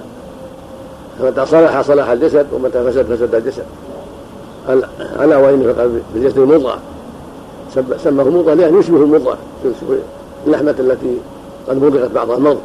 [1.19, 3.63] فمتى صلح صلح الجسد ومتى فسد فسد الجسد.
[5.19, 5.73] ألا وإن
[6.13, 6.79] في الجسد مضغة
[8.03, 9.37] سماه مضغة لأن يشبه المضغة
[10.47, 11.17] اللحمة التي
[11.69, 12.59] قد مضغت بعض المضغ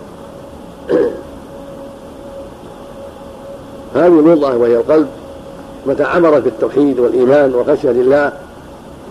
[3.95, 5.09] هذه المضغة وهي القلب.
[5.87, 8.33] متى عمرت بالتوحيد والإيمان وخشية لله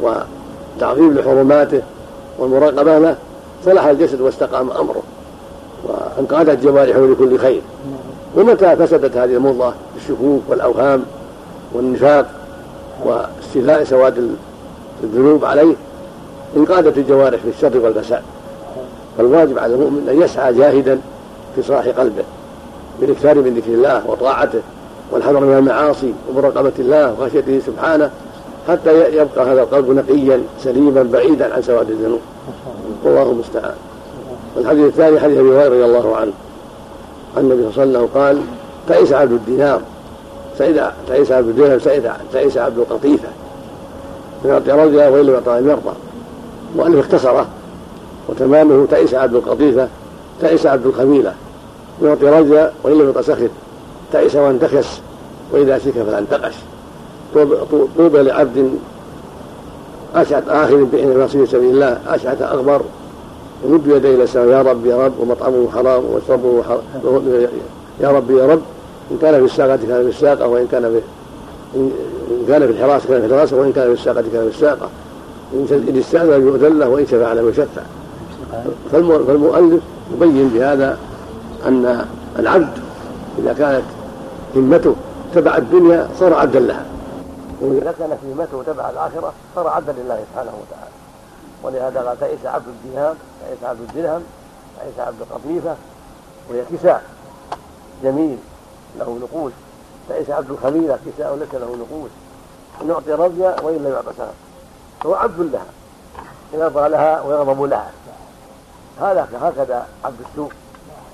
[0.02, 1.82] وتعظيم لحرماته
[2.40, 3.16] والمراقبة له
[3.66, 5.04] صلح الجسد واستقام أمره.
[5.84, 7.62] وانقادت جوارحه لكل خير.
[8.36, 11.04] ومتى فسدت هذه المضغة بالشكوك والأوهام
[11.74, 12.30] والنفاق
[13.06, 14.36] واستيلاء سواد
[15.04, 15.76] الذنوب عليه.
[16.58, 18.22] انقادت الجوارح في الشر والفساد.
[19.18, 21.00] فالواجب على المؤمن أن يسعى جاهدا
[21.56, 22.24] في صلاح قلبه
[23.02, 24.60] بالإكثار من ذكر الله وطاعته
[25.12, 28.12] والحذر من المعاصي ومراقبة الله وخشيته سبحانه
[28.68, 32.20] حتى يبقى هذا القلب نقيا سليما بعيدا عن سواد الذنوب.
[33.04, 33.76] والله المستعان.
[34.56, 36.32] والحديث الثاني حديث أبي هريرة رضي الله عنه.
[37.38, 38.42] عن النبي صلى الله عليه وسلم قال
[38.88, 39.82] تعيس عبد الدينار
[41.08, 43.28] تعيس عبد الدينار سعيد تعيس عبد القطيفة.
[44.44, 45.96] من يعطي رجلا وان لم يعطى يرضى
[46.76, 47.48] المؤلف اختصره.
[48.30, 49.88] وتمامه تعيس عبد القطيفة
[50.42, 51.34] تعيس عبد الخميله
[52.02, 53.50] من يعطي رجلا وإن لم يعطى سخط
[54.14, 54.88] تعيس وانتكس
[55.52, 56.54] وإذا شك فلا انتقش
[57.98, 58.72] طوبى لعبد
[60.16, 62.82] أشعث آخر بحين في سبيل الله أشعث أغبر
[63.66, 67.22] يمد يديه إلى السماء يا رب يا رب ومطعمه حرام ومشربه حرام
[68.02, 68.62] يا رب يا رب.
[69.12, 71.02] إن كان في الساقة كان في الساقة وإن كان في
[71.76, 71.92] إن
[72.48, 74.90] كان في الحراسة كان في الحراسة وإن كان في الساقة كان في الساقة.
[75.54, 77.82] إن استأذن يؤذن له وإن شفع له يشفع
[78.92, 79.82] فالمؤلف
[80.14, 80.98] يبين بهذا
[81.68, 82.06] أن
[82.40, 82.74] العبد
[83.40, 83.84] إذا كانت
[84.56, 84.96] همته
[85.36, 86.86] تبع الدنيا صار عبدا لها.
[87.62, 90.92] كانت همته تبع الآخرة صار عبدا لله سبحانه وتعالى.
[91.64, 94.24] ولهذا قال تعيس عبد الدينار تعيس عبد الدرهم
[94.80, 95.76] تعيس عبد القطيفة
[96.50, 97.04] وهي كساء
[98.04, 98.38] جميل
[99.00, 99.52] له نقوش.
[100.10, 102.10] فليس عبد الخميلة كساء ليس له نقوش.
[102.82, 104.34] إن يعطي رضي وإن لم يعطى سلام.
[105.02, 105.66] فهو عبد لها.
[106.54, 107.92] يرضى لها ويغضب لها.
[109.02, 110.52] هذا هكذا عبد السوء.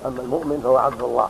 [0.06, 1.28] أما المؤمن فهو عبد الله.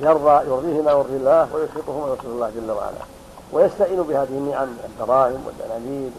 [0.00, 3.17] يرضى يرضيه ما يرضي الله ويسخطه ما يسخط الله جل وعلا.
[3.52, 6.10] ويستعين بهذه النعم الدراهم والدنانير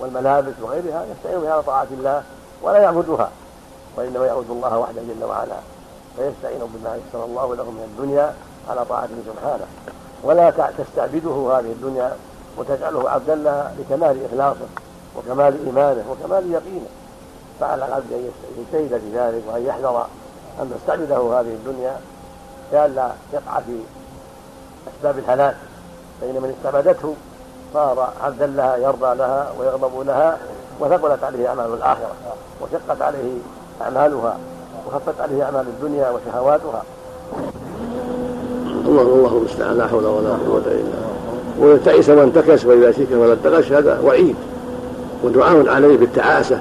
[0.00, 2.22] والملابس وغيرها يستعين بها على طاعة الله
[2.62, 3.30] ولا يعبدها
[3.96, 5.56] وإنما يعبد الله وحده جل وعلا
[6.16, 8.34] فيستعين بما يسر الله له من الدنيا
[8.70, 9.66] على طاعته سبحانه.
[10.22, 12.16] ولا تستعبده هذه الدنيا
[12.56, 14.66] وتجعله عبدا لها لكمال إخلاصه
[15.16, 16.88] وكمال إيمانه وكمال يقينه.
[17.60, 20.06] فعلى العبد أن يجتهد في ذلك وأن يحذر
[20.60, 22.00] أن تستعبده هذه الدنيا
[22.72, 23.80] لئلا يقع في
[24.96, 25.56] أسباب الهلاك.
[26.20, 27.14] فإن من استعبدته
[27.74, 30.38] صار عبدا لها يرضى لها ويغضب لها
[30.80, 32.12] وثقلت عليه أعمال الآخرة
[32.60, 33.38] وشقت عليه
[33.82, 34.36] أعمالها
[34.86, 36.82] وخفت عليه أعمال الدنيا وشهواتها.
[38.86, 40.82] الله الله المستعان لا حول ولا قوة إلا
[41.58, 41.74] بالله.
[41.74, 44.36] وتعيس وانتكس وإذا شيك ولا انتكس هذا وعيد.
[45.24, 46.58] ودعاء عليه بالتعاسة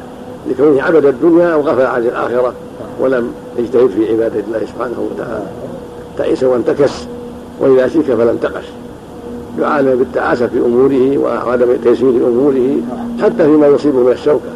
[0.48, 2.54] لكونه عبد الدنيا وغفل عن الآخرة
[3.00, 5.48] ولم يجتهد في عبادة الله سبحانه وتعالى.
[6.18, 6.92] تعيس وانتكس
[7.60, 8.66] وإذا شيك فلا انتقش
[9.60, 12.78] يعاني بالتعاسة في أموره وعدم تيسير أموره
[13.22, 14.50] حتى فيما يصيبه من الشوكة.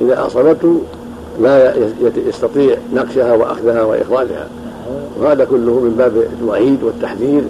[0.00, 0.80] إذا أصابته
[1.42, 1.74] لا
[2.28, 4.48] يستطيع نقشها وأخذها وإخراجها.
[5.20, 7.42] وهذا كله من باب الوعيد والتحذير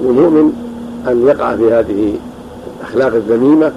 [0.00, 0.52] للمؤمن
[1.08, 2.14] أن يقع في هذه
[2.80, 3.72] الأخلاق الذميمة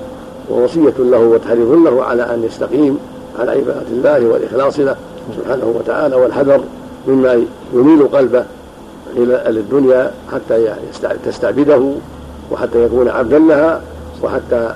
[0.49, 2.97] ووصية له وتحريض له على أن يستقيم
[3.39, 4.95] على عبادة الله والإخلاص له
[5.37, 6.61] سبحانه وتعالى والحذر
[7.07, 8.43] مما يميل قلبه
[9.17, 10.73] إلى الدنيا حتى
[11.25, 11.91] تستعبده
[12.51, 13.81] وحتى يكون عبدا لها
[14.23, 14.73] وحتى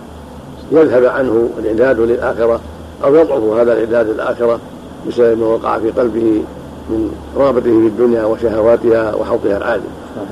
[0.72, 2.60] يذهب عنه الإعداد للآخرة
[3.04, 4.60] أو يضعف هذا الإعداد للآخرة
[5.08, 6.44] بسبب ما وقع في قلبه
[6.90, 9.84] من رغبته في الدنيا وشهواتها وحوطها العالي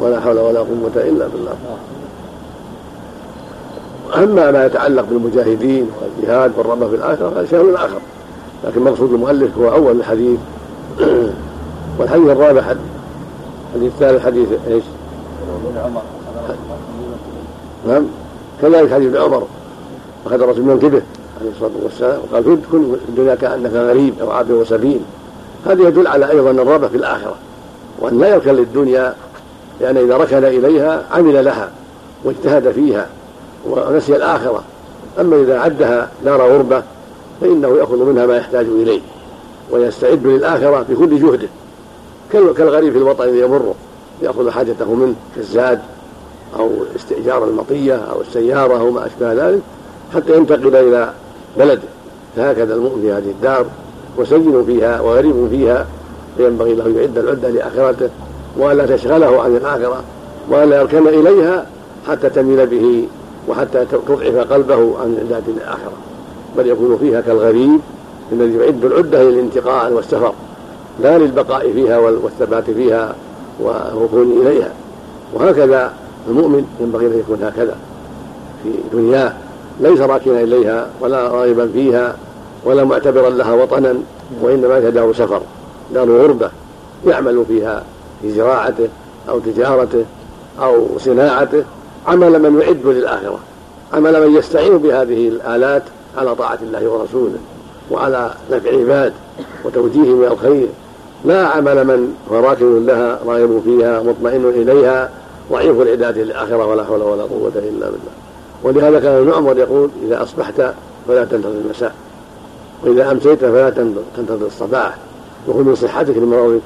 [0.02, 1.56] ولا حول ولا قوة إلا بالله.
[4.16, 8.00] أما ما يتعلق بالمجاهدين والجهاد والرغبة في الآخرة هذا شيء آخر
[8.64, 10.40] لكن مقصود المؤلف هو أول الحديث.
[12.00, 12.64] والحديث الرابع
[13.70, 14.84] الحديث الثالث حديث إيش؟
[17.88, 18.06] نعم.
[18.62, 19.48] كذلك حديث عمر
[20.26, 21.02] أخذ الرسول من كبه
[21.42, 25.00] عليه الصلاة والسلام وقال كن في الدنيا كأنك غريب أو عابر وسبيل.
[25.66, 27.36] هذا يدل على أيضا الرغبة في الآخرة
[28.00, 29.16] وأن لا يركن للدنيا
[29.82, 31.72] لأن إذا ركن إليها عمل لها
[32.24, 33.08] واجتهد فيها
[33.66, 34.64] ونسي الآخرة.
[35.20, 36.84] أما إذا عدها دار غربة
[37.42, 39.02] فإنه يأخذ منها ما يحتاج إليه
[39.72, 41.48] ويستعد للآخرة بكل جهده.
[42.34, 43.76] كالغريب في الوطن يمره
[44.22, 45.80] يأخذ حاجته منه كالزاد
[46.60, 49.62] أو استئجار المطية أو السيارة أو ما أشبه ذلك
[50.16, 51.14] حتى ينتقل إلى
[51.58, 51.82] بلده.
[52.36, 53.66] فهكذا المؤمن في هذه الدار
[54.18, 55.86] وسجن فيها وغريب فيها
[56.38, 58.10] فينبغي له يعد العدة لآخرته
[58.58, 60.04] وألا تشغله عن الآخرة
[60.50, 61.66] وألا يركن إليها
[62.08, 63.08] حتى تميل به
[63.48, 65.94] وحتى تضعف قلبه عن عداد الآخرة.
[66.58, 67.80] بل يكون فيها كالغريب
[68.32, 70.34] الذي يعد العدة للانتقال والسفر
[71.00, 73.16] لا للبقاء فيها والثبات فيها
[73.60, 74.72] والركون إليها.
[75.34, 75.94] وهكذا
[76.30, 77.76] المؤمن ينبغي أن يكون هكذا
[78.64, 79.34] في دنياه
[79.80, 82.16] ليس راكنا إليها ولا راغبا فيها
[82.66, 83.96] ولا معتبرا لها وطنا
[84.42, 85.42] وإنما هي دار سفر.
[85.94, 86.50] دار غربة
[87.08, 87.84] يعمل فيها
[88.22, 88.88] في زراعته
[89.30, 90.06] أو تجارته
[90.62, 91.64] أو صناعته.
[92.08, 93.40] عمل من يعد للآخرة.
[93.94, 95.84] عمل من يستعين بهذه الآلات
[96.18, 97.38] على طاعة الله ورسوله
[97.92, 99.14] وعلى نفع العباد
[99.66, 100.68] وتوجيههم إلى الخير.
[101.26, 105.10] لا عمل من هو راكب لها راغب فيها مطمئن إليها
[105.52, 108.14] ضعيف العداد للآخرة ولا حول ولا قوة إلا بالله.
[108.64, 110.62] ولهذا كان ابن عمر يقول إذا أصبحت
[111.08, 111.94] فلا تنتظر المساء
[112.84, 113.70] وإذا أمسيت فلا
[114.18, 114.98] تنتظر الصباح.
[115.48, 116.62] وخذ من صحتك لمرضك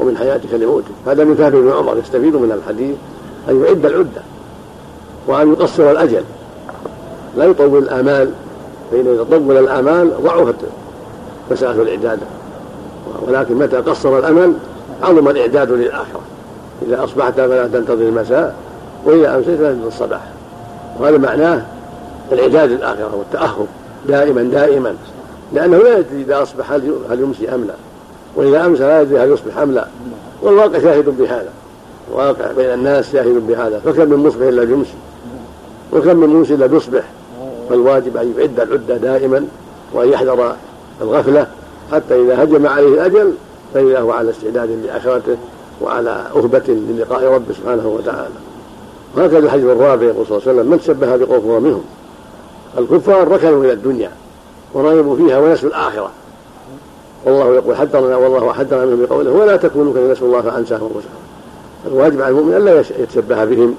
[0.00, 0.84] ومن حياتك لموتك.
[1.06, 2.96] هذا من فهم ابن عمر يستفيد من الحديث
[3.48, 4.22] أن يعد العدة
[5.26, 6.24] وأن يقصر الأجل.
[7.36, 8.30] لا يطول الآمال
[8.90, 10.54] فإن إذا طول الآمال ضعفت
[11.50, 12.18] مسألة الإعداد.
[13.26, 14.54] ولكن متى قصر الأمل
[15.02, 16.20] عظم الإعداد للآخرة.
[16.86, 18.54] إذا أصبحت فلا تنتظر المساء
[19.04, 20.20] وإذا أمسيت فلا تنتظر الصباح.
[20.98, 21.62] وهذا معناه
[22.32, 23.66] الإعداد للآخرة والتأهب
[24.08, 24.94] دائما دائما.
[25.52, 27.74] لأنه لا يدري إذا أصبح هل يمسي أم لا.
[28.36, 29.86] وإذا أمسى لا يدري هل يصبح أم لا.
[30.42, 31.48] والواقع شاهد بهذا.
[32.12, 33.80] واقع بين الناس شاهد بهذا.
[33.84, 34.94] فكم من مصبح إلا يمسي.
[35.92, 37.02] وكم من موسى إلا يصبح.
[37.70, 39.44] فالواجب أن يعد العدة دائما
[39.94, 40.56] وأن يحذر
[41.02, 41.46] الغفلة.
[41.92, 43.32] حتى إذا هجم عليه الأجل
[43.74, 45.36] فإذا هو على استعداد لآخرته.
[45.82, 48.34] وعلى أهبة للقاء ربه سبحانه وتعالى.
[49.16, 51.84] وهكذا الحديث الرابع يقول صلى الله عليه وسلم من شبه بقوم فهو منهم
[52.78, 54.10] الكفار ركنوا إلى الدنيا
[54.74, 56.10] ورغبوا فيها ونسوا الآخرة.
[57.24, 61.12] والله يقول حذرنا والله حذرنا منهم بقوله ولا تكونوا كما نسوا الله فانساهم انفسهم
[61.86, 63.74] الواجب على المؤمن الا يتشبه بهم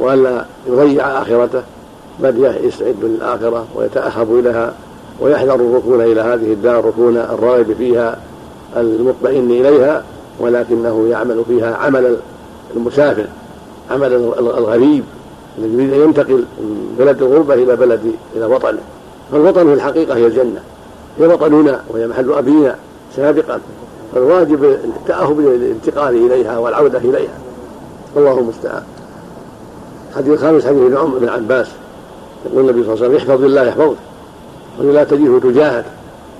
[0.00, 1.62] والا يضيع آخرته
[2.18, 4.74] بل يستعد للآخرة ويتأهب إليها
[5.20, 8.18] ويحذر الركون إلى هذه الدار ركون الراغب فيها
[8.76, 10.04] المطمئن إليها.
[10.40, 12.16] ولكنه يعمل فيها عمل
[12.76, 13.26] المسافر
[13.90, 15.04] عمل الغريب
[15.58, 18.80] الذي يريد أن ينتقل من بلد الغربة إلى بلد إلى وطنه.
[19.32, 20.60] فالوطن في الحقيقة هي الجنة.
[21.18, 22.76] هي وطننا وهي محل أبينا
[23.16, 23.60] سابقا.
[24.14, 27.38] فالواجب التأهب للانتقال إليها والعودة إليها.
[28.16, 28.82] الله المستعان.
[30.10, 31.66] الحديث الخامس حديث ابن عمر بن عباس.
[32.46, 33.96] يقول النبي صلى الله عليه وسلم احفظ الله يحفظك.
[34.80, 35.84] ولا تجده تجاهك.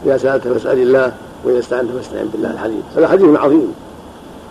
[0.06, 1.12] إذا سألت فاسأل الله
[1.44, 3.74] وإذا استعنت فاستعن بالله الحديث هذا حديث عظيم.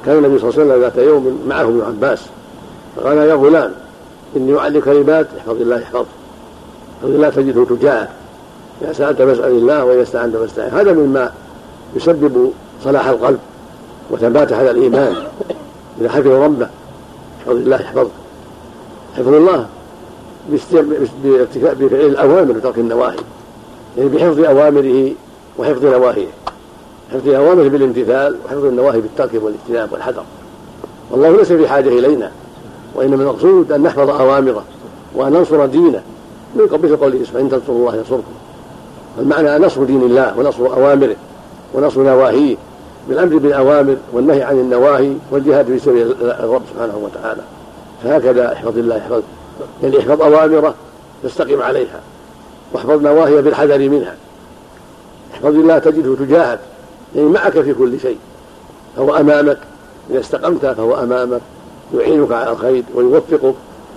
[0.06, 2.20] كان النبي صلى الله عليه وسلم ذات يوم معه ابن عباس
[2.96, 3.72] فقال يا غلام
[4.36, 6.06] إني اعلمك كلمات احفظ الله يحفظك
[6.98, 8.10] احفظ الله تجده تجاهك
[8.82, 10.70] إذا سألت فاسأل الله وإذا استعنت فاستعن.
[10.70, 11.32] هذا مما
[11.96, 12.52] يسبب
[12.84, 13.40] صلاح القلب
[14.12, 15.16] وثبات على الإيمان.
[16.02, 16.70] إذا حفظ ربه
[17.40, 18.12] احفظ الله يحفظك
[19.18, 19.66] حفظ الله
[20.50, 23.18] بفعل الأوامر وترك النواهي.
[23.98, 25.12] يعني بحفظ أوامره
[25.58, 26.28] وحفظ نواهيه.
[27.14, 30.24] حفظ الاوامر بالامتثال وحفظ النواهي بالترك والاجتناب والحذر.
[31.12, 32.32] والله ليس بحاجة إلينا
[32.96, 34.64] وإنما المقصود أن نحفظ أوامره
[35.16, 36.02] وأن ننصر دينه.
[36.56, 38.34] من قبل قوله ان تنصروا الله ينصركم.
[39.20, 41.16] المعنى نصر دين الله ونصر أوامره
[41.74, 42.56] ونصر نواهيه
[43.10, 47.42] بالأمر بالأوامر والنهي عن النواهي والجهاد في سبيل الرب سبحانه وتعالى.
[48.04, 49.24] فهكذا احفظ الله يحفظك
[49.84, 50.74] يعني احفظ أوامره
[51.24, 52.00] تستقيم عليها.
[52.74, 54.16] واحفظ نواهي بالحذر منها.
[55.34, 56.60] احفظ الله تجده تجاهك.
[57.16, 58.18] يعني معك في كل شيء.
[58.98, 59.58] فهو أمامك.
[60.10, 61.42] إذا استقمت فهو أمامك.
[61.98, 63.56] يعينك على الخير ويوفقك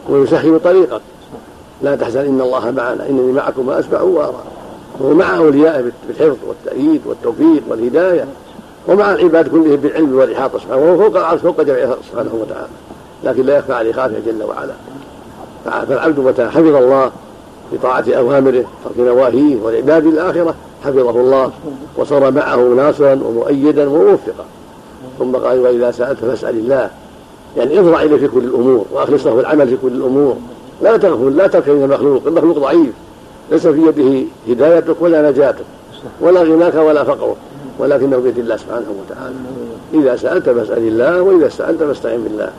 [0.09, 1.01] ويسهل طريقك.
[1.83, 3.09] لا تحزن إن الله معنا.
[3.09, 4.43] إنني معكم اسمع وأرى.
[5.01, 8.27] وهو مع اوليائه بالحفظ والتأييد والتوفيق والهداية.
[8.89, 12.69] ومع العباد كلهم بالعلم والإحاطة سبحانه وهو فوق العرش فوق جميع سبحانه وتعالى.
[13.25, 14.73] لكن لا يخفى عليه خافه جل وعلا.
[15.65, 17.11] فالعبد متى حفظ الله
[17.73, 20.55] بطاعة أوامره ترك نواهيه والعباد الآخرة.
[20.85, 21.51] حفظه الله
[21.97, 24.45] وصار معه ناصرا ومؤيدا وموفقا.
[25.19, 26.91] ثم قال وإذا سألت فاسأل الله.
[27.57, 30.37] يعني اضرع إليه في كل الأمور وأخلص له العمل في كل الأمور.
[30.83, 32.93] لا تغفل لا تركن المخلوق المخلوق ضعيف.
[33.51, 35.65] ليس في يده هدايتك ولا نجاتك
[36.21, 37.37] ولا غناك ولا فقرك
[37.79, 39.35] ولكنه بيد الله سبحانه وتعالى.
[39.95, 42.51] إذا سألت فاسأل الله وإذا استعنت فاستعن بالله.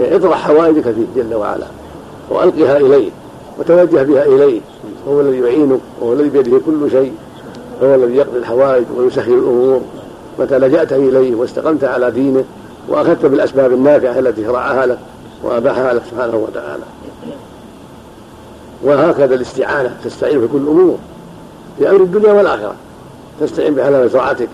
[0.00, 1.66] يعني اطرح حوائجك فيه جل وعلا
[2.30, 3.10] وألقها إليه
[3.58, 4.60] وتوجه بها إليه
[5.08, 7.12] هو الذي يعينك وهو الذي بيده كل شيء.
[7.82, 9.80] هو الذي يقضي الحوائج ويسهل الأمور.
[10.38, 12.44] متى لجأت إليه واستقمت على دينه
[12.88, 14.98] وأخذت بالأسباب النافعة التي شرعها لك
[15.42, 16.82] وأباحها لك سبحانه وتعالى.
[18.82, 20.98] وهكذا الاستعانة تستعين في كل الأمور
[21.78, 22.74] في أمر الدنيا والآخرة.
[23.40, 24.48] تستعين بها على مزرعتك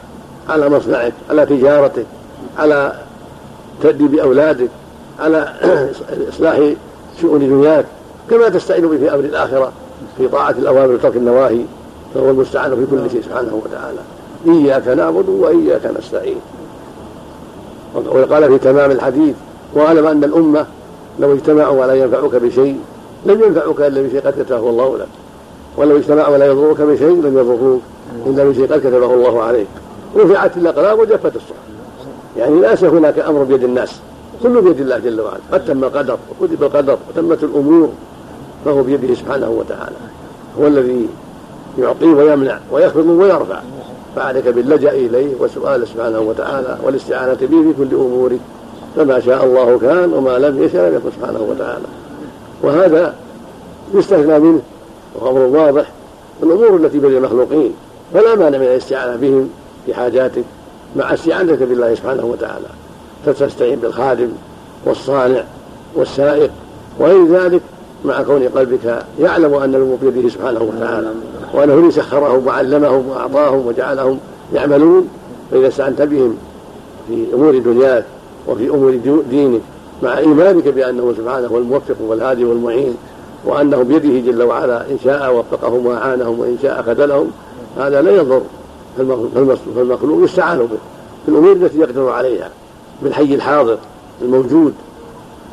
[0.49, 2.07] على مصنعك على تجارتك
[2.59, 2.93] على
[3.83, 4.69] تأديب أولادك
[5.21, 5.53] على
[6.35, 6.61] إصلاح
[7.21, 7.85] شؤون دنياك
[8.31, 9.73] كما تستعين به في أمر الآخرة
[10.17, 11.61] في طاعة الأوامر وترك النواهي.
[12.15, 13.99] فهو المستعان في كل شيء سبحانه وتعالى.
[14.47, 16.41] إياك نعبد وإياك نستعين.
[17.95, 19.35] وقال في تمام الحديث
[19.75, 20.67] واعلم أن الأمة
[21.19, 22.79] لو اجتمعوا ولا ينفعك بشيء
[23.27, 25.09] لم ينفعك إلا بشيء قد كتبه الله لك.
[25.77, 27.81] ولو اجتمعوا ولا يضروك بشيء لم يضروك
[28.27, 29.67] إلا بشيء قد كتبه الله عليك.
[30.17, 31.71] رفعت الأقلام وجفت الصحف.
[32.37, 34.01] يعني ليس هناك أمر بيد الناس.
[34.43, 35.41] كله بيد الله جل وعلا.
[35.53, 37.89] قد تم القدر وكتب القدر وتمت الأمور
[38.65, 39.97] فهو بيده سبحانه وتعالى.
[40.61, 41.09] هو الذي
[41.79, 43.61] يعطي ويمنع ويخفض ويرفع.
[44.17, 48.41] فعليك باللجأ إليه وسؤاله سبحانه وتعالى والاستعانة به في كل امورك
[48.97, 51.87] فما شاء الله كان وما لم يشاء لم يكن سبحانه وتعالى.
[52.63, 53.15] وهذا
[53.95, 54.61] يستثنى منه
[55.15, 55.91] وهو أمر واضح
[56.43, 57.75] الأمور التي بين المخلوقين
[58.15, 59.51] فلا مانع من الاستعانة بهم
[59.87, 60.45] في حاجاتك
[60.97, 62.67] مع استعانتك بالله سبحانه وتعالى.
[63.27, 64.29] فتستعين بالخادم
[64.85, 65.45] والصانع
[65.95, 66.51] والسائق
[66.99, 67.61] وغير ذلك
[68.05, 71.09] مع كون قلبك يعلم أن الأمور بيده سبحانه وتعالى.
[71.55, 74.19] وأنه الذي سخرهم وعلمهم وأعطاهم وجعلهم
[74.55, 75.09] يعملون
[75.51, 76.37] فإذا استعنت بهم
[77.09, 78.05] في أمور دنياك
[78.49, 79.01] وفي أمور
[79.31, 79.61] دينك
[80.03, 82.95] مع إيمانك بأنه سبحانه هو الموفق والهادي والمعين
[83.45, 87.31] وأنه بيده جل وعلا إن شاء وفقهم وأعانهم وإن شاء خذلهم
[87.79, 88.43] هذا لا يضر
[89.77, 90.79] فالمخلوق يستعان به
[91.27, 92.51] في الأمور التي يقدر عليها
[93.03, 93.79] بالحي الحاضر
[94.23, 94.75] الموجود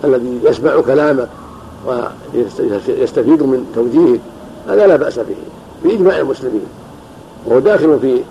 [0.03, 1.27] الذي يسمع كلامك
[1.87, 4.19] ويستفيد من توجيهه
[4.67, 5.35] هذا لا بأس به.
[5.83, 6.65] بإجماع المسلمين.
[7.45, 8.21] وهو داخل في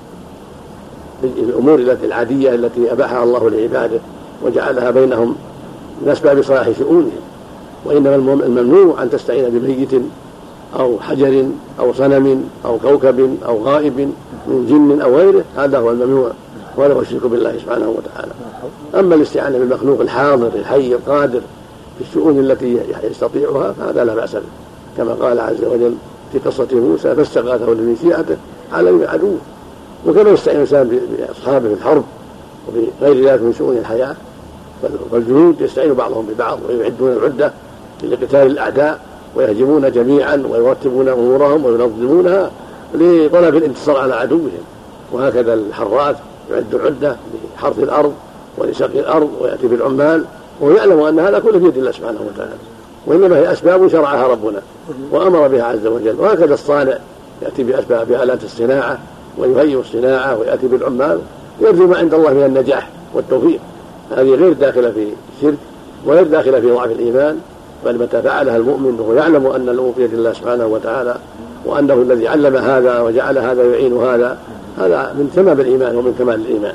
[1.25, 4.01] الأمور التي العادية التي أباحها الله لعباده
[4.43, 5.37] وجعلها بينهم
[6.03, 7.21] من أسباب صلاح شؤونهم.
[7.85, 10.03] وإنما الممنوع أن تستعين بميت
[10.79, 11.47] أو حجر
[11.81, 14.13] أو صنم أو كوكب أو غائب
[14.47, 15.45] من جن أو غيره.
[15.57, 16.31] هذا هو الممنوع
[16.77, 18.33] ولا الشرك بالله سبحانه وتعالى.
[18.95, 21.41] أما الاستعانة بالمخلوق الحاضر الحي القادر
[21.99, 22.79] في الشؤون التي
[23.11, 24.43] يستطيعها فهذا لا بأس به
[24.97, 25.95] كما قال عز وجل
[26.39, 28.37] في قصة موسى فاستغاثه الذي شيعته
[28.73, 29.39] على عدوه.
[30.07, 32.05] وكما يستعين الإنسان بأصحابه في الحرب
[32.69, 34.17] وفي غير ذلك من شؤون الحياة؟
[35.13, 37.53] فالجنود يستعين بعضهم ببعض ويعدون العدة
[38.03, 39.01] لقتال الأعداء
[39.37, 42.51] ويهجمون جميعا ويرتبون أمورهم وينظمونها
[42.95, 44.51] لطلب الانتصار على عدوهم.
[45.13, 46.17] وهكذا الحراث
[46.51, 47.17] يعد العدة
[47.57, 48.13] لحرث الأرض
[48.59, 50.25] ولسقي الأرض ويأتي بالعمال.
[50.61, 52.53] ويعلم أن هذا كله في يد الله سبحانه وتعالى.
[53.07, 54.63] وإنما هي أسباب شرعها ربنا
[55.11, 56.15] وأمر بها عز وجل.
[56.19, 56.99] وهكذا الصانع
[57.43, 58.99] يأتي بأسباب بآلات الصناعة
[59.39, 61.19] ويهيئ الصناعة ويأتي بالعمال
[61.61, 63.61] يرجو ما عند الله من النجاح والتوفيق.
[64.17, 65.59] هذه غير داخلة في الشرك
[66.07, 67.41] وغير داخلة في ضعف الإيمان
[67.85, 71.17] بل متى فعلها المؤمن وهو يعلم أن الأمور بيد الله سبحانه وتعالى
[71.65, 74.39] وأنه الذي علم هذا وجعل هذا يعين هذا
[74.79, 76.75] هذا من تمام الإيمان ومن كمال الإيمان.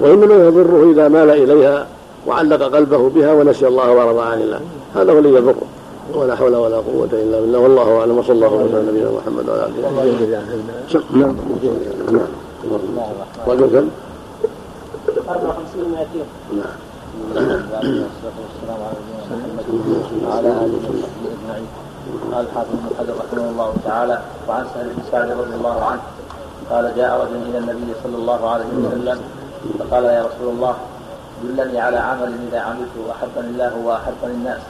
[0.00, 1.86] وإنما يضره إذا مال إليها
[2.26, 4.60] وعلق قلبه بها ونسي الله ورضى عن الله.
[4.94, 5.54] هذا هو الذي يضره
[6.14, 7.58] ولا حول ولا قوة إلا بالله.
[7.58, 8.18] والله أعلم.
[8.18, 10.42] وصلى الله وسلم على نبينا محمد وعلى آله
[11.12, 11.34] نعم
[12.12, 12.26] نعم
[13.46, 13.88] رجل كم؟
[15.28, 16.76] 54 نعم
[17.34, 19.66] والسلام على محمد
[20.24, 21.66] وعلى اله وصحبه أجمعين.
[22.32, 26.00] قال الحافظ بن حجر رحمه الله تعالى وعن سهل بن سعد رضي الله عنه
[26.70, 29.18] قال جاء رجل إلى النبي صلى الله عليه وسلم
[29.78, 30.74] فقال يا رسول الله
[31.44, 34.60] دلني على عمل اذا عملته احبني الله واحبني الناس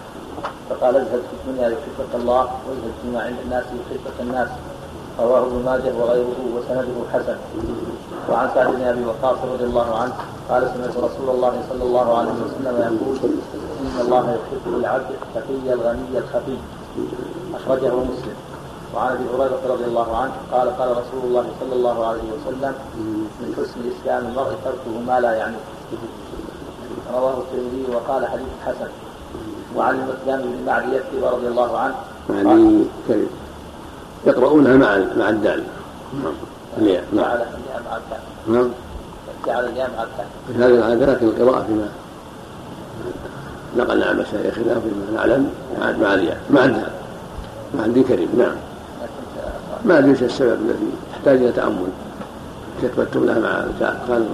[0.70, 4.48] فقال اذهب في الدنيا يحبك الله واذهب فيما عند الناس يحبك الناس.
[5.20, 7.36] رواه ابن ماجه وغيره وسنده حسن.
[8.31, 10.15] وعن سعد بن أبي وقاص رضي الله عنه
[10.51, 13.31] قال سمعت رسول الله صلى الله عليه وسلم يقول
[13.81, 16.56] إن الله يحب العبد التقي الغني الخفي
[17.55, 18.36] أخرجه مسلم.
[18.94, 22.74] وعن أبي هريرة رضي الله عنه قال قال رسول الله صلى الله عليه وسلم
[23.40, 25.65] من حسن إسلام المرء تركه ما لا يعنيه
[27.15, 28.89] رواه الترمذي وقال حديث حسن.
[29.76, 31.94] وعن المقدام بن معدي يكتب رضي الله عنه.
[32.30, 32.84] يعني
[34.26, 35.62] يقرؤونها مع مع الدال.
[36.24, 36.32] نعم
[36.78, 37.24] الياء نعم.
[37.24, 38.70] جعل الياء مع الدال نعم.
[39.46, 41.88] جعل الدال هذا لكن القراءة فيما
[43.76, 45.50] نقلنا عن مشايخنا فيما نعلم
[45.80, 46.40] مع الياء.
[46.50, 46.90] مع الدال.
[47.78, 48.56] مع الذكر نعم.
[49.84, 51.88] ما أدري إيش السبب الذي يحتاج إلى تأمل.
[52.82, 54.26] كتبتم لها مع قال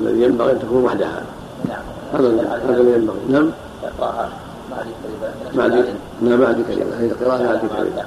[0.00, 1.22] الذي ينبغي أن تكون وحدها.
[1.68, 1.82] نعم.
[2.12, 3.50] هذا هذا الذي ينبغي نعم.
[3.82, 4.28] يقراها
[4.70, 5.92] مع ذكر
[6.22, 8.04] نعم مع ذكر هي القراءة مع ذكر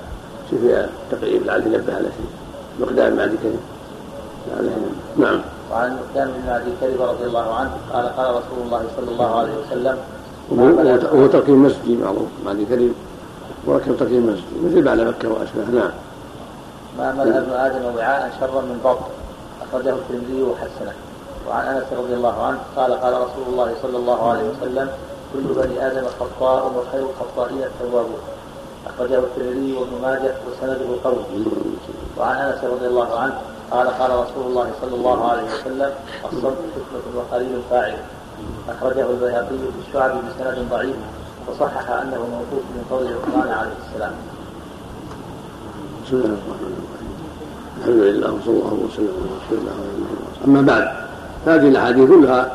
[0.51, 2.29] شوف فيها تقريب لعل ينبه على شيء.
[2.79, 3.49] مقدام مع ذكر
[5.17, 5.41] نعم.
[5.71, 9.53] وعن المقدام بن معدي كرب رضي الله عنه قال قال رسول الله صلى الله عليه
[9.65, 9.97] وسلم
[10.49, 12.93] وهو تركيب مسجد معروف معدي كريم
[13.65, 15.91] وركب تركيب مسجد مثل بعد مكة وأشباه نعم.
[16.97, 19.05] ما ملأ ابن آدم وعاء شرا من بطن.
[19.61, 20.93] أخرجه الترمذي وحسنه.
[21.49, 24.89] وعن انس رضي الله عنه قال قال رسول الله صلى الله عليه وسلم
[25.33, 28.21] كل بني آدم خطاء وخير الخطائين التوابون
[28.87, 31.23] أخرجه الترمذي وابن ماجه وسنده قوي
[32.17, 33.41] وعن انس رضي الله عنه
[33.71, 35.91] قال قال رسول الله صلى الله عليه وسلم
[36.25, 37.97] الصمت حكمة وقليل فاعل
[38.69, 40.95] أخرجه البيهقي في الشعب بسند ضعيف
[41.47, 44.11] وصحح أنه موقوف من قول عثمان عليه السلام.
[46.05, 47.13] بسم الله الرحمن الرحيم.
[47.77, 49.73] الحمد لله وصلى الله وسلم على رسول الله
[50.45, 51.02] أما بعد
[51.45, 52.51] هذه الأحاديث كلها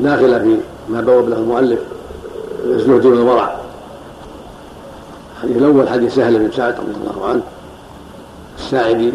[0.00, 0.56] داخلة في
[0.88, 1.78] ما بوب له المؤلف
[2.64, 3.56] الزهد والورع
[5.36, 7.42] الحديث الأول حديث سهل بن سعد رضي الله عنه
[8.58, 9.12] الساعدي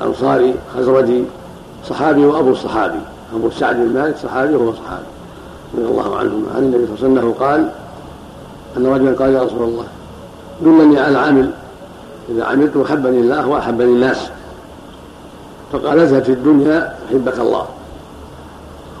[0.00, 1.24] الأنصاري خزرجي
[1.88, 2.98] صحابي وأبو الصحابي.
[3.34, 5.04] أبو سعد بن مالك صحابي وهو صحابي
[5.74, 6.46] رضي الله عنهما.
[6.56, 7.70] عن النبي صلى الله عليه وسلم قال
[8.76, 9.84] أن رجلا قال يا رسول الله
[10.62, 11.50] دلني على عمل
[12.28, 14.30] إذا عملت أحبني الله وأحبني الناس.
[15.72, 17.66] فقال ازهد في الدنيا يحبك الله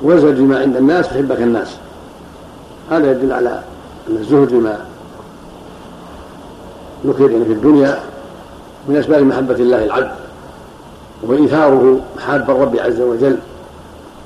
[0.02, 1.76] وازهد فيما عند الناس يحبك الناس
[2.90, 3.62] هذا يدل على
[4.10, 4.78] أن الزهد فيما
[7.06, 7.98] ذكر في الدنيا
[8.88, 10.10] من أسباب محبة الله العبد
[11.22, 13.36] وإيثاره محاب الرب عز وجل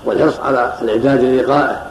[0.05, 1.83] والحرص على الإعداد للقائه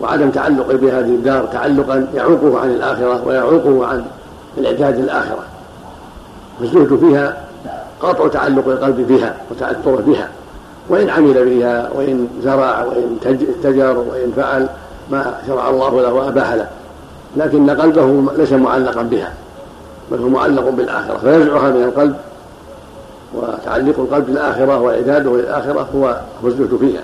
[0.00, 4.04] وعدم تعلق بهذه الدار تعلقا يعوقه عن الآخرة ويعوقه عن
[4.58, 5.44] الإعداد للآخرة
[6.60, 7.44] فالزهد فيها
[8.02, 10.28] قطع تعلق القلب بها وتأثره بها.
[10.88, 14.68] وإن عمل بها وإن زرع وإن تجر وإن فعل
[15.10, 16.68] ما شرع الله له وأباح له.
[17.36, 19.32] لكن قلبه ليس معلقا بها
[20.10, 21.18] بل هو معلق بالآخرة.
[21.18, 22.16] فينزعها من القلب
[23.34, 27.02] وتعليق القلب بالآخرة وإعداده للآخرة هو هو الزهد فيها.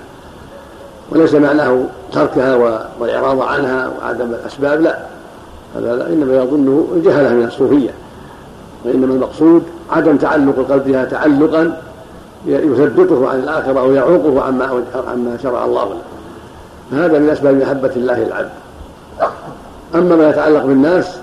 [1.10, 4.98] وليس معناه تركها والإعراض عنها وعدم الأسباب لا.
[5.76, 7.90] هذا إنما يظنه الجهلة من الصوفية
[8.84, 11.80] وإنما المقصود عدم تعلق القلب بها تعلقا
[12.46, 16.00] يثبته عن الآخرة أو يعوقه عما عما شرع الله له.
[16.90, 18.50] فهذا من أسباب محبة الله العبد.
[19.94, 21.18] أما ما يتعلق بالناس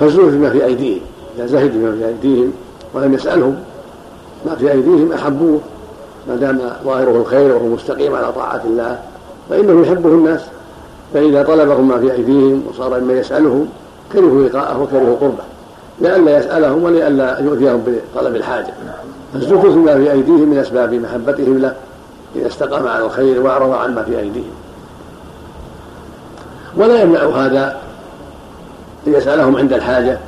[0.00, 1.00] فالزهد فيما في أيديهم.
[1.36, 2.52] إذا زهد فيما في أيديهم
[2.94, 3.56] ولم يسألهم
[4.46, 5.60] ما في أيديهم أحبوه.
[6.28, 8.98] ما دام ظاهره الخير وهو مستقيم على طاعة الله
[9.50, 10.40] فإنه يحبه الناس.
[11.14, 13.68] فإذا طلبهم ما في أيديهم وصار مما يسألهم
[14.12, 15.44] كرهوا لقاءه وكرهوا قربه.
[16.00, 17.84] لئلا يسألهم ولئلا يؤذيهم
[18.14, 18.72] بطلب الحاجة.
[19.32, 21.74] فالزهد فيما في أيديهم من أسباب محبتهم له
[22.36, 24.50] إذا استقام على الخير وأعرض عما في أيديهم.
[26.76, 27.76] ولا يمنع هذا
[29.06, 30.18] أن يسألهم عند الحاجة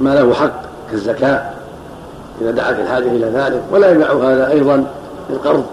[0.00, 1.50] ما له حق كالزكاة
[2.40, 3.62] إذا دعت الحاجة إلى ذلك.
[3.72, 4.84] ولا يمنع هذا أيضا
[5.30, 5.64] القرض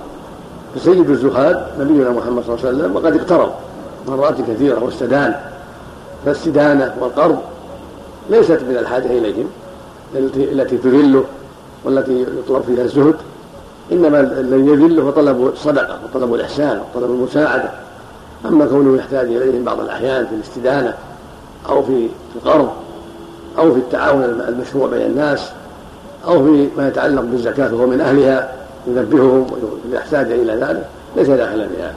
[0.76, 3.52] فسيد الزهاد نبينا محمد صلى الله عليه وسلم وقد اقترض
[4.08, 5.36] مرات كثيرة واستدان
[6.26, 7.38] فالاستدانة والقرض
[8.30, 9.50] ليست من الحاجة إليهم
[10.16, 11.24] التي تذله
[11.84, 13.16] والتي يطلب فيها الزهد.
[13.92, 17.70] إنما الذي يذله طلب الصدقة وطلب الإحسان وطلب المساعدة.
[18.46, 20.94] أما كونه يحتاج إليهم بعض الأحيان في الاستدانة
[21.70, 22.70] أو في القرض
[23.58, 25.50] أو في التعاون المشروع بين الناس
[26.28, 28.54] أو في ما يتعلق بالزكاة وهو من أهلها
[28.88, 29.48] ينبههم
[29.90, 31.96] إذا احتاج إلى ذلك ليس داخلا في هذا.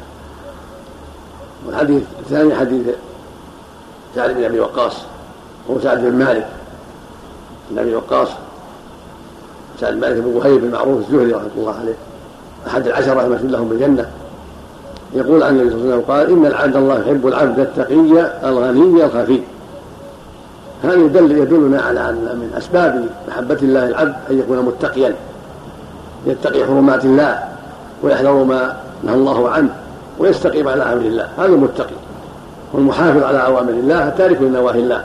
[1.67, 2.87] والحديث الثاني حديث
[4.15, 4.97] سعد بن أبي وقاص.
[5.71, 6.47] هو سعد بن مالك
[7.71, 8.29] بن أبي وقاص
[9.81, 11.95] سعد بن مالك بن وهيب المعروف الزهري رحمة الله عليه
[12.67, 14.11] أحد العشرة المشهود لهم بالجنة.
[15.15, 19.05] يقول عن النبي صلى الله عليه وسلم قال إن العبد الله يحب العبد التقي الغني
[19.05, 19.41] الخفي.
[20.85, 25.15] هذا يدل يدلنا على أن من أسباب محبة الله العبد أن يكون متقيا
[26.27, 27.45] يتقي حرمات الله
[28.03, 29.71] ويحذر ما نهى الله عنه
[30.19, 31.29] ويستقيم على أمر الله.
[31.39, 31.95] هذا المتقي
[32.73, 35.05] والمحافظ على أوامر الله التارك لنواهي الله.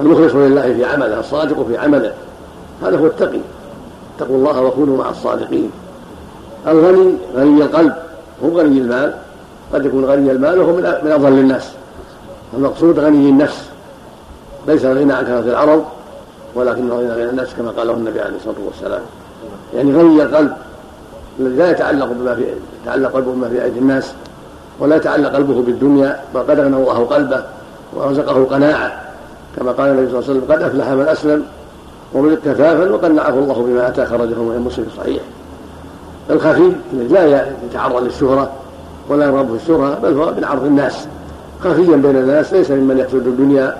[0.00, 2.12] المخلص لله في عمله الصادق في عمله.
[2.82, 3.40] هذا هو التقي.
[4.16, 5.70] اتقوا الله وكونوا مع الصادقين.
[6.66, 7.92] الغني غني القلب
[8.44, 9.14] هو غني المال.
[9.72, 11.70] قد يكون غني المال وهو من أفضل الناس.
[12.54, 13.68] المقصود غني النفس.
[14.66, 15.84] ليس الغنى عن كثرة العرض
[16.54, 19.02] ولكن غنى غنى النفس كما قاله النبي عليه الصلاة والسلام.
[19.74, 20.52] يعني غني القلب.
[21.40, 22.44] الذي لا يتعلق بما في
[22.82, 24.12] يتعلق قلبه بما في أيدي الناس
[24.78, 26.20] ولا يتعلق قلبه بالدنيا.
[26.34, 27.42] بل قد الله قلبه
[27.94, 29.07] ورزقه القناعة
[29.58, 31.44] كما قال النبي صلى الله عليه وسلم قد أفلح من أسلم
[32.12, 34.86] ورزق كفافا وقنعه الله بما أتى خرجه من مسلم.
[34.96, 35.22] صحيح.
[36.30, 38.50] الخفي الذي لا يتعرض للشهرة
[39.08, 41.06] ولا يرغب في الشهرة بل هو من عرض الناس.
[41.64, 43.76] خفيا بين الناس ليس ممن يقصد الدنيا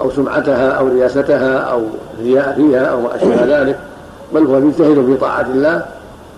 [0.00, 1.82] أو سمعتها أو رياستها أو
[2.22, 3.78] رياء فيها أو ما أشبه ذلك
[4.34, 5.84] بل هو مجتهد في طاعة الله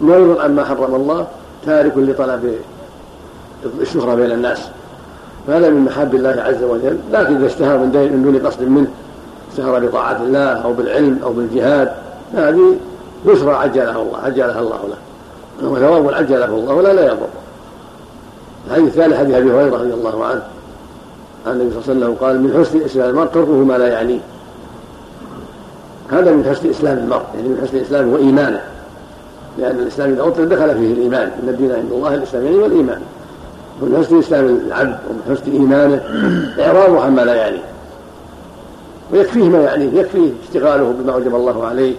[0.00, 1.26] معرض عما حرم الله
[1.66, 2.54] تارك لطلب
[3.80, 4.68] الشهرة بين الناس.
[5.50, 6.96] فهذا من محاب الله عز وجل.
[7.12, 8.86] لكن إذا اشتهر من دون قصد منه
[9.50, 11.92] اشتهر بطاعة الله أو بالعلم أو بالجهاد
[12.34, 12.76] هذه
[13.26, 15.70] بشرى عجلها الله عجلها الله له.
[15.70, 17.28] وثواب عجله الله ولا لا يضر.
[18.66, 20.42] الحديث الثالث حديث أبي هريرة رضي الله عنه
[21.46, 24.20] عن النبي صلى الله عليه وسلم قال من حسن اسلام المرء تركه ما لا يعنيه
[26.10, 28.60] هذا من حسن اسلام المرء يعني من حسن اسلامه وإيمانه.
[29.58, 31.30] لأن الإسلام إذا أطلق دخل فيه الإيمان.
[31.42, 33.00] إن الدين عند الله الإسلام يعني والإيمان.
[33.82, 36.02] ومن حسن اسلام العبد ومن حسن إيمانه
[36.60, 37.64] اعراضه عما لا يعنيه.
[39.12, 41.94] ويكفيه ما يعنيه يكفيه اشتغاله بما أوجب الله عليه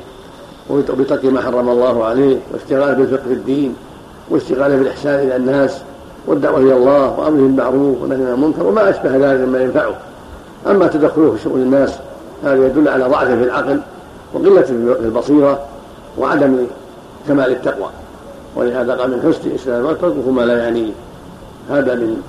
[0.70, 3.76] وبترك ما حرم الله عليه واشتغاله بالفقه في الدين
[4.30, 5.78] واشتغاله بالإحسان إلى الناس
[6.28, 9.96] والدعوة إلى الله وأمره بالمعروف والنهي عن المنكر وما أشبه ذلك مما ينفعه.
[10.68, 11.94] أما تدخله في شؤون الناس
[12.44, 13.82] هذا يدل على ضعف في العقل
[14.34, 14.72] وقلة في
[15.04, 15.60] البصيرة
[16.18, 16.58] وعدم
[17.28, 17.90] كمال التقوى.
[18.56, 20.92] ولهذا قال من حسن اسلام تركه ما لا يعنيه.
[21.70, 22.22] هذا من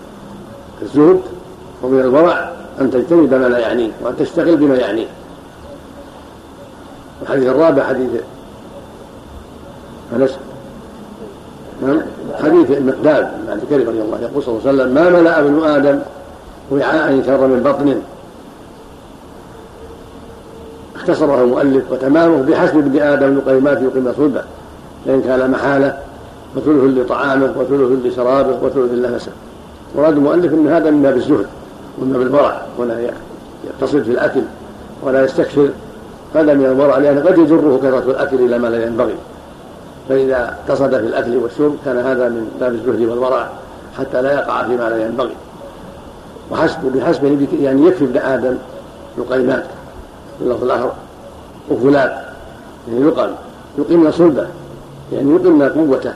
[0.82, 1.20] الزهد
[1.82, 2.50] ومن الورع
[2.80, 5.06] أن تجتنب ما لا يعنيه وأن تشتغل بما يعنيه
[7.22, 8.10] الحديث الرابع حديث
[10.16, 10.38] أنس.
[11.82, 12.00] نعم.
[12.42, 15.98] حديث المقداد عن كريم رضي الله يقول صلى الله عليه وسلم ما ملأ ابن آدم
[16.70, 18.02] وعاء شر من بطن؟
[20.96, 24.42] اختصره المؤلف وتمامه بحسب ابن آدم لقيمات يقيم صلبة.
[25.06, 25.98] فان كان محاله
[26.56, 29.32] وثلث لطعامه وثلث لشرابه وثلث لنفسه
[29.96, 31.46] مراد المؤلف إن هذا من باب الزهد
[31.98, 33.12] ومن باب الورع ولا
[33.64, 34.42] يقتصد في الأكل
[35.02, 35.68] ولا يستكثر.
[36.34, 39.14] هذا من الورع لأنه قد يجره كثرة الأكل إلى ما لا ينبغي.
[40.08, 43.48] فإذا قصد في الأكل والشرب كان هذا من باب الزهد والورع
[43.98, 45.32] حتى لا يقع فيما لا ينبغي.
[46.50, 48.54] وحسب بحسب يعني يكفي ابن آدم
[49.18, 49.64] لقيمات
[50.38, 50.92] في اللفظ الآخر
[51.70, 52.12] أكلات
[52.88, 53.30] يعني يقم
[53.78, 54.46] يقمن صلبة
[55.12, 56.12] يعني يقمن قوته.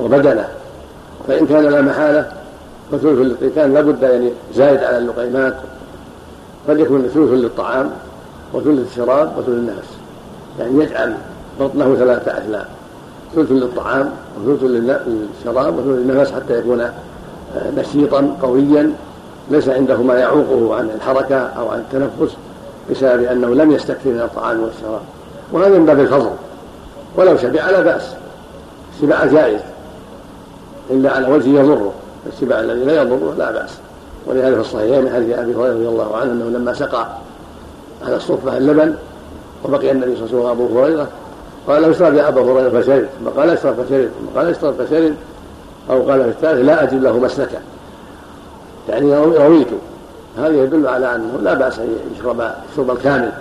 [0.00, 0.48] وبدنه
[1.28, 2.32] فإن كان لا محالة
[2.92, 5.54] فثلث كان لابد يعني زايد على اللقيمات.
[6.68, 7.90] قد يكون ثلث للطعام
[8.52, 9.88] وثلث الشراب وثلث النفس
[10.58, 11.14] يعني يجعل
[11.60, 12.66] بطنه ثلاثة أثلاث
[13.34, 14.10] ثلث للطعام
[14.40, 18.92] وثلث للشراب وثلث للنفس حتى يكون آه، نشيطا قويا.
[19.50, 22.36] ليس عنده ما يعوقه عن الحركة أو عن التنفس
[22.90, 25.00] بسبب أنه لم يستكثر من الطعام والشراب.
[25.52, 26.30] وهذا من باب الفضل.
[27.16, 28.14] ولو شبع لا بأس.
[28.94, 29.60] الشبع جائز.
[30.92, 31.92] إلا على وجه يضره
[32.32, 33.70] الشبع الذي لا يضره لا بأس.
[34.26, 37.06] ولهذا في الصحيحين من حديث أبي هريرة رضي الله عنه أنه لما سقى
[38.06, 38.94] على الصفة اللبن
[39.64, 41.08] وبقي النبي صلى الله عليه وسلم أبو هريرة
[41.68, 45.14] قال اشرب يا أبا هريرة فشرب ثم قال اشرب فشرب ثم قال اشرب فشرب
[45.90, 47.58] أو قال في الثالث لا أجد له مسلكا
[48.88, 49.68] يعني رويت.
[50.38, 52.40] هذا يدل على أنه لا بأس أن يشرب
[52.70, 53.32] الشرب الكامل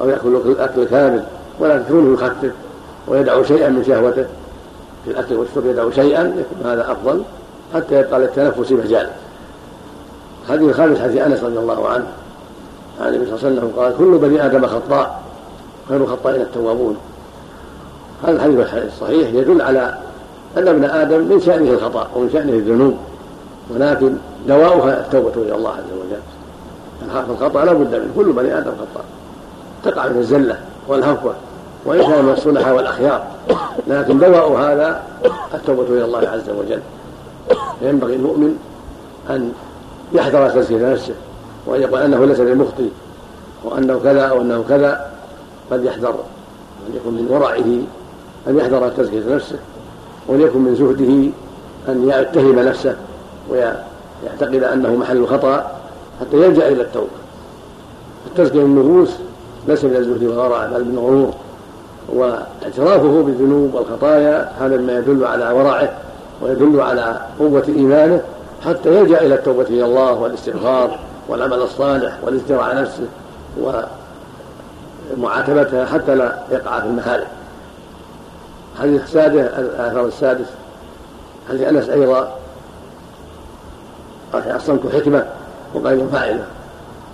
[0.00, 1.22] أو يأكل الأكل الكامل
[1.60, 2.52] ولكن كونه يخفف
[3.08, 4.24] ويدعو شيئا من شهوته.
[5.04, 7.22] في الأكل والشرب يدعو شيئا يكون هذا أفضل
[7.74, 9.10] حتى يبقى للتنفس مجال
[10.44, 12.06] الحديث الخامس حديث أنس رضي الله عنه.
[13.00, 15.22] عن النبي صلى الله عليه وسلم قال كل بني آدم خطاء
[15.88, 16.96] خير الخطائين التوابون.
[18.22, 19.98] هذا الحديث الصحيح يدل على
[20.56, 22.96] أن ابن آدم من شأنه الخطأ ومن شأنه الذنوب
[23.70, 24.14] ولكن
[24.48, 26.20] دواؤها التوبة إلى الله عز وجل.
[27.30, 29.04] الخطأ لا بد منه كل بني آدم خطأ
[29.84, 30.58] تقع من الزلة
[30.88, 31.34] والهفوة.
[31.96, 33.24] كان من الصلحاء والأخيار.
[33.86, 35.02] لكن دواء هذا
[35.54, 36.80] التوبة إلى الله عز وجل.
[37.80, 38.58] فينبغي المؤمن
[39.30, 39.52] أن
[40.12, 41.14] يحذر تزكية نفسه
[41.66, 42.88] وأن يقول أنه ليس بمخطئ
[43.64, 45.10] وأنه كذا أو أنه كذا
[45.70, 46.14] قد يحذر.
[46.88, 47.82] أن يكون من ورعه
[48.48, 49.58] أن يحذر تزكية نفسه
[50.28, 51.30] وليكن من زهده
[51.92, 52.96] أن يتهم نفسه
[53.50, 55.80] ويعتقد أنه محل خطأ
[56.20, 57.06] حتى يلجأ إلى التوبة.
[58.26, 59.10] التزكية النفوس
[59.68, 61.34] ليس من الزهد والورع بل من الغرور.
[62.08, 65.88] وإعترافه بالذنوب والخطايا هذا مما يدل على ورعه
[66.42, 68.20] ويدل على قوة إيمانه
[68.64, 70.98] حتى يلجأ إلى التوبة إلى الله والاستغفار
[71.28, 73.06] والعمل الصالح والازدراء على نفسه
[75.16, 77.26] ومعاتبتها حتى لا يقع في المحارم
[78.78, 80.46] الحديث السادس الآثار السادس.
[81.48, 82.34] حديث أنس أيضا.
[84.32, 85.26] قال الصمت حكمة
[85.74, 86.44] وقال فاعلة.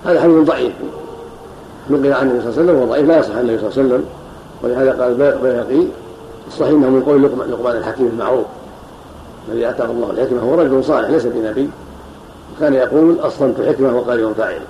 [0.07, 0.73] هذا حديث ضعيف.
[1.91, 3.89] نقل عن النبي صلى الله عليه وسلم وضعيف لا يصح عن النبي صلى الله عليه
[3.89, 4.05] وسلم.
[4.65, 5.86] ولهذا قال البيهقي
[6.49, 7.23] الصحيح إنه من قول
[7.53, 8.47] لقمان الحكيم المعروف
[9.49, 11.70] الذي آتاه الله الحكمة هو رجل صالح ليس بنبي
[12.57, 14.61] وكان يقول اصلمت حكمة وقال فاعل.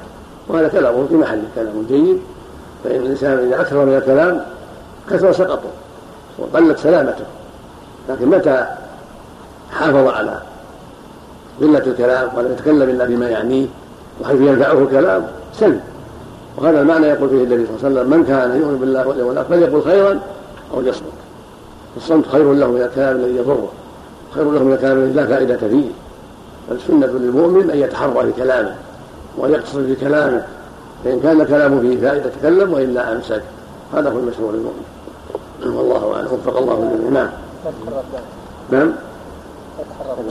[0.49, 2.21] وهذا كلامه في محله كلام جيد
[2.85, 4.45] فإن الإنسان إذا أكثر من الكلام
[5.11, 5.71] كثر سقطه
[6.39, 7.25] وقلت سلامته.
[8.09, 8.67] لكن متى
[9.73, 10.41] حافظ على
[11.61, 13.67] قلة الكلام ولم يتكلم إلا بما يعنيه
[14.23, 15.81] وحيث ينفعه الكلام سلم.
[16.59, 19.49] وهذا المعنى يقول فيه النبي صلى الله عليه وسلم من كان يؤمن بالله واليوم الآخر
[19.49, 20.21] فليقل خيرا
[20.75, 21.13] أو ليصمت.
[21.97, 23.69] الصمت خير له من الكلام الذي يضره
[24.35, 25.85] خير له من الكلام الذي لا فائدة فيه
[26.69, 28.75] فالسنة للمؤمن أن يتحرى في كلامه
[29.39, 30.47] وأن يقتصر في كلامه
[31.05, 33.43] فإن كان كلامه فيه فائدة تكلم وإلا أمسك.
[33.95, 34.85] هذا هو المشروع للمؤمن.
[35.63, 36.27] والله أعلم.
[36.33, 37.11] وفق الله الجميع.
[37.11, 37.31] نعم.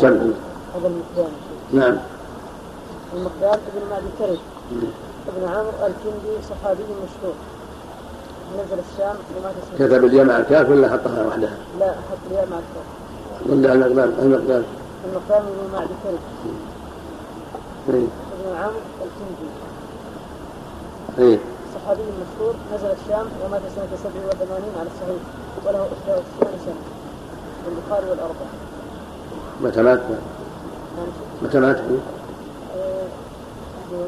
[0.01, 0.19] نعم.
[1.73, 1.97] نعم.
[3.15, 4.39] المقدار ابن معدي
[5.27, 7.35] ابن عمرو الكندي صحابي مشهور.
[8.53, 12.87] نزل الشام ومات كتب الياء مع الكاف ولا حطها وحدها؟ لا حط الياء مع الكاف
[13.45, 14.63] ولا المقدام المقدام
[15.05, 16.19] المقدام ابن معدي كرب
[17.89, 18.07] إيه.
[18.33, 19.49] ابن عمرو الكندي.
[21.19, 21.39] إيه.
[21.75, 22.55] صحابي مشهور.
[22.75, 25.23] نزل الشام ومات سنة 87 على الصحيح.
[25.65, 26.83] وله 91 سنة.
[27.67, 28.49] البخاري والأربعة.
[29.61, 29.99] متى مات؟
[31.43, 31.81] متى مات؟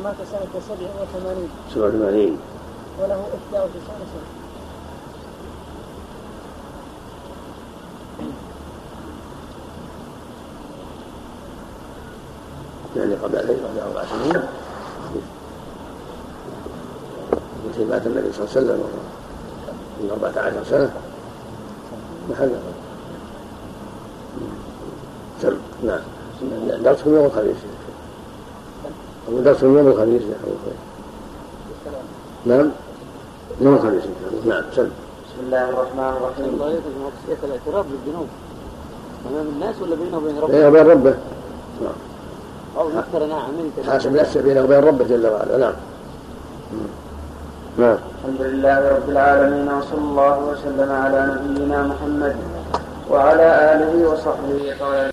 [0.03, 2.37] مات سنة 87 87
[2.99, 3.15] وله
[3.51, 4.35] 91 سنة
[12.95, 14.43] يعني قبل قبل أربع سنين
[17.65, 18.83] التي مات النبي صلى الله عليه وسلم
[19.99, 20.91] من أربعة عشر سنة.
[22.29, 22.51] محل.
[25.83, 25.99] نعم.
[26.83, 27.55] درسكم يوم الخميس
[29.27, 30.55] أقول درسكم يوم الخميس يا أبو
[32.45, 32.69] نعم؟
[33.61, 34.89] يوم الخميس إن شاء الله نعم سم
[35.25, 36.45] بسم الله الرحمن الرحيم.
[36.53, 38.27] الله يقصد الاعتراف بالذنوب
[39.31, 41.15] أمام الناس ولا بينه وبين ربه؟ بينه وبين ربه.
[41.81, 41.93] نعم.
[42.77, 45.57] أو يذكر أنا عملت حاسب نفسه بينه وبين ربه جل وعلا.
[45.57, 45.73] نعم.
[47.77, 47.97] نعم.
[48.19, 52.35] الحمد لله رب العالمين وصلى الله وسلم على نبينا محمد
[53.11, 55.11] وعلى آله وصحبه قال